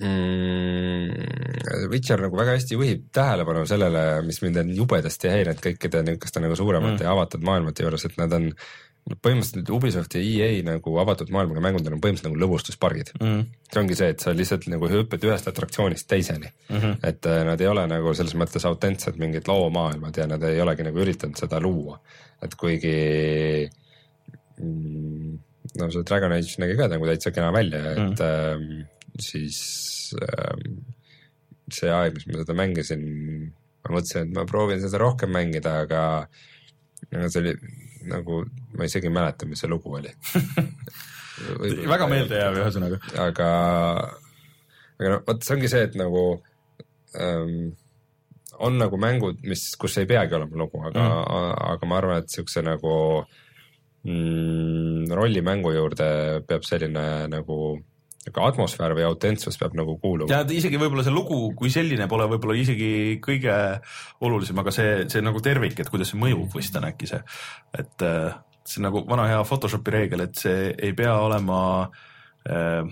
[0.00, 6.42] mm, Witcher nagu väga hästi juhib tähelepanu sellele, mis mind on jubedasti häirinud kõikide niisuguste
[6.44, 7.06] nagu suuremate mm.
[7.06, 8.52] ja avatud maailmate juures, et nad on
[9.08, 13.46] põhimõtteliselt Ubisoft ja EA nagu avatud maailmaga mängud on põhimõtteliselt nagu lõbustuspargid Mm.
[13.72, 16.76] see ongi see, et sa lihtsalt nagu hüppad ühest atraktsioonist teiseni mm.
[16.76, 16.96] -hmm.
[17.08, 20.84] et äh, nad ei ole nagu selles mõttes autentsed mingid loomaailmad ja nad ei olegi
[20.84, 22.00] nagu üritanud seda luua.
[22.42, 23.68] et kuigi
[24.60, 25.38] mm,
[25.80, 28.22] no see Dragon Age nägi ka nagu täitsa kena välja, et mm.
[28.22, 28.86] ähm,
[29.18, 29.58] siis
[30.12, 33.02] see aeg, mis ma seda mängisin,
[33.84, 36.02] ma mõtlesin, et ma proovin seda rohkem mängida, aga
[37.12, 37.54] aga see oli
[38.08, 38.42] nagu,
[38.78, 40.12] ma isegi ei mäleta, mis see lugu oli
[41.92, 43.00] väga meeldejääv ühesõnaga.
[43.22, 43.50] aga,
[44.98, 46.24] aga noh, vot see ongi see, et nagu
[47.18, 47.76] ähm,
[48.58, 52.34] on nagu mängud, mis, kus ei peagi olema lugu, aga mm., aga ma arvan, et
[52.34, 52.94] siukse nagu
[54.06, 56.08] mm, rollimängu juurde
[56.48, 57.76] peab selline nagu
[58.28, 60.30] niisugune atmosfäär või autentsus peab nagu kuuluma.
[60.30, 63.54] ja isegi võib-olla see lugu kui selline pole võib-olla isegi kõige
[64.20, 67.20] olulisem, aga see, see nagu tervik, et kuidas see mõjub vist on äkki see,
[67.78, 71.60] et äh, see on nagu vana hea Photoshopi reegel, et see ei pea olema
[72.48, 72.84] äh,,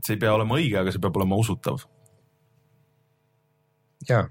[0.00, 1.84] see ei pea olema õige, aga see peab olema usutav.
[4.08, 4.26] jaa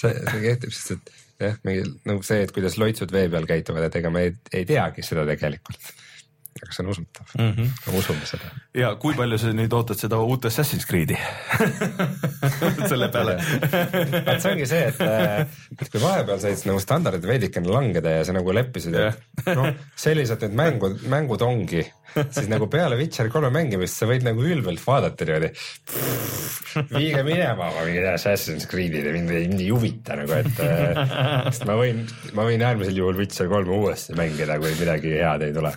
[0.00, 3.88] see, see kehtib, sest et jah, mingi nagu see, et kuidas loitsud vee peal käituvad,
[3.88, 5.90] et ega me ei, ei teagi seda tegelikult.
[6.62, 7.68] Aga see on usutav mm, -hmm.
[7.86, 8.50] me usume seda.
[8.74, 11.18] ja kui palju sa nüüd ootad seda uut Assassin's Creed'i
[12.90, 13.36] selle peale?
[14.26, 15.00] vaat see ongi see, et,
[15.80, 20.42] et kui vahepeal said nagu standardid veidikene langeda ja sa nagu leppisid, et noh, sellised
[20.46, 21.84] need mängud, mängud ongi,
[22.14, 25.50] siis nagu peale Witcher kolme mängimist sa võid nagu ülbelt vaadata niimoodi.
[26.92, 32.02] viige minema oma mingid Assassin's mind mind ei huvita nagu, et äh, sest ma võin,
[32.36, 35.72] ma võin äärmisel juhul Witcher kolme uuesti mängida, kui midagi head ei tule.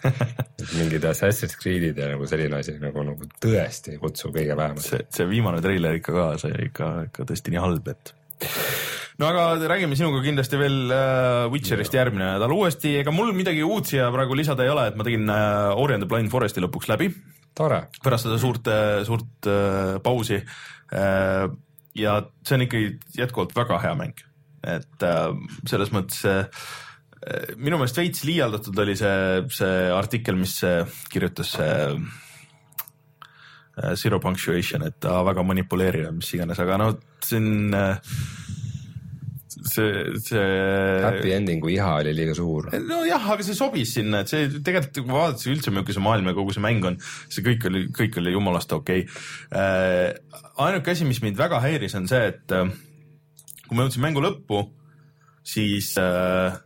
[0.77, 4.85] Mingid Assassin's Creed'id ja nagu selline asi nagu, nagu tõesti ei kutsu kõige vähemat.
[4.85, 8.13] see, see viimane treiler ikka ka, see ikka, ikka tõesti nii halb, et
[9.19, 13.89] no aga räägime sinuga kindlasti veel äh, Witcherist järgmine nädal uuesti, ega mul midagi uut
[13.89, 16.91] siia praegu lisada ei ole, et ma tegin äh, Ori and the Blind Foresti lõpuks
[16.91, 17.11] läbi.
[17.59, 18.69] Pärast seda suurt,
[19.07, 20.39] suurt äh, pausi.
[20.95, 21.49] Äh,.
[21.99, 22.13] ja
[22.47, 24.21] see on ikkagi jätkuvalt väga hea mäng,
[24.63, 25.33] et äh,
[25.67, 26.45] selles mõttes äh,
[27.59, 31.73] minu meelest veits liialdatud oli see, see artikkel, mis äh, kirjutas see
[33.79, 36.87] äh, Zero Punctuation, et ta väga manipuleeriv, mis iganes, aga no
[37.25, 37.97] see on äh,
[39.49, 40.45] see, see
[41.03, 42.69] happy ending'u iha oli liiga suur.
[42.85, 46.55] nojah, aga see sobis sinna, et see tegelikult, kui vaadata üldse, milline maailm ja kogu
[46.55, 49.19] see mäng on, see kõik oli, kõik oli jumalast okei okay.
[49.53, 50.41] äh,.
[50.65, 52.71] ainuke asi, mis mind väga häiris, on see, et äh,
[53.67, 54.63] kui ma jõudsin mängu lõppu,
[55.45, 56.57] siis äh,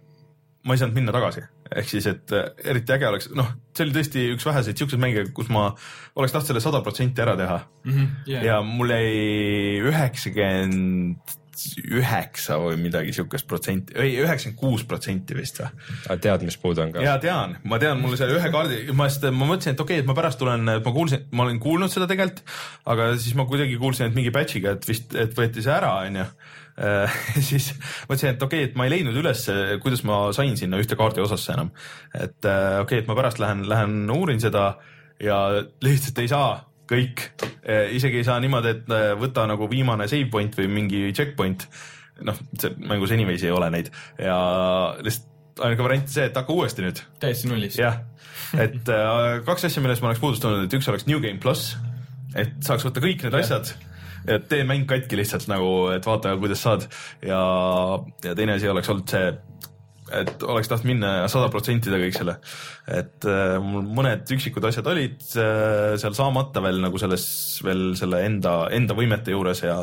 [0.64, 1.44] ma ei saanud minna tagasi.
[1.74, 5.26] ehk siis, et äh, eriti äge oleks, noh, see oli tõesti üks väheseid siukseid mänge,
[5.36, 5.70] kus ma
[6.16, 7.94] oleks tahtnud selle sada protsenti ära teha mm.
[7.94, 8.12] -hmm.
[8.30, 8.46] Yeah.
[8.46, 11.40] ja mul jäi üheksakümmend
[11.94, 16.94] üheksa või midagi siukest protsenti, ei üheksakümmend kuus protsenti vist või tead, mis puudu on
[16.96, 17.04] ka?
[17.06, 20.04] ja tean, ma tean, mul seal ühe kaardi, ma just, ma mõtlesin, et okei okay,,
[20.04, 22.44] et ma pärast tulen, ma kuulsin, ma olen kuulnud seda tegelikult,
[22.90, 26.28] aga siis ma kuidagi kuulsin, et mingi batch'iga, et vist, et võeti see ära, onju.
[27.50, 27.70] siis
[28.10, 29.46] mõtlesin, et okei okay,, et ma ei leidnud üles,
[29.84, 31.70] kuidas ma sain sinna ühte kaardi osasse enam.
[32.14, 34.72] et äh, okei okay,, et ma pärast lähen, lähen uurin seda
[35.22, 35.40] ja
[35.86, 36.54] lihtsalt ei saa
[36.90, 37.28] kõik,
[37.96, 41.68] isegi ei saa niimoodi, et äh, võta nagu viimane save point või mingi checkpoint.
[42.24, 43.90] noh, see mängus anyways ei ole neid
[44.22, 44.36] ja
[45.02, 45.32] lihtsalt
[45.64, 47.80] ainuke variant see, et hakka uuesti nüüd täiesti nullist.
[47.80, 48.02] jah,
[48.58, 51.76] et äh, kaks asja, millest ma oleks puudustanud, et üks oleks New Game pluss,
[52.36, 53.74] et saaks võtta kõik need asjad
[54.28, 56.88] ja tee mäng katki lihtsalt nagu, et vaata, kuidas saad
[57.26, 57.42] ja,
[58.26, 59.32] ja teine asi oleks olnud see,
[60.14, 62.36] et oleks tahtnud minna sada protsenti teha kõik selle.
[63.00, 67.26] et äh, mul mõned üksikud asjad olid äh, seal saamata veel nagu selles
[67.66, 69.80] veel selle enda, enda võimete juures ja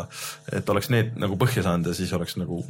[0.52, 2.62] et oleks need nagu põhja saanud ja siis oleks nagu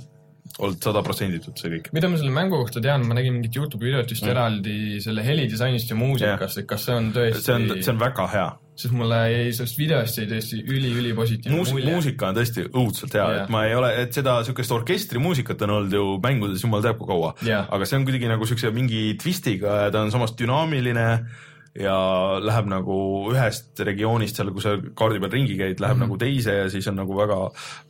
[0.61, 1.91] olnud sada protsenditult see kõik.
[1.97, 4.33] mida ma selle mängu kohta tean, ma nägin mingit Youtube'i videot just mm.
[4.35, 8.27] eraldi selle helidisainist ja muusikast, et kas see on tõesti see on, see on väga
[8.35, 8.47] hea.
[8.81, 11.93] sest mulle jäi sellest videost jäi tõesti üli-ülipositiivne Muus, mulje.
[11.93, 15.77] muusika on tõesti õudselt hea yeah., et ma ei ole, et seda siukest orkestrimuusikat on
[15.79, 17.69] olnud ju mängudes jumal teab kui kaua Jah.
[17.69, 21.09] aga see on kuidagi nagu siukse mingi twistiga ja ta on samas dünaamiline
[21.79, 21.95] ja
[22.43, 22.95] läheb nagu
[23.31, 26.09] ühest regioonist seal, kui sa kaardi peal ringi käid, läheb mm -hmm.
[26.09, 27.39] nagu teise ja siis on nagu väga,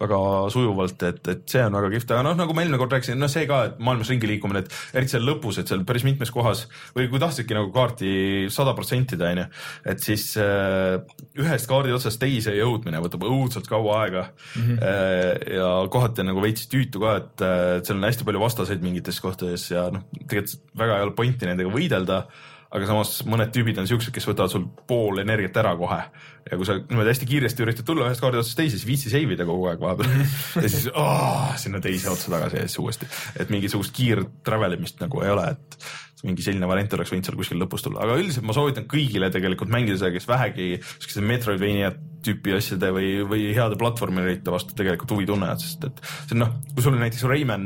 [0.01, 0.19] väga
[0.52, 3.31] sujuvalt, et, et see on väga kihvt, aga noh, nagu ma eelmine kord rääkisin, noh,
[3.32, 6.66] see ka, et maailmas ringi liikumine, et eriti seal lõpus, et seal päris mitmes kohas
[6.97, 8.12] või kui tahtsidki nagu kaarti
[8.52, 9.47] sada protsentida, onju,
[9.86, 11.01] et siis äh,
[11.40, 14.62] ühest kaardi otsast teise jõudmine võtab õudselt kaua aega mm.
[14.62, 15.57] -hmm.
[15.57, 19.20] ja kohati on nagu veits tüütu ka, et äh, seal on hästi palju vastaseid mingites
[19.20, 22.24] kohtades ja noh, tegelikult väga ei ole pointi nendega võidelda
[22.70, 26.02] aga samas mõned tüübid on siuksed, kes võtavad sul pool energiat ära kohe.
[26.47, 29.34] Ja kui sa niimoodi hästi kiiresti üritad tulla ühest kaardi otsast teise, siis viitsi save
[29.34, 30.12] ida kogu aeg vahepeal.
[30.64, 33.09] Ja siis oh, sinna teise otsa tagasi ja siis uuesti,
[33.42, 35.90] et mingisugust kiir travel imist nagu ei ole, et
[36.26, 39.70] mingi selline variant oleks võinud seal kuskil lõpus tulla, aga üldiselt ma soovitan kõigile tegelikult
[39.72, 41.92] mängida seda, kes vähegi siukeste Metroidvania
[42.24, 46.52] tüüpi asjade või, või heade platvormirite vastu tegelikult huvi tunnevad, sest et see on noh,
[46.74, 47.64] kui sulle näiteks Rayman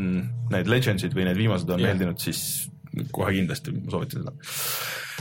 [0.55, 1.91] need Legendsid või need viimased on yeah.
[1.91, 2.64] meeldinud, siis
[3.15, 4.35] kohe kindlasti ma soovitan seda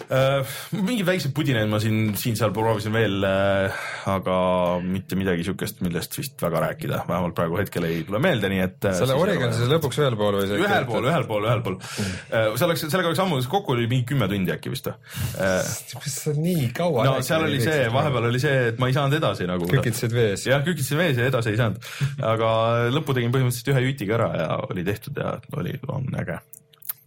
[0.09, 0.53] uh,.
[0.73, 3.83] mingeid väikseid pudinaid ma siin, siin-seal proovisin veel uh,,
[4.13, 4.35] aga
[4.83, 8.89] mitte midagi siukest, millest vist väga rääkida, vähemalt praegu hetkel ei tule meelde, nii et
[8.89, 8.95] uh,.
[9.01, 12.55] selle Oregon siis lõpuks ühel pool või ühel pool, ühel pool, ühel pool mm..
[12.57, 16.35] see oleks, sellega oleks ammu, kokku oli mingi kümme tundi äkki vist või mis sa
[16.37, 19.69] nii kaua no seal oli see, vahepeal oli see, et ma ei saanud edasi nagu.
[19.69, 20.47] kükitasid vees.
[20.49, 21.93] jah, kükitasin vees ja edasi ei saanud,
[22.33, 22.49] aga
[22.93, 26.41] lõppu tegin põhimõtteliselt ühe jutiga ära ja oli tehtud ja oli, on äge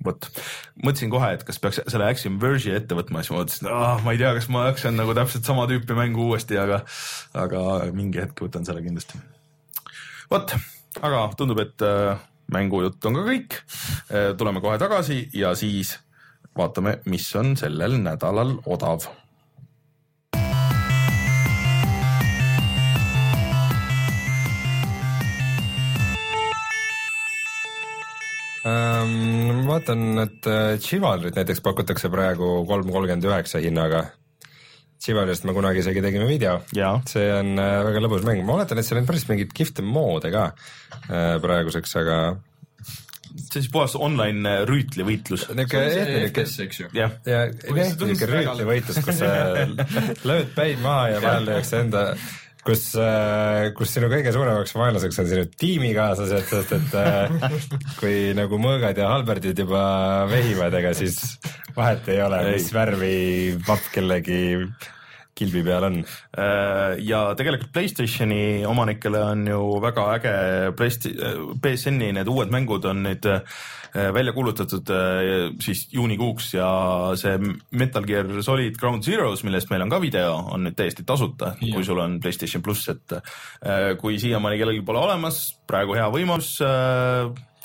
[0.04, 0.28] vot,
[0.84, 4.14] mõtlesin kohe, et kas peaks selle Axiom Verge'i ette võtma, siis ma mõtlesin, ah, ma
[4.14, 6.82] ei tea, kas ma jaksan nagu täpselt sama tüüpi mängu uuesti, aga,
[7.36, 7.66] aga
[7.96, 9.20] mingi hetk võtan selle kindlasti.
[10.30, 10.56] vot,
[11.00, 12.16] aga tundub, et äh,
[12.52, 13.60] mängujutt on ka kõik.
[14.38, 15.96] tuleme kohe tagasi ja siis
[16.56, 19.08] vaatame, mis on sellel nädalal odav
[28.66, 34.08] Ähm, ma vaatan, et äh, Chivalryt näiteks pakutakse praegu kolm kolmkümmend üheksa hinnaga.
[35.02, 38.80] Chivalryst me kunagi isegi tegime video, ja see on äh, väga lõbus mäng, ma oletan,
[38.80, 42.18] et seal on päris mingeid kihvte moode ka äh, praeguseks, aga
[43.36, 45.46] see on siis puhas online rüütlivõitlus.
[45.52, 46.88] niisugune etniline, FPS, eks ju.
[46.96, 49.30] jah, ja niisugune rüütlivõitlus, kus sa
[50.32, 52.08] lööd päid maha ja vahel lüüakse enda
[52.66, 52.88] kus,
[53.76, 57.54] kus sinu kõige suuremaks vaenlaseks on sinu tiimikaaslased, sest et äh,
[58.00, 59.84] kui nagu mõõgad ja halberdid juba
[60.30, 61.20] vehivad, ega siis
[61.76, 63.16] vahet ei ole, mis värvi
[63.66, 64.42] papp kellegi
[65.36, 65.98] kilbi peal on.
[66.38, 70.36] Äh, ja tegelikult Playstationi omanikele on ju väga äge
[70.78, 71.10] Playst-,
[71.62, 73.58] BSN-i need uued mängud on nüüd äh,
[74.14, 76.68] välja kuulutatud äh, siis juunikuuks ja
[77.18, 77.36] see
[77.78, 81.84] Metal Gear Solid Ground Zeroes, millest meil on ka video, on nüüd täiesti tasuta, kui
[81.86, 86.56] sul on Playstation pluss, et äh, kui siiamaani kellelgi pole olemas, praegu hea võimalus,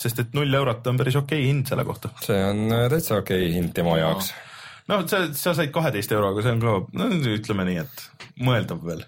[0.01, 2.13] sest et null eurot on päris okei hind selle kohta.
[2.25, 4.31] see on äh, täitsa okei hind tema jaoks.
[4.89, 8.05] no sa, sa said kaheteist euroga, see on ka, no ütleme nii, et
[8.45, 9.05] mõeldav veel.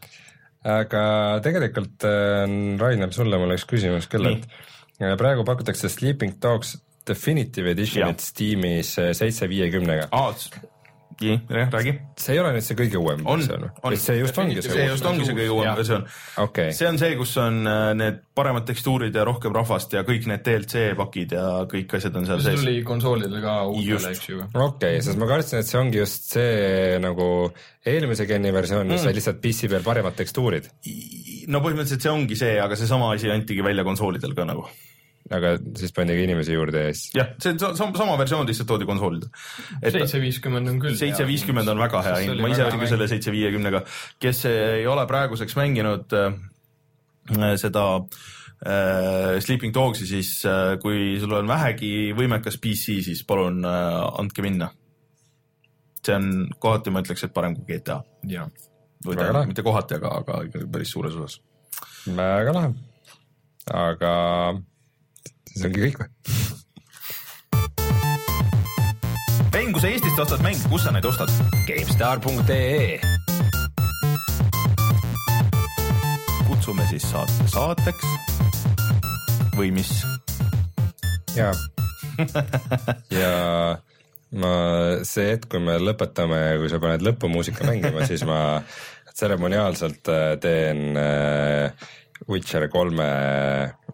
[0.76, 1.04] aga
[1.46, 2.46] tegelikult äh,
[2.82, 4.50] Rainer, sulle mul üks küsimus küll, et
[5.02, 6.78] äh, praegu pakutakse Sleeping Dogs
[7.08, 10.08] Definitive Editionit Steamis äh, seitse viiekümnega.
[11.22, 14.00] nii, jah, räägi see ei ole nüüd see kõige uuem on versioon, on, või?
[14.02, 16.06] see just ongi see see just ongi see kõige uuem versioon.
[16.44, 20.28] okei, see on see, kus on äh, need paremad tekstuurid ja rohkem rahvast ja kõik
[20.30, 22.64] need DLC pakid ja kõik asjad on seal see sees.
[22.64, 24.48] tuli konsoolidele ka uutele, eks ju.
[24.66, 27.28] okei, sest ma kartsin, et see ongi just see nagu
[27.94, 30.72] eelmise geni versioon, mis sai lihtsalt PC peal paremad tekstuurid,
[31.52, 34.68] no põhimõtteliselt see ongi see, aga seesama asi antigi välja konsoolidel ka nagu.
[35.32, 38.68] Aga siis pandi ka inimesi juurde ja siis jah, see on sama, sama versioon lihtsalt
[38.68, 39.30] toodi konsoolidel.
[39.80, 40.98] seitse viiskümmend on küll.
[41.00, 43.84] seitse viiskümmend on väga hea hind, ma ise olin ka selle seitse viiekümnega,
[44.24, 46.36] kes ei ole praeguseks mänginud äh,
[47.62, 54.20] seda äh, Sleeping Dogsi, siis äh, kui sul on vähegi võimekas PC, siis palun äh,
[54.20, 54.74] andke minna.
[56.04, 58.02] see on kohati ma ütleks, et parem kui GTA
[59.04, 61.40] või tähendab mitte kohati, aga, aga ikka päris suures osas.
[62.12, 62.74] väga lahe.
[63.72, 64.12] aga
[65.54, 66.10] siis ongi kõik või?
[69.54, 71.30] Rein, kui sa Eestist ostad mänge, kus sa neid ostad?
[71.70, 72.98] GameStar.ee
[76.48, 78.06] kutsume siis saate saateks
[79.58, 79.90] või mis?
[81.38, 81.52] ja,
[83.14, 83.34] ja
[84.38, 84.54] ma,
[85.06, 88.40] see hetk, kui me lõpetame ja kui sa paned lõpumuusika mängima, siis ma
[89.14, 91.90] tseremoniaalselt äh, teen äh,
[92.30, 93.10] Witcher kolme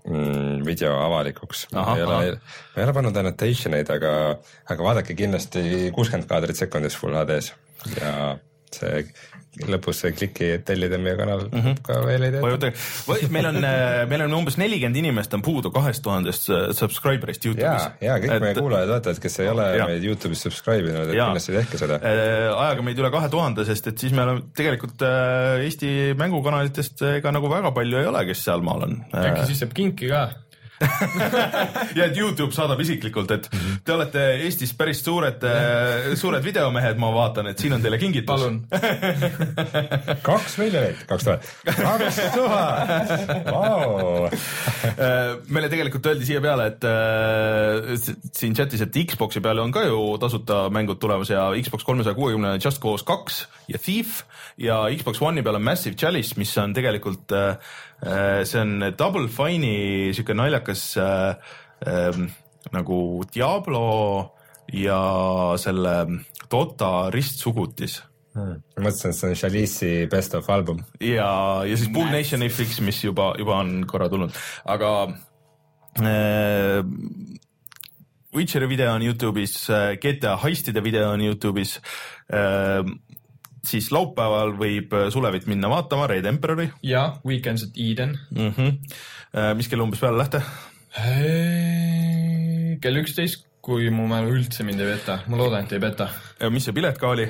[0.08, 1.68] mm, video avalikuks.
[1.74, 4.14] ma ei ole ma ei ole pannud annotation eid, aga,
[4.70, 7.54] aga vaadake kindlasti kuuskümmend kaadrit sekundis full HD-s
[8.00, 8.14] ja
[8.76, 9.04] see
[9.68, 11.80] lõpus see kliki, tellida meie kanal mm -hmm.
[11.84, 12.70] ka veel ei tööta.
[13.34, 13.58] meil on,
[14.12, 16.48] meil on umbes nelikümmend inimest on puudu kahest tuhandest
[16.78, 18.42] subscriber'ist ja Youtube'is., ja kõik et...
[18.46, 19.78] meie kuulajad, vaatajad, kes ei ole Jaa.
[19.82, 19.88] ja.
[19.90, 22.00] meid Youtube'is subscribe inud, et kindlasti tehke seda.
[22.00, 27.02] äh, ajaga meid üle kahe tuhande, sest et siis me oleme tegelikult äh, Eesti mängukanalitest
[27.16, 29.02] ega nagu väga palju ei ole, kes sealmaal on.
[29.12, 30.30] äkki siis saab kinki ka?
[31.98, 33.50] ja et Youtube saadab isiklikult, et
[33.86, 35.44] te olete Eestis päris suured,
[36.20, 38.30] suured videomehed, ma vaatan, et siin on teile kingitus.
[38.30, 38.62] palun.
[40.30, 44.30] kaks miljonit, kaks tuhat, kaks tuhat, vau.
[44.30, 49.86] Äh, meile tegelikult öeldi siia peale, et äh, siin chatis, et Xbox'i peale on ka
[49.88, 54.24] ju tasuta mängud tulemas ja Xbox kolmesaja kuuekümne Just Cause kaks ja Thief
[54.60, 57.56] ja Xbox One'i peal on Massive Chalice, mis on tegelikult äh,,
[58.02, 61.36] see on Double Fine'i siuke naljakas äh,
[61.86, 62.20] äh,
[62.72, 63.00] nagu
[63.34, 64.36] Diablo
[64.74, 65.02] ja
[65.58, 65.96] selle
[66.50, 68.00] Dota ristsugutis.
[68.36, 68.54] Ma
[68.86, 70.84] mõtlesin, et see on Chalice'i best of album.
[71.02, 74.36] ja, ja siis Bull Nation FX, mis juba, juba on korra tulnud,
[74.70, 74.92] aga
[76.00, 76.80] äh,
[78.30, 79.58] Witcheri video on Youtube'is,
[80.00, 81.80] GTA heistide video on Youtube'is
[82.30, 82.86] äh,,
[83.70, 88.18] siis laupäeval võib Sulevit minna vaatama, Red Emperori ja Weekends at Eden.
[88.32, 88.52] mm.
[88.58, 89.54] -hmm.
[89.56, 90.42] mis kell umbes peale lähte?
[92.82, 96.10] kell üksteist, kui mu mälu üldse mind ei peta, ma loodan, et ei peta.
[96.50, 97.30] mis see pilet ka oli?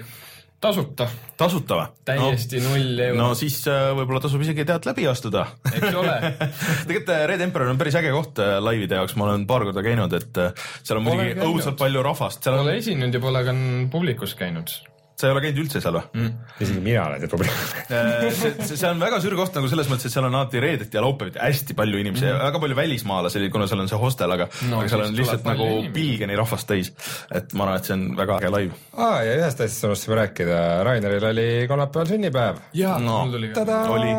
[0.60, 1.08] tasuta,
[1.40, 1.88] tasuta või?
[2.08, 6.16] täiesti no, null euro no siis äh, võib-olla tasub isegi tead läbi astuda eks ole.
[6.88, 9.84] tegelikult äh, Red Emperor on päris äge koht äh, laivide jaoks, ma olen paar korda
[9.86, 13.24] käinud, et äh, seal on Pole muidugi õudselt palju rahvast, seal on Pole, esinenud ja
[13.24, 13.56] pole ka
[13.94, 14.76] publikus käinud
[15.20, 16.36] sa ei ole käinud üldse seal või mm.?
[16.64, 17.58] isegi mina olen see probleem.
[17.90, 20.96] see, see, see on väga sür koht nagu selles mõttes, et seal on alati reedeti
[21.00, 24.48] ja laupäeviti hästi palju inimesi mm., väga palju välismaalasi, kuna seal on see hostel, aga
[24.70, 26.92] No aga seal on lihtsalt nagu pilgeni rahvast täis.
[27.36, 28.74] et ma arvan, et see on väga äge laiv.
[28.96, 32.60] aa, ja ühest asjast unustasime rääkida, Raineril oli kolmapäeval sünnipäev.
[32.80, 33.20] jaa No.
[33.26, 33.64] mul tuli ka.
[33.92, 34.12] oli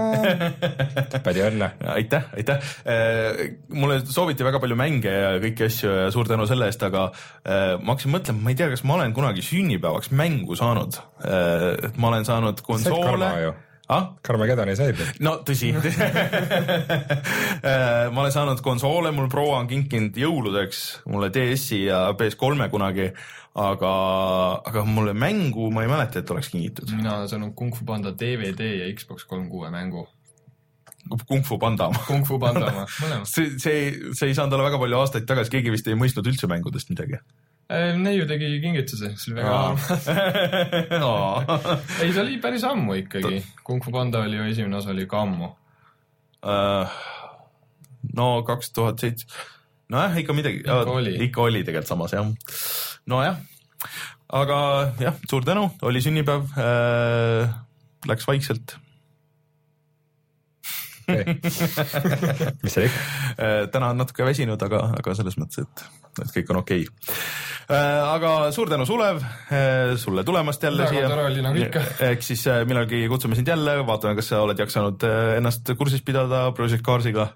[1.27, 1.71] palju õnne.
[1.97, 2.71] aitäh, aitäh.
[3.73, 7.77] mulle sooviti väga palju mänge ja kõiki asju ja suur tänu selle eest, aga äh,
[7.81, 10.90] ma hakkasin mõtlema, ma ei tea, kas ma olen kunagi sünnipäevaks mängu saanud.
[10.99, 13.29] Et ma olen saanud konsoole
[13.91, 14.07] ah?.
[14.23, 15.07] Karmagedoni said ju.
[15.25, 15.73] no tõsi
[18.15, 23.11] ma olen saanud konsoole, mul proua on kinkinud jõuludeks mulle DS-i ja PS3-e kunagi,
[23.59, 23.93] aga,
[24.71, 26.95] aga mulle mängu ma ei mäleta, et oleks kingitud.
[26.95, 30.07] mina olen saanud Kung Fu Panda DVD ja Xbox kolm kuue mängu.
[31.27, 31.89] Kung Fu Panda.
[32.07, 33.27] Kung Fu Panda oma, mõlemad.
[33.27, 36.51] see, see, see ei saanud olla väga palju aastaid tagasi, keegi vist ei mõistnud üldse
[36.51, 37.19] mängudest midagi.
[38.01, 40.09] Neiu tegi kingituse, see oli väga armas.
[42.03, 43.41] ei, see oli päris ammu ikkagi.
[43.67, 45.53] Kung Fu Panda oli ju, esimene osa oli ka ammu.
[46.51, 46.99] Äh,
[48.17, 49.27] no kaks tuhat seitse,
[49.93, 51.15] nojah, ikka midagi, Ikka oli.
[51.27, 52.31] ikka oli tegelikult samas jah.
[53.11, 53.37] nojah,
[54.41, 54.61] aga
[55.03, 57.53] jah, suur tänu, oli sünnipäev äh,,
[58.09, 58.79] läks vaikselt
[62.65, 63.07] mis see ikka.
[63.37, 63.63] äh,.
[63.73, 65.85] täna on natuke väsinud, aga, aga selles mõttes, et,
[66.25, 67.17] et kõik on okei okay.
[67.71, 68.01] äh,.
[68.15, 71.85] aga suur tänu, Sulev äh,, sulle tulemast jälle Väga siia tore oli, nagu ikka..
[72.11, 75.07] eks siis millalgi kutsume sind jälle, vaatame, kas sa oled jaksanud
[75.39, 77.29] ennast kursis pidada Project Carsiga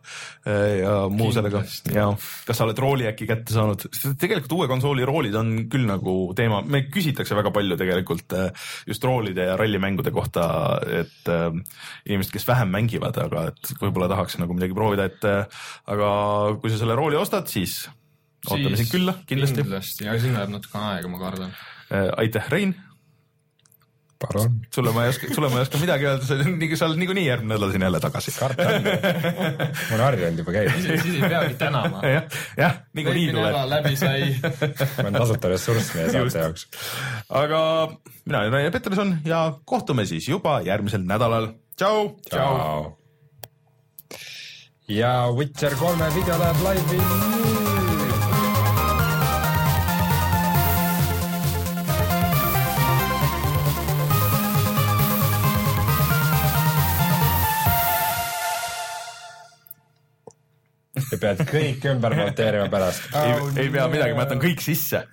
[0.44, 1.64] ja muu sellega
[1.94, 2.08] ja
[2.46, 3.86] kas sa oled rooli äkki kätte saanud,
[4.20, 8.34] tegelikult uue konsooli roolid on küll nagu teema, me küsitakse väga palju tegelikult
[8.88, 10.46] just roolide ja rallimängude kohta,
[11.00, 11.30] et
[12.06, 15.44] inimesed, kes vähem mängivad, aga et võib-olla tahaks nagu midagi proovida, et äh,
[15.86, 16.08] aga
[16.60, 17.84] kui sa selle rooli ostad, siis
[18.50, 19.62] ootame sind külla kindlasti.
[19.62, 21.54] kindlasti, aga siin läheb natuke aega, ma kardan.
[22.20, 22.74] aitäh, Rein,
[24.20, 24.60] palun.
[24.74, 27.00] sulle ma ei oska, sulle ma ei oska midagi öelda, sa oled nii- sa oled
[27.02, 28.34] niikuinii järgmine nädal siin jälle tagasi.
[28.38, 28.88] karta on.
[29.90, 30.74] ma olen harjunud juba käima.
[30.80, 32.02] siis ei peagi tänama.
[32.16, 33.58] jah, jah, niikuinii tuleb.
[33.74, 34.34] läbi sai.
[34.96, 36.66] ma olen tasuta ressurss meie saate jaoks.
[37.28, 37.62] aga
[38.24, 41.52] mina olen Rainer Peterson ja kohtume siis juba järgmisel nädalal.
[41.76, 42.12] tšau.
[42.30, 43.03] tšau.
[44.88, 47.24] Ja Witcher kolme video läheb laivi nüüd.
[61.04, 63.08] sa pead kõik ümber monteerima pärast.
[63.22, 63.34] ei,
[63.64, 65.04] ei pea midagi, ma jätan kõik sisse.